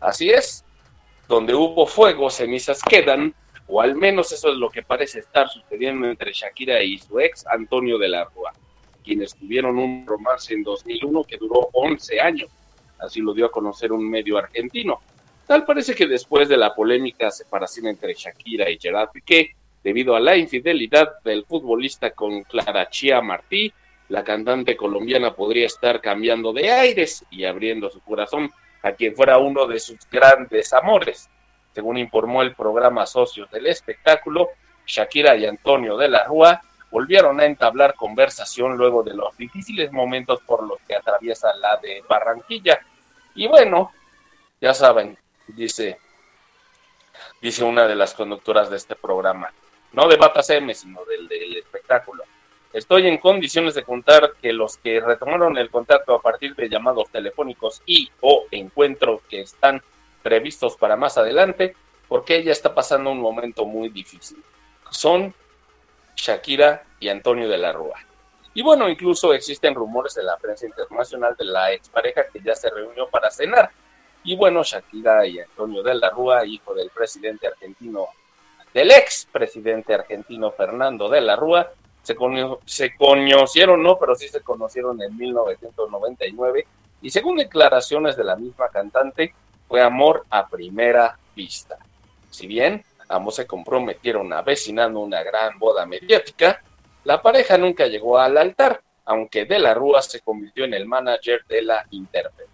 Así 0.00 0.30
es, 0.30 0.64
donde 1.28 1.54
hubo 1.54 1.86
fuego, 1.86 2.30
cenizas 2.30 2.82
quedan, 2.82 3.34
o 3.66 3.80
al 3.80 3.94
menos 3.94 4.32
eso 4.32 4.50
es 4.50 4.56
lo 4.56 4.68
que 4.68 4.82
parece 4.82 5.20
estar 5.20 5.48
sucediendo 5.48 6.08
entre 6.08 6.32
Shakira 6.32 6.82
y 6.82 6.98
su 6.98 7.20
ex 7.20 7.46
Antonio 7.46 7.98
de 7.98 8.08
la 8.08 8.24
Rúa, 8.24 8.52
quienes 9.04 9.34
tuvieron 9.34 9.78
un 9.78 10.04
romance 10.06 10.52
en 10.52 10.62
2001 10.62 11.24
que 11.24 11.36
duró 11.36 11.68
11 11.72 12.20
años, 12.20 12.50
así 12.98 13.20
lo 13.20 13.32
dio 13.32 13.46
a 13.46 13.50
conocer 13.50 13.92
un 13.92 14.08
medio 14.08 14.38
argentino. 14.38 15.00
Tal 15.46 15.64
parece 15.64 15.94
que 15.94 16.06
después 16.06 16.48
de 16.48 16.56
la 16.56 16.74
polémica 16.74 17.30
separación 17.30 17.86
entre 17.86 18.14
Shakira 18.14 18.68
y 18.70 18.78
Gerard 18.78 19.10
Piqué, 19.10 19.54
debido 19.82 20.14
a 20.14 20.20
la 20.20 20.36
infidelidad 20.36 21.20
del 21.24 21.44
futbolista 21.44 22.10
con 22.10 22.42
Clara 22.42 22.88
Chia 22.90 23.20
Martí, 23.20 23.72
la 24.10 24.24
cantante 24.24 24.76
colombiana 24.76 25.34
podría 25.34 25.66
estar 25.66 26.00
cambiando 26.00 26.52
de 26.52 26.70
aires 26.70 27.24
y 27.30 27.44
abriendo 27.44 27.90
su 27.90 28.00
corazón 28.00 28.52
a 28.82 28.92
quien 28.92 29.14
fuera 29.14 29.38
uno 29.38 29.66
de 29.66 29.78
sus 29.78 29.98
grandes 30.10 30.72
amores. 30.72 31.30
Según 31.72 31.96
informó 31.96 32.42
el 32.42 32.54
programa 32.56 33.06
Socios 33.06 33.48
del 33.52 33.68
Espectáculo, 33.68 34.50
Shakira 34.84 35.36
y 35.36 35.46
Antonio 35.46 35.96
de 35.96 36.08
la 36.08 36.24
Rúa 36.24 36.60
volvieron 36.90 37.38
a 37.38 37.44
entablar 37.44 37.94
conversación 37.94 38.76
luego 38.76 39.04
de 39.04 39.14
los 39.14 39.36
difíciles 39.36 39.92
momentos 39.92 40.40
por 40.40 40.66
los 40.66 40.80
que 40.88 40.96
atraviesa 40.96 41.54
la 41.54 41.76
de 41.76 42.02
Barranquilla. 42.08 42.80
Y 43.36 43.46
bueno, 43.46 43.92
ya 44.60 44.74
saben, 44.74 45.16
dice, 45.46 46.00
dice 47.40 47.62
una 47.62 47.86
de 47.86 47.94
las 47.94 48.14
conductoras 48.14 48.70
de 48.70 48.76
este 48.76 48.96
programa, 48.96 49.52
no 49.92 50.08
de 50.08 50.16
Batas 50.16 50.50
M, 50.50 50.74
sino 50.74 51.04
del, 51.04 51.28
del 51.28 51.58
espectáculo. 51.58 52.24
Estoy 52.72 53.08
en 53.08 53.18
condiciones 53.18 53.74
de 53.74 53.82
contar 53.82 54.34
que 54.40 54.52
los 54.52 54.76
que 54.76 55.00
retomaron 55.00 55.58
el 55.58 55.70
contacto 55.70 56.14
a 56.14 56.22
partir 56.22 56.54
de 56.54 56.68
llamados 56.68 57.10
telefónicos 57.10 57.82
y 57.84 58.08
o 58.20 58.44
encuentros 58.52 59.22
que 59.28 59.40
están 59.40 59.82
previstos 60.22 60.76
para 60.76 60.96
más 60.96 61.18
adelante, 61.18 61.74
porque 62.06 62.36
ella 62.36 62.52
está 62.52 62.72
pasando 62.72 63.10
un 63.10 63.20
momento 63.20 63.64
muy 63.64 63.88
difícil. 63.88 64.38
Son 64.90 65.34
Shakira 66.14 66.84
y 67.00 67.08
Antonio 67.08 67.48
de 67.48 67.58
la 67.58 67.72
Rúa. 67.72 67.98
Y 68.54 68.62
bueno, 68.62 68.88
incluso 68.88 69.32
existen 69.32 69.74
rumores 69.74 70.14
de 70.14 70.22
la 70.22 70.36
prensa 70.36 70.66
internacional 70.66 71.34
de 71.36 71.46
la 71.46 71.72
expareja 71.72 72.26
que 72.32 72.40
ya 72.40 72.54
se 72.54 72.70
reunió 72.70 73.08
para 73.08 73.30
cenar. 73.30 73.70
Y 74.22 74.36
bueno, 74.36 74.62
Shakira 74.62 75.26
y 75.26 75.40
Antonio 75.40 75.82
de 75.82 75.94
la 75.94 76.10
Rúa, 76.10 76.44
hijo 76.46 76.74
del 76.74 76.90
presidente 76.90 77.48
argentino, 77.48 78.08
del 78.72 78.92
ex 78.92 79.26
presidente 79.32 79.94
argentino 79.94 80.52
Fernando 80.52 81.08
de 81.08 81.20
la 81.20 81.34
Rúa, 81.34 81.72
se, 82.02 82.16
se 82.64 82.96
conocieron, 82.96 83.82
no, 83.82 83.98
pero 83.98 84.14
sí 84.14 84.28
se 84.28 84.40
conocieron 84.40 85.00
en 85.02 85.16
1999 85.16 86.66
y 87.02 87.10
según 87.10 87.36
declaraciones 87.36 88.16
de 88.16 88.24
la 88.24 88.36
misma 88.36 88.68
cantante, 88.68 89.34
fue 89.68 89.80
amor 89.80 90.24
a 90.30 90.48
primera 90.48 91.18
vista. 91.34 91.78
Si 92.30 92.46
bien 92.46 92.84
ambos 93.08 93.36
se 93.36 93.46
comprometieron 93.46 94.32
avecinando 94.32 95.00
una 95.00 95.22
gran 95.22 95.58
boda 95.58 95.86
mediática, 95.86 96.62
la 97.04 97.22
pareja 97.22 97.56
nunca 97.56 97.86
llegó 97.86 98.18
al 98.18 98.36
altar, 98.36 98.82
aunque 99.06 99.46
De 99.46 99.58
la 99.58 99.74
Rúa 99.74 100.02
se 100.02 100.20
convirtió 100.20 100.64
en 100.64 100.74
el 100.74 100.86
manager 100.86 101.44
de 101.48 101.62
la 101.62 101.86
intérprete. 101.90 102.50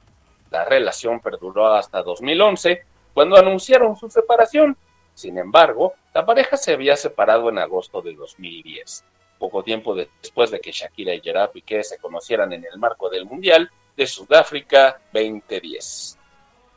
La 0.51 0.65
relación 0.65 1.21
perduró 1.21 1.75
hasta 1.75 2.03
2011, 2.03 2.83
cuando 3.13 3.37
anunciaron 3.37 3.97
su 3.97 4.09
separación. 4.09 4.77
Sin 5.13 5.39
embargo, 5.39 5.95
la 6.15 6.25
pareja 6.25 6.57
se 6.57 6.73
había 6.73 6.97
separado 6.97 7.49
en 7.49 7.59
agosto 7.59 8.01
de 8.01 8.15
2010 8.15 9.05
poco 9.39 9.63
tiempo 9.63 9.95
después 9.95 10.51
de 10.51 10.61
que 10.61 10.73
Shakira 10.73 11.15
y 11.15 11.21
Gerard 11.21 11.51
Piqué 11.51 11.83
se 11.83 11.99
conocieran 11.99 12.53
en 12.53 12.65
el 12.65 12.79
marco 12.79 13.09
del 13.09 13.25
Mundial 13.25 13.71
de 13.97 14.07
Sudáfrica 14.07 15.01
2010. 15.13 16.19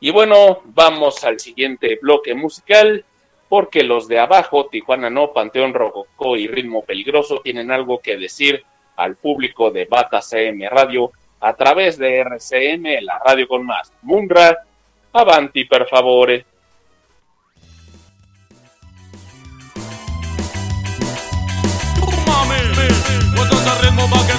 Y 0.00 0.10
bueno, 0.10 0.62
vamos 0.64 1.24
al 1.24 1.38
siguiente 1.38 1.98
bloque 2.00 2.34
musical, 2.34 3.04
porque 3.48 3.82
los 3.82 4.08
de 4.08 4.18
abajo, 4.18 4.66
Tijuana 4.66 5.10
No, 5.10 5.32
Panteón 5.32 5.74
Rococó 5.74 6.36
y 6.36 6.46
Ritmo 6.46 6.82
Peligroso, 6.84 7.40
tienen 7.42 7.70
algo 7.70 7.98
que 7.98 8.16
decir 8.16 8.64
al 8.96 9.16
público 9.16 9.70
de 9.70 9.84
Bata 9.84 10.20
CM 10.22 10.68
Radio 10.68 11.12
a 11.40 11.54
través 11.54 11.98
de 11.98 12.18
RCM, 12.18 13.02
la 13.02 13.18
radio 13.18 13.48
con 13.48 13.64
más. 13.64 13.92
Munra, 14.02 14.64
avanti 15.12 15.64
per 15.64 15.86
favore. 15.86 16.46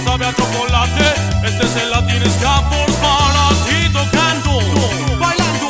Sabe 0.04 0.26
a 0.26 0.34
chocolate. 0.34 1.14
Este 1.46 1.66
es 1.66 1.76
el 1.76 1.92
Latin 1.92 2.24
Scaffold 2.38 2.96
para 2.98 3.50
ti 3.66 3.90
tocando, 3.92 4.60
bailando. 5.20 5.70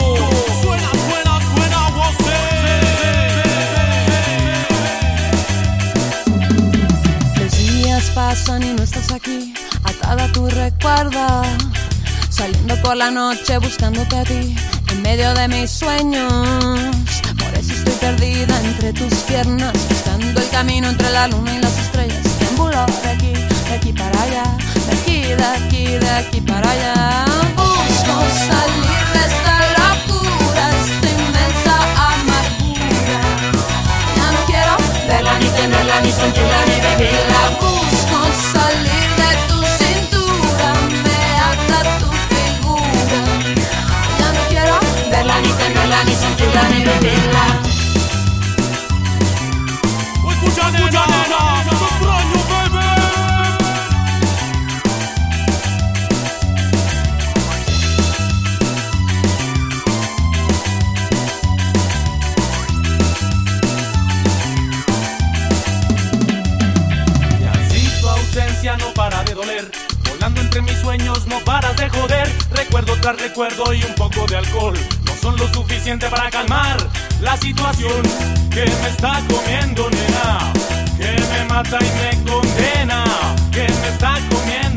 Suena, 0.62 0.90
suena, 1.08 1.34
suena, 1.54 1.80
Los 7.40 7.52
días 7.58 8.04
pasan 8.14 8.64
y 8.64 8.74
no 8.74 8.84
estás 8.84 9.12
aquí, 9.12 9.54
atada 9.84 10.26
a 10.26 10.32
tu 10.32 10.50
recuerdo. 10.50 11.42
Saliendo 12.30 12.76
por 12.82 12.96
la 12.96 13.12
noche 13.12 13.58
buscándote 13.58 14.18
a 14.18 14.24
ti, 14.24 14.56
en 14.92 15.02
medio 15.02 15.34
de 15.34 15.48
mis 15.48 15.70
sueños. 15.70 16.32
Por 17.38 17.54
eso 17.56 17.74
estoy 17.74 17.94
perdida 17.96 18.60
entre 18.62 18.94
tus 18.94 19.14
piernas, 19.24 19.74
buscando 19.90 20.42
el 20.42 20.50
camino 20.50 20.90
entre 20.90 21.10
la 21.12 21.28
luna 21.28 21.56
y 21.56 21.62
las 21.62 21.78
estrellas. 21.78 22.24
Triángulo 22.40 22.86
de 23.04 23.10
aquí 23.10 23.51
aquí 23.74 23.94
para 23.94 24.22
allá, 24.24 24.44
aquí, 24.92 25.22
de 25.22 25.46
aquí, 25.46 25.86
de 25.98 26.10
aquí 26.10 26.42
para 26.42 26.70
allá. 26.72 27.26
Busco 27.56 28.16
salir 28.48 29.04
de 29.14 29.22
esta 29.32 29.56
locura, 29.78 30.64
esta 30.82 31.08
inmensa 31.10 31.76
amargura. 32.10 33.20
Ya 34.18 34.28
no 34.32 34.40
quiero 34.46 34.76
verla 35.08 35.34
ni 35.40 35.50
tenerla, 35.50 36.02
ni 36.02 36.12
sentirla, 36.12 36.60
ni 36.68 36.78
vivirla. 36.86 37.42
Busco 37.62 38.20
salir 38.54 39.08
de 39.20 39.32
tu 39.48 39.58
cintura, 39.80 40.70
me 41.06 41.20
ata 41.50 41.80
tu 42.00 42.10
figura. 42.30 43.22
Ya 44.20 44.28
no 44.36 44.42
quiero 44.50 44.76
verla 45.10 45.36
ni 45.42 45.52
tenerla, 45.54 46.04
ni 46.04 46.16
sentirla, 46.16 46.64
ni 46.70 46.80
vivirla. 46.84 47.71
Tras 73.02 73.20
recuerdo 73.20 73.74
y 73.74 73.84
un 73.84 73.96
poco 73.96 74.28
de 74.28 74.38
alcohol. 74.38 74.78
No 75.06 75.16
son 75.16 75.36
lo 75.36 75.52
suficiente 75.52 76.08
para 76.08 76.30
calmar 76.30 76.78
la 77.20 77.36
situación 77.36 78.04
que 78.52 78.64
me 78.64 78.90
está 78.90 79.20
comiendo, 79.28 79.90
nena. 79.90 80.54
Que 80.98 81.20
me 81.20 81.46
mata 81.46 81.80
y 81.82 81.90
me 82.00 82.32
condena. 82.32 83.04
Que 83.52 83.68
me 83.68 83.88
está 83.88 84.20
comiendo, 84.30 84.71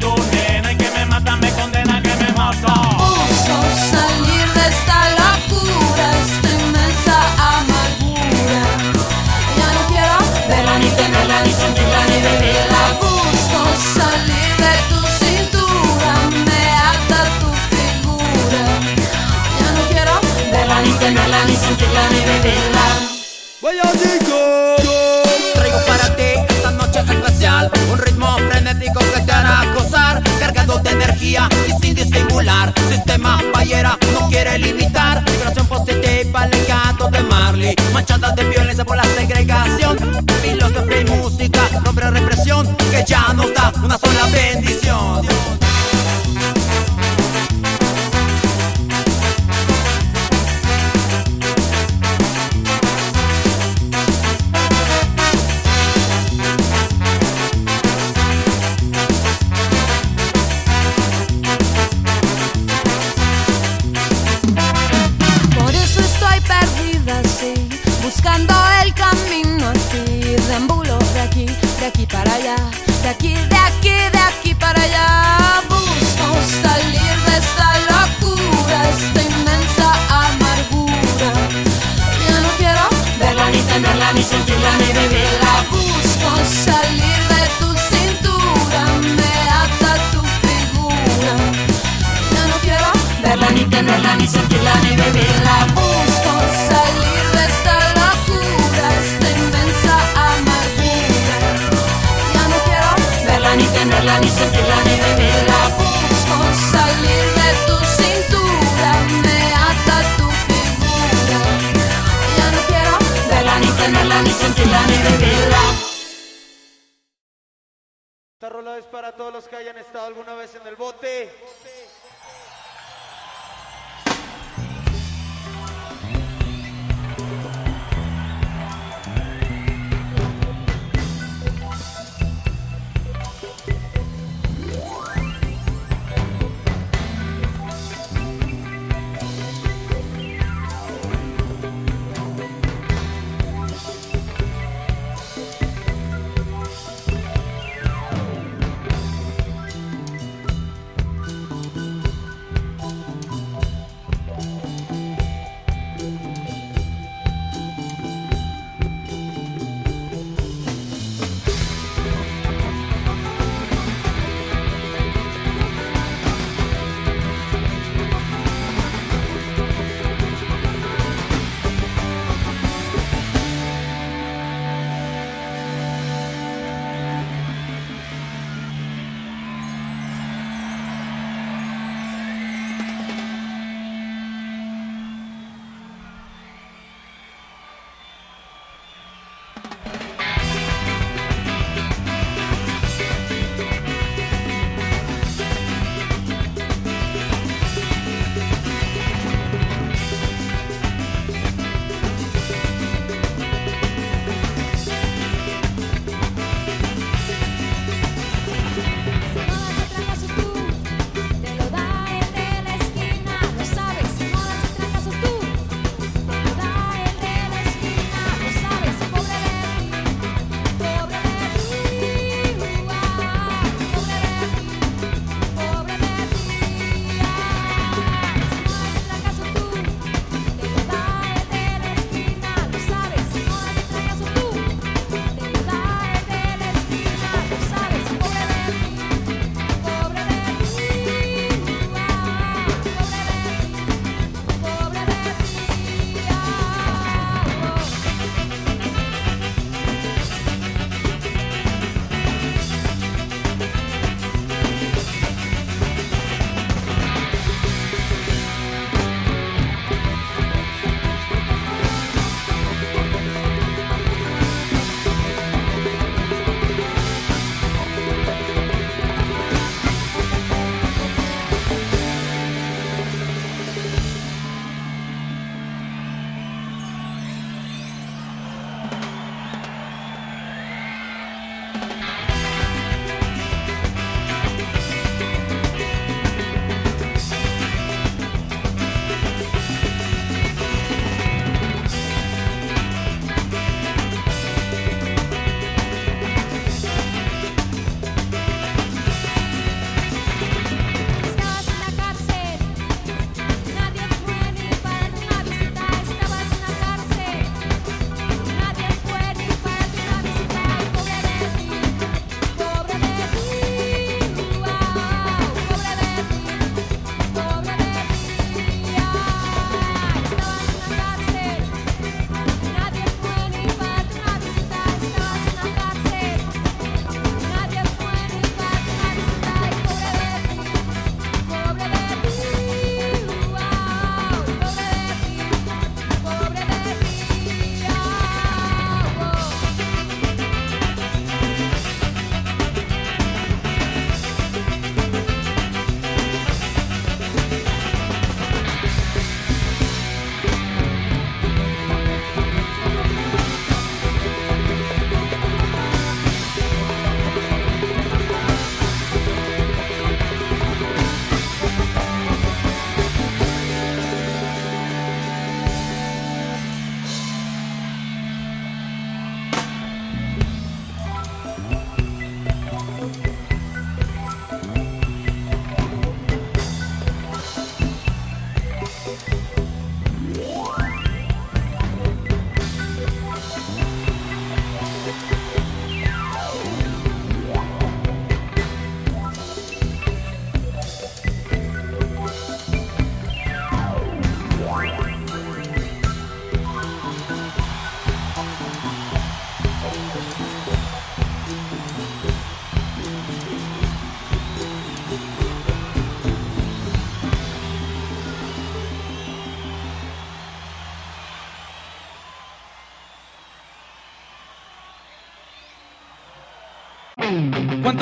ni 22.10 22.10
sentirla, 22.10 22.10
ni 22.10 22.20
vivirla. 22.20 22.86
Traigo 25.54 25.78
para 25.86 26.16
ti 26.16 26.30
esta 26.48 26.70
noche 26.72 27.00
especial 27.00 27.70
Un 27.90 27.98
ritmo 27.98 28.36
frenético 28.50 28.98
que 28.98 29.20
te 29.20 29.32
hará 29.32 29.64
gozar 29.74 30.22
Cargado 30.38 30.78
de 30.78 30.90
energía 30.90 31.48
y 31.68 31.72
sin 31.80 31.94
disimular. 31.94 32.72
Sistema 32.88 33.40
ballera 33.52 33.98
no 34.12 34.28
quiere 34.28 34.58
limitar 34.58 35.22
Migración 35.30 35.66
positiva, 35.66 36.46
legado 36.46 37.08
de 37.10 37.22
Marley. 37.22 37.76
Manchada 37.92 38.32
de 38.32 38.44
violencia 38.44 38.84
por 38.84 38.96
la 38.96 39.04
segregación 39.04 39.96
Filosofía 40.42 41.00
y 41.00 41.04
música, 41.04 41.60
nombre 41.84 42.10
represión 42.10 42.66
Que 42.90 43.04
ya 43.06 43.32
nos 43.32 43.52
da 43.54 43.72
una 43.82 43.96
sola 43.98 44.26
bendición 44.26 45.64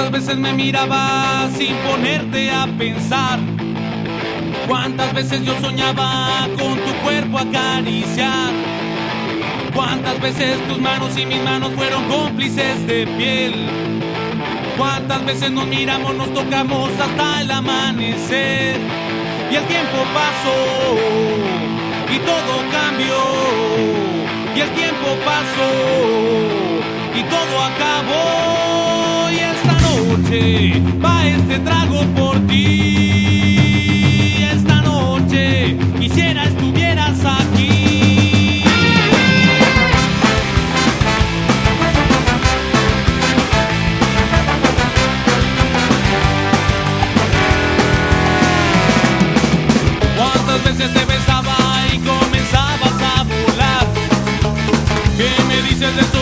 ¿Cuántas 0.03 0.21
veces 0.21 0.37
me 0.37 0.53
mirabas 0.53 1.53
sin 1.53 1.77
ponerte 1.77 2.51
a 2.51 2.67
pensar? 2.77 3.39
¿Cuántas 4.67 5.15
veces 5.15 5.45
yo 5.45 5.55
soñaba 5.61 6.49
con 6.59 6.75
tu 6.75 6.93
cuerpo 7.05 7.39
acariciar? 7.39 8.53
¿Cuántas 9.73 10.21
veces 10.21 10.59
tus 10.67 10.81
manos 10.81 11.17
y 11.17 11.25
mis 11.25 11.41
manos 11.45 11.71
fueron 11.77 12.03
cómplices 12.09 12.85
de 12.85 13.07
piel? 13.17 13.55
¿Cuántas 14.77 15.25
veces 15.25 15.53
nos 15.53 15.69
miramos, 15.69 16.17
nos 16.17 16.35
tocamos 16.35 16.91
hasta 16.99 17.43
el 17.43 17.51
amanecer? 17.53 18.81
Y 19.53 19.55
el 19.55 19.65
tiempo 19.67 19.99
pasó 20.13 20.97
y 22.13 22.19
todo 22.19 22.73
cambió. 22.73 23.21
Y 24.57 24.61
el 24.63 24.71
tiempo 24.71 25.17
pasó 25.25 25.71
y 27.15 27.23
todo 27.23 27.63
acabó. 27.63 28.92
Noche 30.23 30.73
va 31.05 31.27
este 31.27 31.59
trago 31.59 32.05
por 32.15 32.39
ti. 32.47 34.45
Esta 34.51 34.81
noche 34.83 35.77
quisiera 35.99 36.45
estuvieras 36.45 37.19
aquí. 37.25 38.63
¿Cuántas 50.17 50.65
veces 50.65 50.93
te 50.95 51.05
besaba 51.05 51.57
y 51.93 51.99
comenzabas 51.99 53.03
a 53.03 53.25
volar? 53.25 53.87
¿Qué 55.17 55.31
me 55.49 55.63
dices 55.69 55.95
de 55.97 56.03
esos 56.03 56.22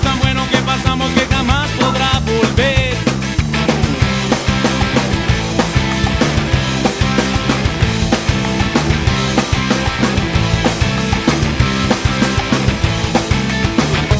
tan 0.00 0.18
bueno 0.20 0.46
que 0.50 0.58
pasamos 0.58 1.10
que 1.12 1.26
jamás 1.34 1.68
podrá 1.70 2.20
volver. 2.20 2.96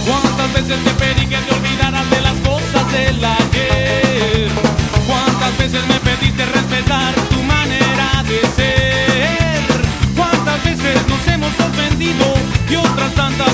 ¿Cuántas 0.07 0.53
veces 0.53 0.85
te 0.85 0.91
pedí 0.91 1.27
que 1.27 1.37
te 1.37 1.55
olvidaras 1.55 2.11
de 2.11 2.21
las 2.21 2.35
cosas 2.41 2.93
del 2.93 3.25
ayer? 3.25 4.51
¿Cuántas 5.07 5.59
veces 5.59 5.87
me 5.89 5.99
pediste 6.01 6.45
respetar 6.47 7.15
tu 7.31 7.43
manera 7.43 8.23
de 8.25 8.41
ser? 8.57 9.63
¿Cuántas 10.17 10.63
veces 10.65 10.97
nos 11.09 11.27
hemos 11.29 11.53
ofendido 11.61 12.27
y 12.69 12.77
otras 12.77 13.15
tantas 13.15 13.52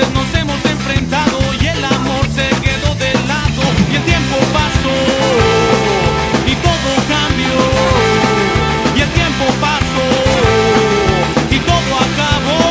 nos 0.00 0.34
hemos 0.34 0.64
enfrentado 0.64 1.38
y 1.60 1.66
el 1.66 1.84
amor 1.84 2.24
se 2.34 2.48
quedó 2.64 2.94
de 2.94 3.12
lado? 3.28 3.62
Y 3.90 3.96
el 3.96 4.02
tiempo 4.04 4.36
pasó 4.52 4.96
y 6.46 6.54
todo 6.66 6.90
cambió. 7.12 7.56
Y 8.96 9.00
el 9.02 9.10
tiempo 9.10 9.44
pasó 9.60 10.08
y 11.50 11.58
todo 11.70 11.92
acabó. 12.08 12.62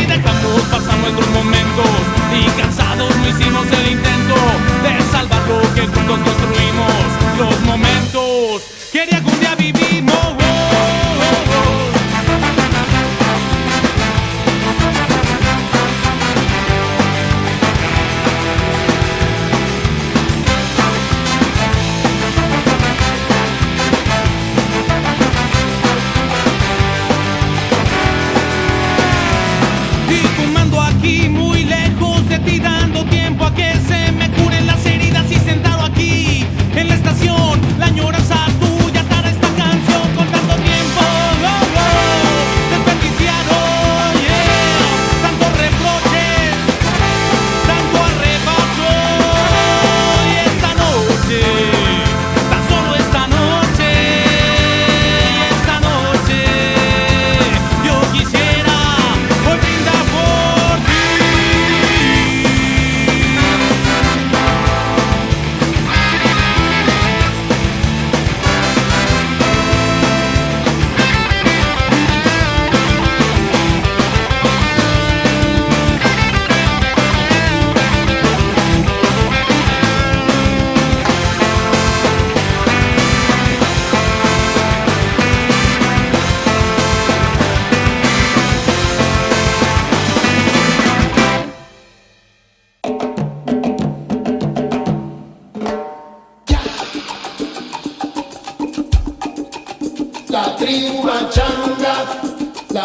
Y 0.00 0.06
dejamos 0.06 0.62
pasar 0.70 0.98
nuestros 0.98 1.28
momentos 1.30 1.90
y 2.38 2.44
cansados 2.60 3.16
no 3.16 3.28
hicimos 3.28 3.66
el 3.72 3.92
intento 3.92 4.36
de 4.84 5.02
salvar 5.10 5.42
que 5.74 5.82
juntos 5.82 6.18
construimos. 6.26 6.92
Los 7.38 7.60
momentos 7.62 8.25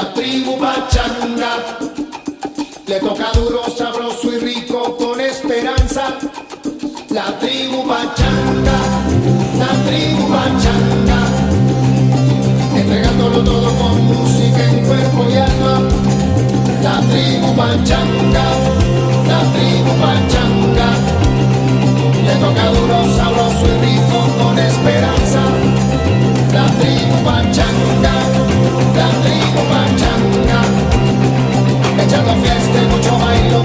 la 0.01 0.13
tribu 0.13 0.57
bachanga, 0.57 1.53
le 2.87 2.99
toca 2.99 3.31
duro, 3.35 3.61
sabroso 3.77 4.33
y 4.33 4.39
rico 4.39 4.97
con 4.97 5.19
esperanza. 5.21 6.17
La 7.09 7.37
tribu 7.39 7.83
bachanga, 7.85 8.77
la 9.59 9.71
tribu 9.85 10.27
bachanga, 10.27 11.19
entregándolo 12.75 13.43
todo 13.43 13.69
con 13.75 14.05
música 14.05 14.63
en 14.69 14.85
cuerpo 14.87 15.25
y 15.29 15.35
alma. 15.35 15.75
La 16.81 16.99
tribu 17.11 17.53
bachanga, 17.55 18.45
la 19.27 19.41
tribu 19.53 19.91
bachanga, 20.01 20.89
le 22.25 22.35
toca 22.43 22.65
duro, 22.71 22.97
sabroso 23.17 23.65
y 23.67 23.85
rico 23.85 24.19
con 24.39 24.57
esperanza. 24.57 25.41
La 26.53 26.65
tribu 26.79 27.15
pachanga, 27.23 28.15
la 28.95 29.09
tribu 29.23 29.50
pachanga, 29.71 30.61
echando 32.03 32.33
fiesta 32.43 32.79
mucho 32.91 33.17
bailo, 33.17 33.63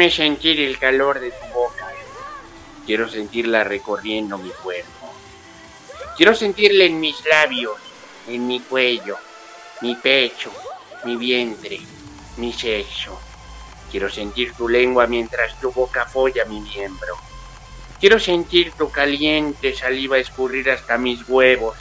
Hazme 0.00 0.10
sentir 0.12 0.58
el 0.60 0.78
calor 0.78 1.20
de 1.20 1.30
tu 1.30 1.46
boca. 1.52 1.86
Quiero 2.86 3.06
sentirla 3.06 3.64
recorriendo 3.64 4.38
mi 4.38 4.48
cuerpo. 4.48 5.12
Quiero 6.16 6.34
sentirla 6.34 6.84
en 6.84 6.98
mis 6.98 7.22
labios, 7.26 7.76
en 8.26 8.46
mi 8.46 8.60
cuello, 8.60 9.18
mi 9.82 9.96
pecho, 9.96 10.50
mi 11.04 11.16
vientre, 11.16 11.80
mi 12.38 12.50
sexo. 12.50 13.20
Quiero 13.90 14.08
sentir 14.08 14.54
tu 14.54 14.70
lengua 14.70 15.06
mientras 15.06 15.60
tu 15.60 15.70
boca 15.70 16.06
folla 16.06 16.46
mi 16.46 16.62
miembro. 16.62 17.18
Quiero 18.00 18.18
sentir 18.18 18.72
tu 18.72 18.90
caliente 18.90 19.74
saliva 19.74 20.16
escurrir 20.16 20.70
hasta 20.70 20.96
mis 20.96 21.28
huevos, 21.28 21.76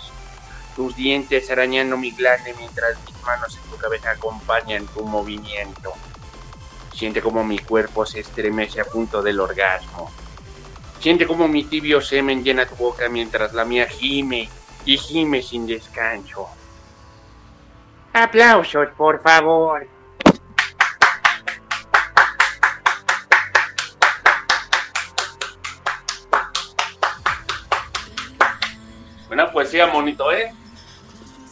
tus 0.76 0.94
dientes 0.94 1.50
arañando 1.50 1.96
mi 1.96 2.12
glande 2.12 2.54
mientras 2.58 2.98
mis 3.06 3.16
manos 3.22 3.56
en 3.56 3.72
tu 3.72 3.78
cabeza 3.78 4.12
acompañan 4.12 4.86
tu 4.88 5.06
movimiento. 5.06 5.69
Siente 7.00 7.22
como 7.22 7.46
mi 7.46 7.60
cuerpo 7.60 8.06
se 8.06 8.20
estremece 8.20 8.82
a 8.82 8.84
punto 8.84 9.22
del 9.22 9.40
orgasmo. 9.40 10.12
Siente 11.00 11.26
como 11.26 11.48
mi 11.48 11.64
tibio 11.64 12.02
semen 12.02 12.44
llena 12.44 12.66
tu 12.66 12.76
boca 12.76 13.08
mientras 13.08 13.54
la 13.54 13.64
mía 13.64 13.88
gime 13.88 14.50
y 14.84 14.98
gime 14.98 15.42
sin 15.42 15.66
descanso. 15.66 16.50
Aplausos, 18.12 18.90
por 18.98 19.22
favor. 19.22 19.88
Buena 29.30 29.50
poesía, 29.54 29.88
monito, 29.88 30.34
¿eh? 30.34 30.52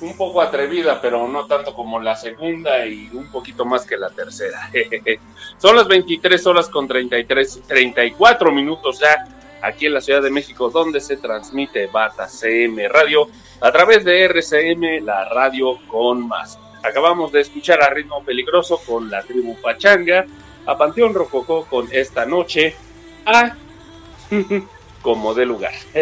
un 0.01 0.17
poco 0.17 0.41
atrevida, 0.41 0.99
pero 1.01 1.25
no 1.29 1.47
tanto 1.47 1.73
como 1.73 2.01
la 2.01 2.17
segunda 2.17 2.85
y 2.85 3.09
un 3.13 3.31
poquito 3.31 3.63
más 3.63 3.85
que 3.85 3.95
la 3.95 4.09
tercera. 4.09 4.69
Son 5.57 5.75
las 5.75 5.87
23 5.87 6.45
horas 6.45 6.69
con 6.69 6.87
33, 6.87 7.61
34 7.67 8.51
minutos 8.51 8.99
ya 8.99 9.27
aquí 9.61 9.87
en 9.87 9.93
la 9.93 10.01
Ciudad 10.01 10.21
de 10.21 10.29
México, 10.29 10.69
donde 10.69 11.01
se 11.01 11.17
transmite 11.17 11.87
Bata 11.87 12.27
CM 12.27 12.87
Radio 12.87 13.27
a 13.59 13.71
través 13.71 14.05
de 14.05 14.23
RCM, 14.23 15.03
la 15.03 15.27
radio 15.29 15.79
con 15.87 16.27
más. 16.27 16.59
Acabamos 16.83 17.31
de 17.31 17.41
escuchar 17.41 17.81
a 17.81 17.89
Ritmo 17.89 18.23
Peligroso 18.23 18.79
con 18.85 19.09
la 19.09 19.23
tribu 19.23 19.59
Pachanga, 19.59 20.27
a 20.65 20.77
Panteón 20.77 21.15
Rococó 21.15 21.65
con 21.65 21.87
Esta 21.91 22.25
Noche, 22.25 22.75
a 23.25 23.55
como 25.01 25.33
de 25.33 25.45
lugar. 25.45 25.73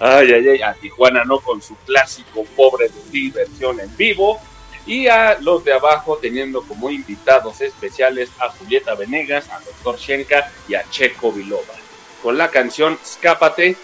ay, 0.00 0.32
ay, 0.32 0.48
ay, 0.48 0.62
a 0.62 0.74
Tijuana 0.74 1.24
no 1.24 1.40
con 1.40 1.62
su 1.62 1.76
clásico 1.76 2.44
pobre 2.56 2.88
de 2.88 3.10
diversión 3.10 3.80
en 3.80 3.96
vivo. 3.96 4.38
Y 4.86 5.06
a 5.06 5.38
los 5.40 5.64
de 5.64 5.72
abajo 5.72 6.18
teniendo 6.20 6.62
como 6.62 6.90
invitados 6.90 7.60
especiales 7.60 8.30
a 8.40 8.48
Julieta 8.48 8.94
Venegas, 8.94 9.48
a 9.50 9.60
Dr. 9.60 9.98
Shenka 9.98 10.50
y 10.68 10.74
a 10.74 10.84
Checo 10.90 11.32
Vilova. 11.32 11.74
Con 12.22 12.36
la 12.36 12.48
canción 12.50 12.98
Escápate 13.02 13.76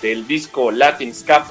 del 0.00 0.26
disco 0.26 0.70
Latin 0.70 1.14
Ska 1.14 1.44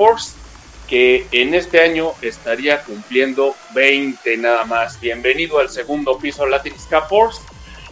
que 0.87 1.25
en 1.31 1.53
este 1.53 1.81
año 1.81 2.11
estaría 2.21 2.83
cumpliendo 2.83 3.55
20 3.73 4.37
nada 4.37 4.65
más. 4.65 4.99
Bienvenido 4.99 5.59
al 5.59 5.69
segundo 5.69 6.17
piso 6.17 6.45
Latin 6.45 6.77
Ska. 6.77 7.07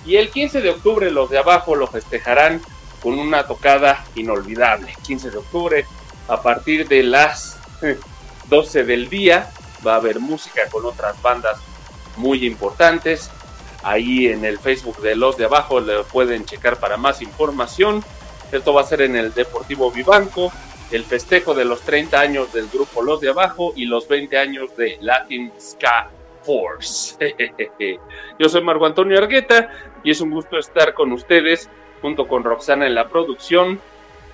Y 0.06 0.18
el 0.18 0.30
15 0.30 0.62
de 0.62 0.70
octubre 0.70 1.10
los 1.10 1.30
de 1.30 1.38
abajo 1.38 1.76
lo 1.76 1.88
festejarán 1.88 2.62
con 3.02 3.18
una 3.18 3.48
tocada 3.48 4.06
inolvidable. 4.16 4.94
15 5.04 5.32
de 5.32 5.38
octubre 5.38 5.86
a 6.28 6.42
partir 6.42 6.88
de 6.88 7.04
las 7.04 7.58
12 8.50 8.84
del 8.84 9.10
día 9.10 9.50
va 9.86 9.94
a 9.94 9.98
haber 9.98 10.20
música 10.20 10.68
con 10.70 10.86
otras 10.86 11.22
bandas 11.22 11.60
muy 12.18 12.46
importantes. 12.46 13.30
Ahí 13.84 14.28
en 14.28 14.46
el 14.46 14.60
Facebook 14.60 15.02
de 15.02 15.16
Los 15.16 15.38
de 15.38 15.46
Abajo 15.46 15.80
le 15.80 16.04
pueden 16.04 16.46
checar 16.46 16.78
para 16.80 16.98
más 16.98 17.22
información. 17.22 18.04
Esto 18.52 18.74
va 18.74 18.82
a 18.82 18.86
ser 18.86 19.02
en 19.02 19.16
el 19.16 19.34
Deportivo 19.34 19.92
Vivanco, 19.92 20.52
el 20.92 21.04
festejo 21.04 21.54
de 21.54 21.66
los 21.66 21.82
30 21.82 22.20
años 22.20 22.54
del 22.54 22.68
grupo 22.68 23.02
Los 23.02 23.22
de 23.22 23.30
Abajo 23.30 23.74
y 23.76 23.86
los 23.86 24.08
20 24.08 24.38
años 24.38 24.76
de 24.76 24.98
Latin 25.02 25.52
Ska 25.60 26.10
Force. 26.44 27.18
Yo 28.40 28.50
soy 28.50 28.62
Marco 28.62 28.86
Antonio 28.86 29.18
Argueta 29.18 29.70
y 30.04 30.12
es 30.12 30.22
un 30.22 30.32
gusto 30.32 30.58
estar 30.58 30.94
con 30.94 31.12
ustedes 31.12 31.70
junto 32.02 32.28
con 32.28 32.44
Roxana 32.44 32.88
en 32.88 32.96
la 32.96 33.08
producción 33.08 33.80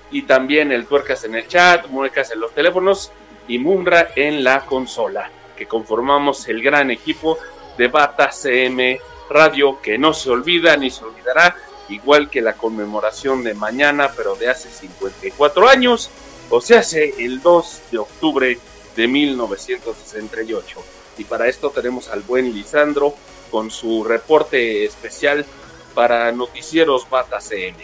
y 0.09 0.23
también 0.23 0.71
el 0.71 0.87
Tuercas 0.87 1.23
en 1.25 1.35
el 1.35 1.47
chat, 1.47 1.87
Muecas 1.87 2.31
en 2.31 2.39
los 2.39 2.53
teléfonos 2.53 3.11
y 3.47 3.59
Mumra 3.59 4.09
en 4.15 4.43
la 4.43 4.65
consola, 4.65 5.29
que 5.55 5.67
conformamos 5.67 6.47
el 6.47 6.61
gran 6.61 6.91
equipo 6.91 7.37
de 7.77 7.87
Bata 7.87 8.31
CM 8.31 8.99
Radio 9.29 9.81
que 9.81 9.97
no 9.97 10.13
se 10.13 10.29
olvida 10.29 10.77
ni 10.77 10.89
se 10.89 11.03
olvidará, 11.03 11.55
igual 11.89 12.29
que 12.29 12.41
la 12.41 12.53
conmemoración 12.53 13.43
de 13.43 13.53
mañana, 13.53 14.11
pero 14.15 14.35
de 14.35 14.49
hace 14.49 14.69
54 14.69 15.67
años, 15.67 16.09
o 16.49 16.61
sea, 16.61 16.79
hace 16.79 17.13
el 17.23 17.41
2 17.41 17.81
de 17.91 17.97
octubre 17.97 18.57
de 18.95 19.07
1968. 19.07 20.79
Y 21.17 21.23
para 21.23 21.47
esto 21.47 21.71
tenemos 21.71 22.09
al 22.09 22.21
buen 22.21 22.53
Lisandro 22.53 23.15
con 23.51 23.71
su 23.71 24.03
reporte 24.03 24.85
especial 24.85 25.45
para 25.93 26.31
Noticieros 26.31 27.09
Bata 27.09 27.39
CM. 27.39 27.77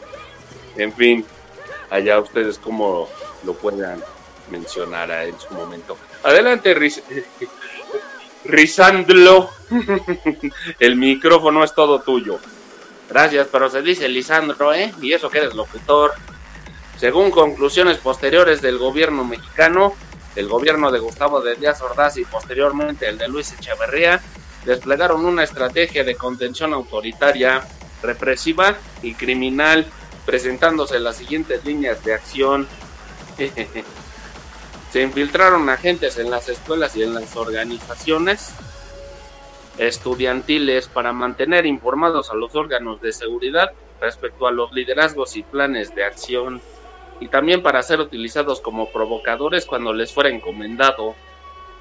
en 0.76 0.92
fin, 0.92 1.24
allá 1.88 2.20
ustedes 2.20 2.58
como 2.58 3.08
lo 3.44 3.54
puedan 3.54 4.02
mencionar 4.50 5.10
en 5.10 5.38
su 5.38 5.52
momento. 5.54 5.96
Adelante, 6.22 6.74
Riz 6.74 7.02
Rizandlo. 8.44 9.50
El 10.78 10.96
micrófono 10.96 11.64
es 11.64 11.74
todo 11.74 12.00
tuyo. 12.00 12.38
Gracias, 13.08 13.48
pero 13.50 13.68
se 13.68 13.82
dice 13.82 14.08
Lisandro, 14.08 14.72
¿eh? 14.72 14.92
Y 15.00 15.12
eso 15.12 15.28
que 15.28 15.38
eres 15.38 15.54
locutor. 15.54 16.12
Según 16.96 17.30
conclusiones 17.30 17.98
posteriores 17.98 18.60
del 18.60 18.78
gobierno 18.78 19.24
mexicano, 19.24 19.94
el 20.36 20.48
gobierno 20.48 20.92
de 20.92 21.00
Gustavo 21.00 21.40
de 21.40 21.56
Díaz 21.56 21.80
Ordaz 21.82 22.16
y 22.18 22.24
posteriormente 22.24 23.08
el 23.08 23.18
de 23.18 23.28
Luis 23.28 23.52
Echeverría 23.52 24.20
desplegaron 24.64 25.24
una 25.24 25.42
estrategia 25.42 26.04
de 26.04 26.14
contención 26.14 26.72
autoritaria, 26.72 27.66
represiva 28.02 28.76
y 29.02 29.14
criminal 29.14 29.86
presentándose 30.24 31.00
las 31.00 31.16
siguientes 31.16 31.64
líneas 31.64 32.04
de 32.04 32.14
acción. 32.14 32.68
Se 34.92 35.02
infiltraron 35.02 35.68
agentes 35.68 36.18
en 36.18 36.30
las 36.30 36.48
escuelas 36.48 36.96
y 36.96 37.02
en 37.02 37.14
las 37.14 37.36
organizaciones 37.36 38.52
estudiantiles 39.78 40.88
para 40.88 41.12
mantener 41.12 41.64
informados 41.64 42.30
a 42.30 42.34
los 42.34 42.54
órganos 42.54 43.00
de 43.00 43.12
seguridad 43.12 43.70
respecto 44.00 44.46
a 44.46 44.52
los 44.52 44.72
liderazgos 44.72 45.36
y 45.36 45.42
planes 45.42 45.94
de 45.94 46.04
acción 46.04 46.60
y 47.20 47.28
también 47.28 47.62
para 47.62 47.82
ser 47.82 48.00
utilizados 48.00 48.60
como 48.60 48.90
provocadores 48.90 49.66
cuando 49.66 49.92
les 49.92 50.12
fuera 50.12 50.30
encomendado. 50.30 51.14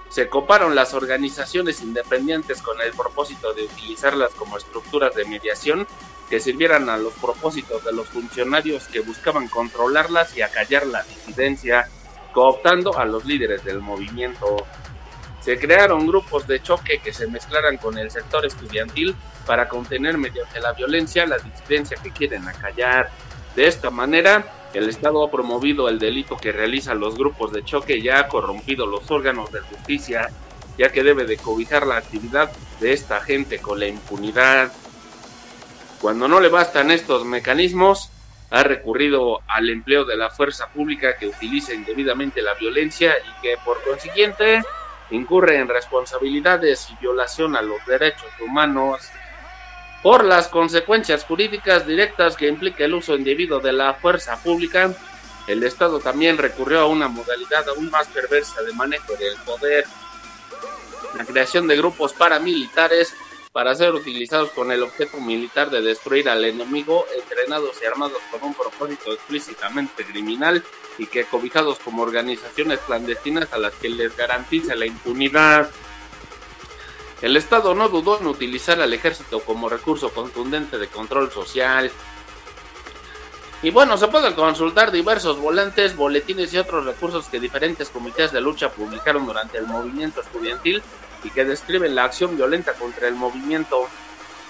Se 0.10 0.28
coparon 0.28 0.76
las 0.76 0.94
organizaciones 0.94 1.82
independientes 1.82 2.62
con 2.62 2.80
el 2.82 2.92
propósito 2.94 3.54
de 3.54 3.64
utilizarlas 3.64 4.32
como 4.34 4.58
estructuras 4.58 5.16
de 5.16 5.26
mediación 5.26 5.88
que 6.30 6.40
sirvieran 6.40 6.90
a 6.90 6.98
los 6.98 7.14
propósitos 7.14 7.84
de 7.84 7.94
los 7.94 8.08
funcionarios 8.08 8.88
que 8.88 9.00
buscaban 9.00 9.48
controlarlas 9.48 10.36
y 10.38 10.42
acallar 10.42 10.86
la 10.88 11.04
disidencia, 11.04 11.90
cooptando 12.34 12.98
a 12.98 13.06
los 13.06 13.26
líderes 13.26 13.64
del 13.64 13.80
movimiento. 13.80 14.66
Se 15.42 15.58
crearon 15.58 16.06
grupos 16.06 16.48
de 16.48 16.62
choque 16.62 17.00
que 17.00 17.14
se 17.14 17.28
mezclaran 17.28 17.78
con 17.78 17.98
el 17.98 18.12
sector 18.12 18.46
estudiantil 18.46 19.16
para 19.46 19.68
contener 19.68 20.18
mediante 20.18 20.60
la 20.60 20.74
violencia 20.74 21.26
la 21.26 21.38
disidencia 21.38 21.98
que 21.98 22.12
quieren 22.12 22.48
acallar. 22.48 23.10
De 23.56 23.68
esta 23.68 23.90
manera, 23.90 24.46
el 24.74 24.88
Estado 24.88 25.24
ha 25.24 25.32
promovido 25.32 25.90
el 25.90 25.98
delito 25.98 26.38
que 26.38 26.52
realizan 26.52 27.00
los 27.00 27.16
grupos 27.16 27.52
de 27.52 27.64
choque 27.64 27.98
y 27.98 28.10
ha 28.10 28.28
corrompido 28.28 28.86
los 28.86 29.10
órganos 29.10 29.52
de 29.52 29.62
justicia, 29.62 30.30
ya 30.78 30.92
que 30.92 31.04
debe 31.04 31.26
de 31.26 31.38
cobijar 31.38 31.88
la 31.88 31.98
actividad 31.98 32.52
de 32.80 32.94
esta 32.94 33.20
gente 33.22 33.60
con 33.60 33.80
la 33.80 33.88
impunidad. 33.88 34.72
Cuando 36.00 36.28
no 36.28 36.40
le 36.40 36.50
bastan 36.50 36.92
estos 36.92 37.26
mecanismos, 37.26 38.12
ha 38.52 38.64
recurrido 38.64 39.42
al 39.48 39.70
empleo 39.70 40.06
de 40.06 40.18
la 40.18 40.30
fuerza 40.30 40.68
pública 40.70 41.16
que 41.18 41.28
utiliza 41.28 41.74
indebidamente 41.74 42.42
la 42.42 42.56
violencia 42.56 43.14
y 43.18 43.42
que 43.42 43.56
por 43.64 43.82
consiguiente 43.84 44.64
incurre 45.12 45.58
en 45.58 45.68
responsabilidades 45.68 46.90
y 46.90 46.96
violación 47.00 47.56
a 47.56 47.62
los 47.62 47.86
derechos 47.86 48.30
humanos 48.40 49.02
por 50.02 50.24
las 50.24 50.48
consecuencias 50.48 51.26
jurídicas 51.26 51.86
directas 51.86 52.36
que 52.36 52.48
implica 52.48 52.86
el 52.86 52.94
uso 52.94 53.16
indebido 53.16 53.60
de 53.60 53.74
la 53.74 53.94
fuerza 53.96 54.42
pública. 54.42 54.94
El 55.48 55.64
Estado 55.64 56.00
también 56.00 56.38
recurrió 56.38 56.82
a 56.82 56.86
una 56.86 57.08
modalidad 57.08 57.68
aún 57.70 57.90
más 57.90 58.08
perversa 58.08 58.62
de 58.62 58.72
manejo 58.74 59.14
del 59.16 59.36
poder, 59.46 59.86
la 61.18 61.26
creación 61.26 61.68
de 61.68 61.76
grupos 61.76 62.14
paramilitares 62.14 63.14
para 63.60 63.76
ser 63.76 63.94
utilizados 63.94 64.52
con 64.52 64.72
el 64.72 64.82
objeto 64.84 65.20
militar 65.20 65.70
de 65.70 65.82
destruir 65.82 66.30
al 66.30 66.46
enemigo, 66.46 67.06
entrenados 67.14 67.76
y 67.84 67.86
armados 67.86 68.20
con 68.32 68.42
un 68.42 68.54
propósito 68.54 69.12
explícitamente 69.12 70.06
criminal 70.06 70.64
y 70.98 71.08
que 71.08 71.26
cobijados 71.26 71.78
como 71.80 72.04
organizaciones 72.04 72.80
clandestinas 72.80 73.52
a 73.52 73.58
las 73.58 73.74
que 73.74 73.90
les 73.90 74.16
garantiza 74.16 74.76
la 74.76 74.86
impunidad. 74.86 75.70
El 77.22 77.36
Estado 77.36 77.76
no 77.76 77.90
dudó 77.90 78.22
en 78.22 78.28
utilizar 78.28 78.80
al 78.80 78.94
ejército 78.94 79.42
como 79.42 79.68
recurso 79.68 80.14
contundente 80.14 80.78
de 80.78 80.88
control 80.88 81.30
social. 81.30 81.92
Y 83.62 83.72
bueno, 83.72 83.98
se 83.98 84.08
pueden 84.08 84.36
consultar 84.36 84.90
diversos 84.90 85.38
volantes, 85.38 85.98
boletines 85.98 86.54
y 86.54 86.60
otros 86.60 86.86
recursos 86.86 87.28
que 87.28 87.42
diferentes 87.42 87.90
comités 87.90 88.32
de 88.32 88.40
lucha 88.40 88.72
publicaron 88.72 89.26
durante 89.26 89.58
el 89.58 89.68
movimiento 89.68 90.22
estudiantil 90.22 90.82
y 91.24 91.30
que 91.30 91.46
describen 91.46 91.96
la 91.96 92.06
acción 92.06 92.36
violenta 92.36 92.74
contra 92.74 93.08
el 93.08 93.16
movimiento, 93.16 93.88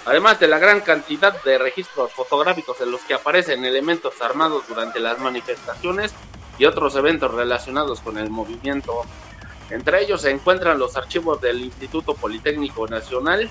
además 0.06 0.40
de 0.40 0.48
la 0.48 0.60
gran 0.60 0.82
cantidad 0.82 1.42
de 1.44 1.58
registros 1.58 2.12
fotográficos 2.14 2.80
en 2.82 2.92
los 2.92 3.02
que 3.02 3.14
aparecen 3.14 3.66
elementos 3.66 4.22
armados 4.22 4.68
durante 4.68 5.00
las 5.00 5.20
manifestaciones 5.20 6.14
y 6.58 6.66
otros 6.66 6.96
eventos 6.96 7.34
relacionados 7.34 8.02
con 8.02 8.18
el 8.18 8.30
movimiento. 8.30 9.02
Entre 9.70 10.04
ellos 10.04 10.22
se 10.22 10.32
encuentran 10.32 10.80
los 10.80 10.98
archivos 10.98 11.40
del 11.42 11.62
Instituto 11.62 12.16
Politécnico 12.16 12.88
Nacional, 12.88 13.50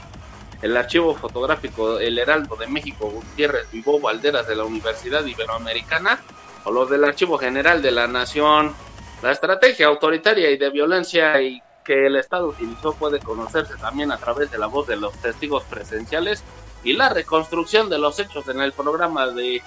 el 0.60 0.76
archivo 0.76 1.14
fotográfico 1.14 2.00
El 2.00 2.18
Heraldo 2.18 2.56
de 2.56 2.66
México 2.66 3.08
Gutiérrez 3.08 3.70
Vivó 3.70 4.00
Valderas 4.00 4.48
de 4.48 4.56
la 4.56 4.64
Universidad 4.64 5.24
Iberoamericana 5.24 6.20
o 6.64 6.72
los 6.72 6.90
del 6.90 7.04
Archivo 7.04 7.38
General 7.38 7.80
de 7.80 7.92
la 7.92 8.08
Nación. 8.08 8.74
La 9.22 9.30
estrategia 9.30 9.86
autoritaria 9.86 10.50
y 10.50 10.58
de 10.58 10.70
violencia 10.70 11.40
y 11.40 11.62
que 11.88 12.04
el 12.06 12.16
Estado 12.16 12.48
utilizó 12.48 12.92
puede 12.92 13.18
conocerse 13.18 13.74
también 13.78 14.12
a 14.12 14.18
través 14.18 14.50
de 14.50 14.58
la 14.58 14.66
voz 14.66 14.86
de 14.86 14.96
los 14.96 15.14
testigos 15.14 15.64
presenciales 15.64 16.44
y 16.84 16.92
la 16.92 17.08
reconstrucción 17.08 17.88
de 17.88 17.98
los 17.98 18.18
hechos 18.18 18.46
en 18.48 18.60
el 18.60 18.72
programa 18.72 19.28
de, 19.28 19.62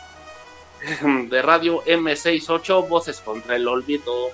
de 1.30 1.42
radio 1.42 1.84
M68 1.84 2.88
Voces 2.88 3.22
contra 3.22 3.56
el 3.56 3.68
Olvido. 3.68 4.30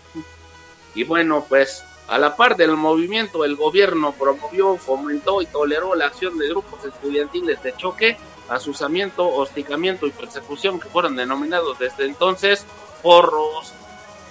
Y 0.95 1.05
bueno, 1.05 1.45
pues 1.47 1.81
a 2.09 2.17
la 2.17 2.35
par 2.35 2.57
del 2.57 2.75
movimiento, 2.75 3.45
el 3.45 3.55
gobierno 3.55 4.11
promovió, 4.11 4.75
fomentó 4.75 5.41
y 5.41 5.45
toleró 5.45 5.95
la 5.95 6.07
acción 6.07 6.37
de 6.37 6.49
grupos 6.49 6.83
estudiantiles 6.83 7.63
de 7.63 7.73
choque, 7.77 8.17
asusamiento, 8.49 9.25
hostigamiento 9.33 10.07
y 10.07 10.11
persecución 10.11 10.81
que 10.81 10.89
fueron 10.89 11.15
denominados 11.15 11.79
desde 11.79 12.03
entonces 12.03 12.65
porros. 13.01 13.76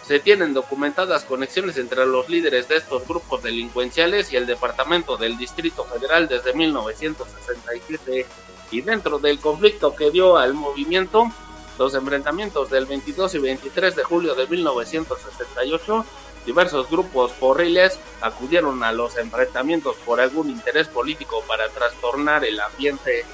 Se 0.07 0.21
tienen 0.21 0.55
documentadas 0.55 1.25
conexiones 1.25 1.77
entre 1.79 2.07
los 2.07 2.29
líderes 2.29 2.69
de 2.69 2.77
estos 2.77 3.07
grupos 3.07 3.43
delincuenciales 3.43 4.33
y 4.33 4.37
el 4.37 4.47
Departamento 4.47 5.17
del 5.17 5.37
Distrito 5.37 5.85
Federal 5.85 6.29
desde 6.29 6.55
1967 6.55 8.27
y 8.71 8.81
dentro 8.83 9.19
del 9.19 9.41
conflicto 9.41 9.97
que 9.97 10.11
dio 10.11 10.37
al 10.37 10.55
movimiento, 10.55 11.31
los 11.79 11.95
enfrentamientos 11.95 12.71
del 12.71 12.87
22 12.87 13.35
y 13.35 13.39
23 13.39 13.97
de 13.97 14.05
julio 14.05 14.35
de 14.35 14.47
1968 14.47 16.05
Diversos 16.47 16.89
grupos 16.89 17.33
porriles 17.33 17.99
acudieron 18.21 18.85
a 18.85 18.93
los 18.93 19.19
enfrentamientos 19.19 19.97
por 20.07 20.21
algún 20.21 20.49
interés 20.49 20.87
político 20.87 21.43
para 21.49 21.69
trastornar 21.71 22.45
el 22.45 22.61
ambiente 22.61 23.25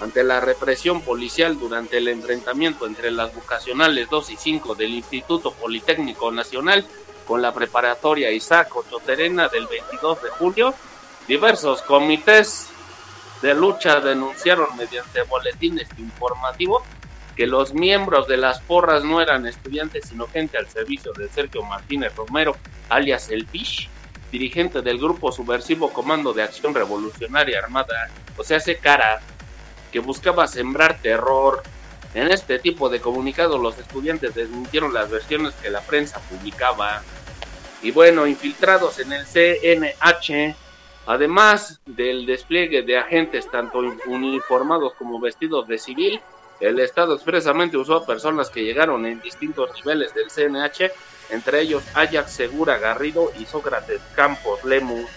ante 0.00 0.22
la 0.24 0.40
represión 0.40 1.00
policial 1.00 1.58
durante 1.58 1.98
el 1.98 2.08
enfrentamiento 2.08 2.86
entre 2.86 3.10
las 3.10 3.34
vocacionales 3.34 4.08
2 4.10 4.30
y 4.30 4.36
5 4.36 4.74
del 4.74 4.90
Instituto 4.94 5.52
Politécnico 5.52 6.30
Nacional 6.30 6.86
con 7.26 7.42
la 7.42 7.52
preparatoria 7.52 8.30
Isaac 8.30 8.74
Ochoterena 8.76 9.48
del 9.48 9.66
22 9.66 10.22
de 10.22 10.28
julio, 10.30 10.74
diversos 11.26 11.82
comités 11.82 12.68
de 13.42 13.54
lucha 13.54 14.00
denunciaron 14.00 14.76
mediante 14.76 15.22
boletines 15.22 15.88
informativos 15.98 16.82
que 17.36 17.46
los 17.46 17.74
miembros 17.74 18.26
de 18.28 18.38
las 18.38 18.60
porras 18.60 19.04
no 19.04 19.20
eran 19.20 19.46
estudiantes 19.46 20.08
sino 20.08 20.26
gente 20.26 20.56
al 20.56 20.68
servicio 20.68 21.12
de 21.12 21.28
Sergio 21.28 21.62
Martínez 21.62 22.14
Romero, 22.16 22.56
alias 22.88 23.30
El 23.30 23.46
Fish, 23.46 23.88
dirigente 24.32 24.80
del 24.80 24.98
grupo 24.98 25.30
subversivo 25.32 25.92
Comando 25.92 26.32
de 26.32 26.42
Acción 26.42 26.74
Revolucionaria 26.74 27.58
Armada, 27.58 28.08
o 28.36 28.44
sea, 28.44 28.56
ese 28.56 28.76
cara 28.78 29.20
buscaba 29.98 30.46
sembrar 30.46 30.98
terror. 31.00 31.62
En 32.14 32.30
este 32.30 32.58
tipo 32.58 32.88
de 32.88 33.00
comunicados 33.00 33.60
los 33.60 33.78
estudiantes 33.78 34.34
desmintieron 34.34 34.94
las 34.94 35.10
versiones 35.10 35.54
que 35.54 35.70
la 35.70 35.80
prensa 35.80 36.20
publicaba. 36.20 37.02
Y 37.82 37.90
bueno, 37.90 38.26
infiltrados 38.26 38.98
en 38.98 39.12
el 39.12 39.26
CNH, 39.26 40.56
además 41.06 41.80
del 41.84 42.24
despliegue 42.24 42.82
de 42.82 42.98
agentes 42.98 43.50
tanto 43.50 43.80
uniformados 44.06 44.94
como 44.94 45.20
vestidos 45.20 45.68
de 45.68 45.78
civil, 45.78 46.20
el 46.60 46.80
Estado 46.80 47.14
expresamente 47.14 47.76
usó 47.76 47.96
a 47.96 48.06
personas 48.06 48.48
que 48.48 48.64
llegaron 48.64 49.04
en 49.04 49.20
distintos 49.20 49.70
niveles 49.76 50.14
del 50.14 50.30
CNH, 50.30 50.90
entre 51.30 51.60
ellos 51.60 51.82
Ajax 51.94 52.32
Segura 52.32 52.78
Garrido 52.78 53.30
y 53.38 53.44
Sócrates 53.44 54.00
Campos 54.14 54.64
Lemus. 54.64 55.10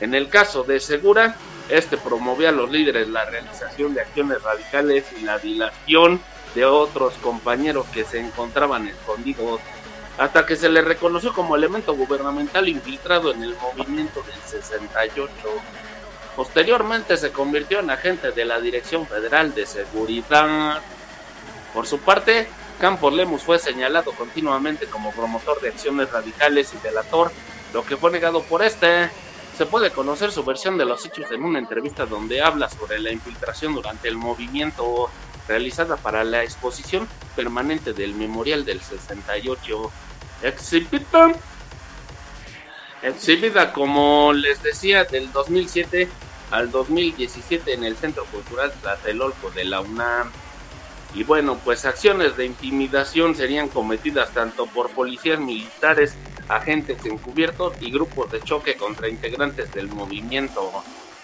En 0.00 0.14
el 0.14 0.28
caso 0.28 0.64
de 0.64 0.80
Segura, 0.80 1.36
este 1.68 1.96
promovía 1.96 2.50
a 2.50 2.52
los 2.52 2.70
líderes 2.70 3.08
la 3.08 3.24
realización 3.24 3.94
de 3.94 4.02
acciones 4.02 4.42
radicales 4.42 5.04
y 5.18 5.24
la 5.24 5.38
dilación 5.38 6.20
de 6.54 6.64
otros 6.64 7.14
compañeros 7.14 7.86
que 7.92 8.04
se 8.04 8.20
encontraban 8.20 8.86
escondidos, 8.86 9.60
hasta 10.18 10.46
que 10.46 10.56
se 10.56 10.68
le 10.68 10.82
reconoció 10.82 11.32
como 11.32 11.56
elemento 11.56 11.94
gubernamental 11.94 12.68
infiltrado 12.68 13.32
en 13.32 13.42
el 13.42 13.56
movimiento 13.56 14.22
del 14.22 14.40
68. 14.46 15.24
Posteriormente 16.36 17.16
se 17.16 17.30
convirtió 17.30 17.80
en 17.80 17.90
agente 17.90 18.32
de 18.32 18.44
la 18.44 18.60
Dirección 18.60 19.06
Federal 19.06 19.54
de 19.54 19.66
Seguridad. 19.66 20.80
Por 21.72 21.86
su 21.86 21.98
parte, 21.98 22.48
Campos 22.80 23.12
Lemus 23.12 23.42
fue 23.42 23.58
señalado 23.58 24.12
continuamente 24.12 24.86
como 24.86 25.12
promotor 25.12 25.60
de 25.60 25.68
acciones 25.68 26.10
radicales 26.10 26.72
y 26.74 26.78
delator, 26.78 27.32
lo 27.72 27.84
que 27.84 27.96
fue 27.96 28.10
negado 28.10 28.42
por 28.42 28.62
este. 28.62 29.10
Se 29.56 29.66
puede 29.66 29.92
conocer 29.92 30.32
su 30.32 30.42
versión 30.42 30.76
de 30.76 30.84
los 30.84 31.06
hechos 31.06 31.30
en 31.30 31.44
una 31.44 31.60
entrevista 31.60 32.06
donde 32.06 32.42
habla 32.42 32.68
sobre 32.68 32.98
la 32.98 33.12
infiltración 33.12 33.72
durante 33.74 34.08
el 34.08 34.16
movimiento 34.16 35.08
realizada 35.46 35.96
para 35.96 36.24
la 36.24 36.42
exposición 36.42 37.08
permanente 37.36 37.92
del 37.92 38.14
Memorial 38.14 38.64
del 38.64 38.80
68. 38.80 39.92
Exhibita, 40.42 41.32
exhibida 43.02 43.72
como 43.72 44.32
les 44.32 44.60
decía 44.60 45.04
del 45.04 45.30
2007 45.30 46.08
al 46.50 46.72
2017 46.72 47.74
en 47.74 47.84
el 47.84 47.96
Centro 47.96 48.24
Cultural 48.24 48.72
Tlatelolco 48.80 49.50
de 49.52 49.64
la 49.66 49.80
UNAM. 49.80 50.32
Y 51.14 51.22
bueno, 51.22 51.58
pues 51.64 51.84
acciones 51.84 52.36
de 52.36 52.44
intimidación 52.44 53.36
serían 53.36 53.68
cometidas 53.68 54.30
tanto 54.30 54.66
por 54.66 54.90
policías 54.90 55.38
militares, 55.38 56.14
agentes 56.48 57.04
encubiertos 57.06 57.74
y 57.80 57.92
grupos 57.92 58.32
de 58.32 58.40
choque 58.42 58.76
contra 58.76 59.08
integrantes 59.08 59.72
del 59.72 59.88
movimiento. 59.88 60.70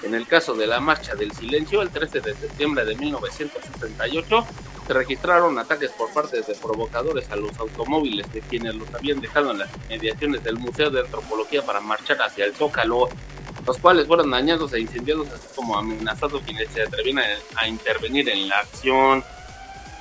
En 0.02 0.14
el 0.14 0.26
caso 0.26 0.54
de 0.54 0.66
la 0.66 0.80
Marcha 0.80 1.14
del 1.14 1.32
Silencio, 1.32 1.82
el 1.82 1.90
13 1.90 2.20
de 2.20 2.34
septiembre 2.34 2.84
de 2.84 2.94
1978, 2.94 4.46
se 4.86 4.92
registraron 4.94 5.58
ataques 5.58 5.90
por 5.90 6.12
parte 6.12 6.40
de 6.40 6.54
provocadores 6.54 7.30
a 7.30 7.36
los 7.36 7.58
automóviles 7.58 8.32
de 8.32 8.40
quienes 8.40 8.76
los 8.76 8.92
habían 8.94 9.20
dejado 9.20 9.50
en 9.50 9.58
las 9.58 9.70
mediaciones 9.88 10.42
del 10.42 10.56
Museo 10.56 10.90
de 10.90 11.00
Antropología 11.00 11.62
para 11.62 11.80
marchar 11.80 12.22
hacia 12.22 12.44
el 12.44 12.54
Zócalo 12.54 13.08
los 13.66 13.78
cuales 13.78 14.06
fueron 14.06 14.30
dañados 14.30 14.72
e 14.72 14.80
incendiados, 14.80 15.28
así 15.30 15.46
como 15.54 15.76
amenazados 15.76 16.42
quienes 16.42 16.68
se 16.70 16.82
atrevían 16.82 17.20
a, 17.56 17.68
intervenir 17.68 18.28
en 18.28 18.48
la 18.48 18.58
acción. 18.58 19.22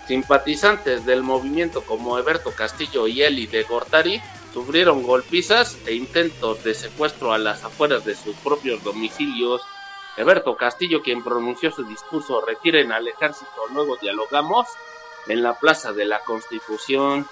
Simpatizantes 0.10 1.06
del 1.06 1.22
movimiento 1.22 1.84
como 1.84 2.18
Eberto 2.18 2.50
Castillo 2.50 3.06
y 3.06 3.22
Eli 3.22 3.46
de 3.46 3.62
Gortari 3.62 4.20
sufrieron 4.52 5.04
golpizas 5.04 5.78
e 5.86 5.94
intentos 5.94 6.64
de 6.64 6.74
secuestro 6.74 7.32
a 7.32 7.38
las 7.38 7.64
afueras 7.64 8.06
de 8.06 8.16
sus 8.16 8.36
propios 8.38 8.84
domicilios. 8.84 9.62
Eberto 10.18 10.58
Castillo, 10.58 11.04
quien 11.04 11.24
pronunció 11.24 11.70
su 11.70 11.84
discurso 11.84 12.44
Retiren 12.44 12.92
al 12.92 13.08
ejército, 13.08 13.68
luego 13.72 13.98
dialogamos 14.02 14.68
en 15.28 15.44
la 15.44 15.54
Plaza 15.60 15.94
de 15.94 16.06
la 16.06 16.22
Constitución 16.22 17.28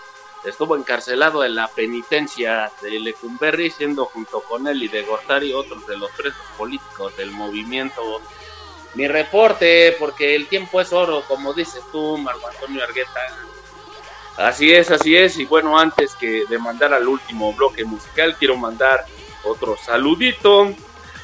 estuvo 0.45 0.75
encarcelado 0.75 1.43
en 1.43 1.55
la 1.55 1.67
penitencia 1.69 2.71
de 2.83 2.99
Lecumberri, 2.99 3.71
siendo 3.71 4.05
junto 4.05 4.41
con 4.41 4.67
él 4.67 4.83
y 4.83 4.87
de 4.87 5.01
Gortari 5.01 5.51
otros 5.51 5.87
de 5.87 5.97
los 5.97 6.11
presos 6.11 6.45
políticos 6.55 7.17
del 7.17 7.31
movimiento. 7.31 8.21
Mi 8.95 9.07
reporte, 9.07 9.95
porque 9.99 10.35
el 10.35 10.47
tiempo 10.47 10.81
es 10.81 10.91
oro, 10.91 11.23
como 11.27 11.53
dices 11.53 11.81
tú, 11.91 12.17
Marco 12.17 12.47
Antonio 12.47 12.83
Argueta. 12.83 13.19
Así 14.37 14.71
es, 14.71 14.91
así 14.91 15.15
es. 15.15 15.37
Y 15.37 15.45
bueno, 15.45 15.77
antes 15.77 16.13
que 16.15 16.45
de 16.47 16.57
mandar 16.57 16.93
al 16.93 17.07
último 17.07 17.53
bloque 17.53 17.83
musical, 17.83 18.35
quiero 18.37 18.55
mandar 18.55 19.05
otro 19.43 19.75
saludito 19.77 20.73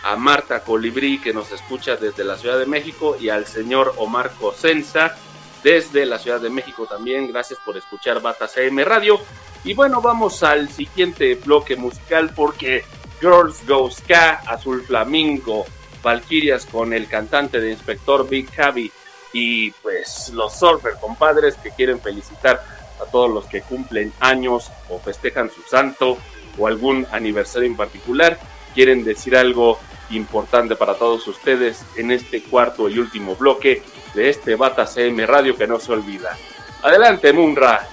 a 0.04 0.16
Marta 0.16 0.64
Colibrí, 0.64 1.20
que 1.20 1.34
nos 1.34 1.52
escucha 1.52 1.96
desde 1.96 2.24
la 2.24 2.38
Ciudad 2.38 2.60
de 2.60 2.66
México, 2.66 3.16
y 3.20 3.30
al 3.30 3.46
señor 3.46 3.94
Omar 3.98 4.32
Cosenza, 4.40 5.16
desde 5.64 6.06
la 6.06 6.20
Ciudad 6.20 6.42
de 6.42 6.50
México 6.50 6.86
también. 6.86 7.28
Gracias 7.28 7.60
por 7.66 7.78
escuchar 7.78 8.22
Bata 8.22 8.48
CM 8.48 8.84
Radio. 8.84 9.20
Y 9.64 9.74
bueno, 9.74 10.02
vamos 10.02 10.44
al 10.44 10.70
siguiente 10.70 11.36
bloque 11.36 11.76
musical 11.78 12.34
porque 12.36 12.84
Girls 13.22 13.66
Go 13.66 13.90
Ska, 13.90 14.42
Azul 14.46 14.84
Flamingo, 14.84 15.66
Valkyrias 16.04 16.66
con 16.66 16.94
el 16.94 17.08
cantante 17.08 17.60
de 17.60 17.72
Inspector 17.72 18.30
Big 18.30 18.52
Javi 18.52 18.92
y 19.32 19.72
pues 19.72 20.30
los 20.34 20.54
Surfer 20.54 20.94
compadres 21.02 21.56
que 21.56 21.72
quieren 21.72 22.00
felicitar 22.00 22.64
a 23.02 23.06
todos 23.10 23.32
los 23.32 23.46
que 23.46 23.62
cumplen 23.62 24.14
años 24.20 24.72
o 24.90 25.00
festejan 25.00 25.50
su 25.50 25.62
santo 25.64 26.18
o 26.58 26.68
algún 26.68 27.08
aniversario 27.12 27.68
en 27.68 27.76
particular. 27.76 28.38
Quieren 28.76 29.04
decir 29.04 29.36
algo 29.36 29.80
importante 30.12 30.76
para 30.76 30.96
todos 30.96 31.28
ustedes 31.28 31.84
en 31.98 32.12
este 32.12 32.44
cuarto 32.44 32.90
y 32.90 33.00
último 33.00 33.36
bloque 33.36 33.82
de 34.14 34.30
este 34.30 34.56
Bata 34.56 34.86
CM 34.86 35.26
Radio 35.26 35.58
que 35.58 35.68
no 35.68 35.80
se 35.80 35.92
olvida. 35.92 36.38
Adelante, 36.84 37.34
Munra. 37.34 37.88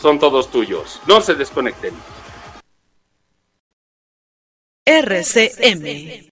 Son 0.00 0.18
todos 0.18 0.50
tuyos. 0.50 1.00
No 1.08 1.20
se 1.20 1.34
desconecten. 1.34 1.94
RCM 4.84 6.27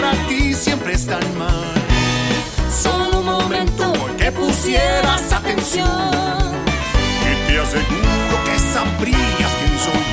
para 0.00 0.12
ti 0.28 0.54
siempre 0.54 0.94
están 0.94 1.20
mal. 1.38 1.74
Solo 2.70 3.18
un 3.20 3.26
momento 3.26 3.92
porque 3.98 4.32
pusieras 4.32 5.32
atención. 5.32 5.88
Y 7.30 7.46
te 7.46 7.58
aseguro 7.58 8.34
que 8.46 8.58
sabrías 8.58 9.52
quién 9.58 9.78
soy. 9.78 10.09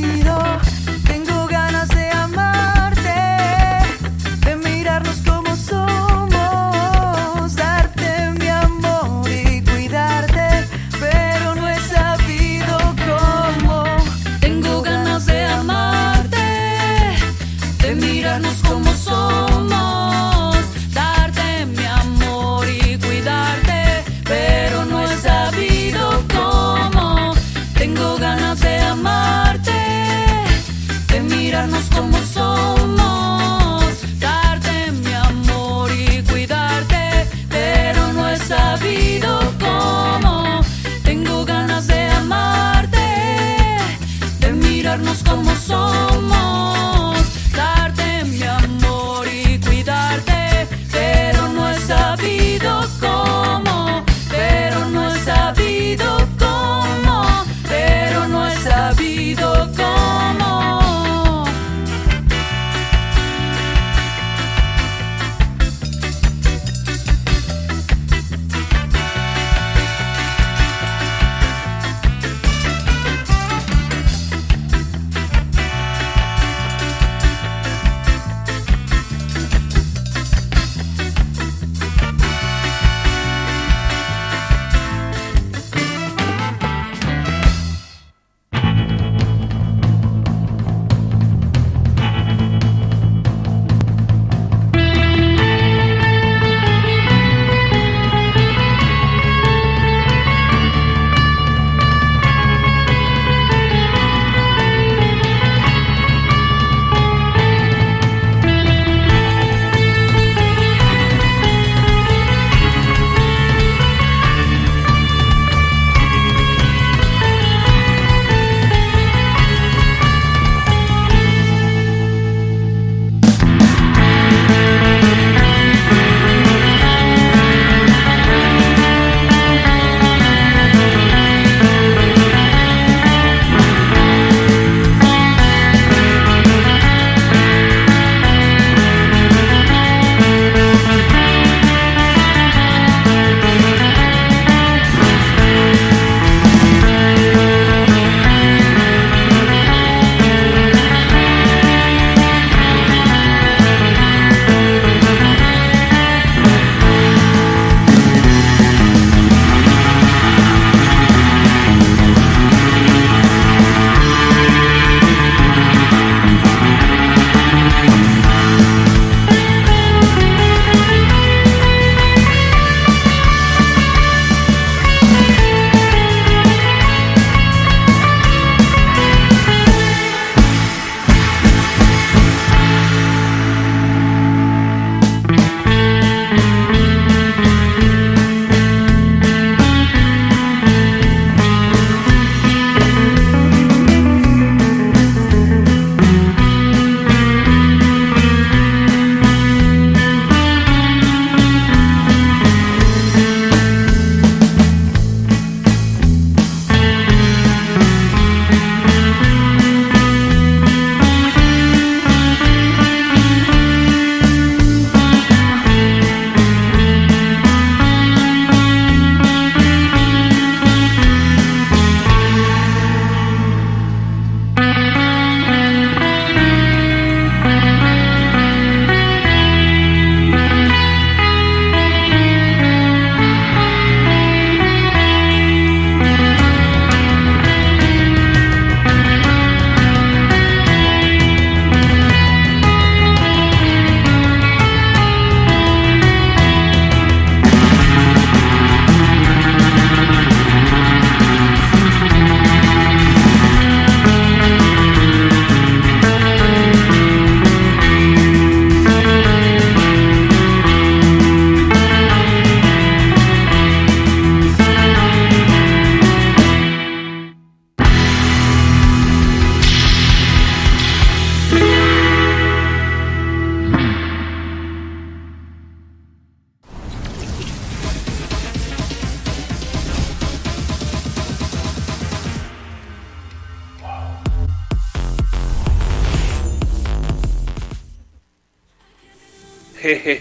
Da 0.00 0.21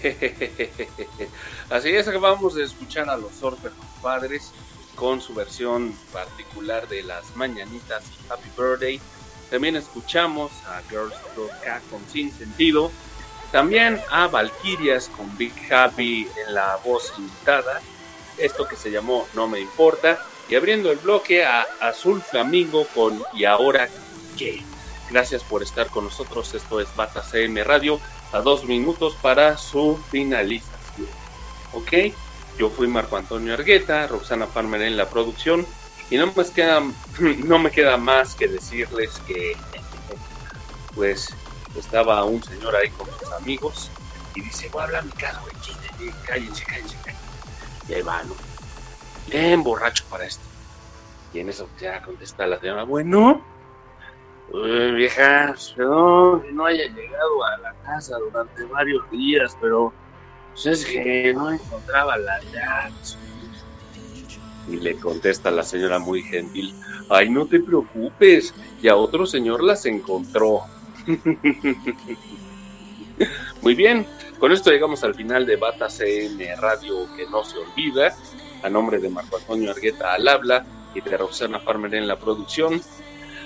Así 1.69 1.89
es, 1.89 2.07
acabamos 2.07 2.55
de 2.55 2.63
escuchar 2.63 3.09
a 3.09 3.17
los 3.17 3.31
Surfer 3.33 3.71
Padres 4.01 4.51
con 4.95 5.21
su 5.21 5.33
versión 5.33 5.93
particular 6.11 6.87
de 6.87 7.03
las 7.03 7.35
mañanitas 7.35 8.03
Happy 8.29 8.49
Birthday 8.57 8.99
También 9.49 9.75
escuchamos 9.75 10.51
a 10.67 10.81
Girls 10.89 11.15
K 11.63 11.81
con 11.89 12.01
Sin 12.09 12.31
Sentido. 12.31 12.91
También 13.51 13.99
a 14.09 14.27
Valkyrias 14.27 15.09
con 15.09 15.37
Big 15.37 15.53
Happy 15.71 16.27
en 16.45 16.53
la 16.53 16.77
voz 16.85 17.13
invitada. 17.17 17.81
Esto 18.37 18.67
que 18.67 18.75
se 18.75 18.91
llamó 18.91 19.27
No 19.33 19.47
Me 19.47 19.59
Importa. 19.59 20.25
Y 20.49 20.55
abriendo 20.55 20.91
el 20.91 20.97
bloque 20.99 21.45
a 21.45 21.65
Azul 21.81 22.21
Flamingo 22.21 22.85
con 22.95 23.21
Y 23.33 23.45
ahora 23.45 23.89
qué. 24.37 24.63
Gracias 25.09 25.43
por 25.43 25.63
estar 25.63 25.87
con 25.87 26.05
nosotros. 26.05 26.53
Esto 26.53 26.79
es 26.79 26.93
Bata 26.95 27.21
CM 27.21 27.61
Radio. 27.63 27.99
A 28.31 28.39
dos 28.41 28.65
minutos 28.65 29.15
para 29.21 29.57
su 29.57 29.99
finalización. 30.09 31.07
¿Ok? 31.73 32.13
Yo 32.57 32.69
fui 32.69 32.87
Marco 32.87 33.17
Antonio 33.17 33.53
Argueta, 33.53 34.07
Roxana 34.07 34.47
Farmer 34.47 34.81
en 34.81 34.97
la 34.97 35.09
producción. 35.09 35.65
Y 36.09 36.17
no 36.17 36.27
me 36.27 36.45
queda, 36.45 36.81
no 37.19 37.59
me 37.59 37.71
queda 37.71 37.97
más 37.97 38.35
que 38.35 38.47
decirles 38.47 39.11
que 39.27 39.55
pues 40.93 41.33
estaba 41.77 42.23
un 42.25 42.43
señor 42.43 42.75
ahí 42.75 42.89
con 42.89 43.07
sus 43.17 43.31
amigos 43.33 43.89
y 44.35 44.41
dice, 44.41 44.69
voy 44.71 44.81
a 44.81 44.85
hablar 44.85 45.05
mi 45.05 45.11
casa, 45.11 45.41
güey, 45.41 45.53
cállense, 46.25 46.63
cállense, 46.65 46.97
cállense. 46.97 47.25
Y 47.87 47.93
ahí 47.93 48.01
va, 48.01 48.23
¿no? 48.23 48.35
Bien 49.27 49.63
borracho 49.63 50.03
para 50.09 50.25
esto. 50.25 50.43
Y 51.33 51.39
en 51.39 51.49
eso 51.49 51.69
ya 51.79 52.01
contesta 52.01 52.45
la 52.45 52.59
señora, 52.59 52.83
bueno, 52.83 53.41
Uy, 54.53 54.91
vieja, 54.91 55.55
que 55.75 55.81
no 55.83 56.65
haya 56.65 56.85
llegado 56.87 57.43
a 57.45 57.57
la 57.59 57.73
casa 57.85 58.17
durante 58.17 58.65
varios 58.65 59.09
días, 59.09 59.57
pero 59.61 59.93
pues 60.51 60.65
es 60.65 60.85
que 60.85 61.33
no 61.33 61.51
encontraba 61.51 62.17
las 62.17 62.43
llaves. 62.51 63.17
Y 64.67 64.77
le 64.77 64.95
contesta 64.97 65.51
la 65.51 65.63
señora 65.63 65.99
muy 65.99 66.21
gentil, 66.21 66.73
ay, 67.09 67.29
no 67.29 67.45
te 67.45 67.59
preocupes, 67.59 68.53
ya 68.81 68.95
otro 68.95 69.25
señor 69.25 69.63
las 69.63 69.85
encontró. 69.85 70.61
muy 73.61 73.75
bien, 73.75 74.05
con 74.39 74.51
esto 74.51 74.69
llegamos 74.69 75.03
al 75.03 75.15
final 75.15 75.45
de 75.45 75.55
Bata 75.55 75.89
CM 75.89 76.55
Radio 76.57 77.07
que 77.15 77.25
no 77.27 77.43
se 77.43 77.57
olvida, 77.57 78.15
a 78.63 78.69
nombre 78.69 78.99
de 78.99 79.09
Marco 79.09 79.37
Antonio 79.37 79.71
Argueta 79.71 80.13
al 80.13 80.27
habla 80.27 80.65
y 80.93 81.01
de 81.01 81.17
Roxana 81.17 81.59
Farmer 81.59 81.95
en 81.95 82.07
la 82.07 82.19
producción. 82.19 82.81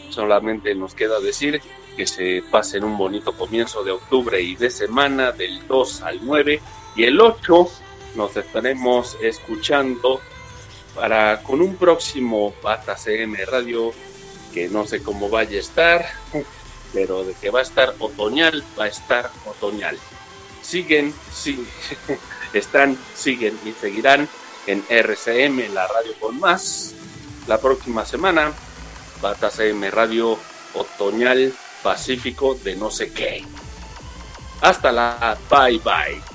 Solamente 0.10 0.74
nos 0.76 0.94
queda 0.94 1.20
decir 1.20 1.62
que 1.96 2.08
se 2.08 2.44
pasen 2.50 2.84
un 2.84 2.98
bonito 2.98 3.34
comienzo 3.34 3.84
de 3.84 3.92
octubre 3.92 4.42
y 4.42 4.56
de 4.56 4.70
semana 4.70 5.32
del 5.32 5.66
2 5.68 6.02
al 6.02 6.20
9 6.24 6.62
y 6.96 7.04
el 7.04 7.20
8 7.20 7.70
nos 8.16 8.36
estaremos 8.36 9.18
escuchando 9.22 10.22
para 10.96 11.42
con 11.44 11.62
un 11.62 11.76
próximo 11.76 12.54
Bata 12.62 12.96
CM 12.98 13.44
Radio 13.46 13.94
que 14.54 14.70
no 14.70 14.86
sé 14.88 15.04
cómo 15.04 15.30
vaya 15.30 15.58
a 15.58 15.60
estar, 15.60 16.06
pero 16.94 17.26
de 17.26 17.34
que 17.34 17.50
va 17.50 17.60
a 17.60 17.64
estar 17.64 17.94
otoñal, 18.00 18.64
va 18.80 18.86
a 18.86 18.88
estar 18.88 19.30
otoñal. 19.46 19.98
Siguen, 20.62 21.14
sí, 21.34 21.68
están, 22.54 22.98
siguen 23.14 23.60
y 23.66 23.74
seguirán 23.74 24.30
en 24.66 24.84
RCM, 24.88 25.74
la 25.74 25.88
radio 25.88 26.14
con 26.20 26.40
más. 26.40 26.94
La 27.48 27.60
próxima 27.60 28.06
semana 28.06 28.54
Bata 29.22 29.50
CM 29.50 29.90
Radio 29.92 30.38
Otoñal 30.74 31.54
Pacífico 31.84 32.56
de 32.56 32.76
no 32.76 32.90
sé 32.90 33.12
qué. 33.12 33.44
Hasta 34.62 34.92
la 34.92 35.38
bye 35.50 35.80
bye. 35.80 36.35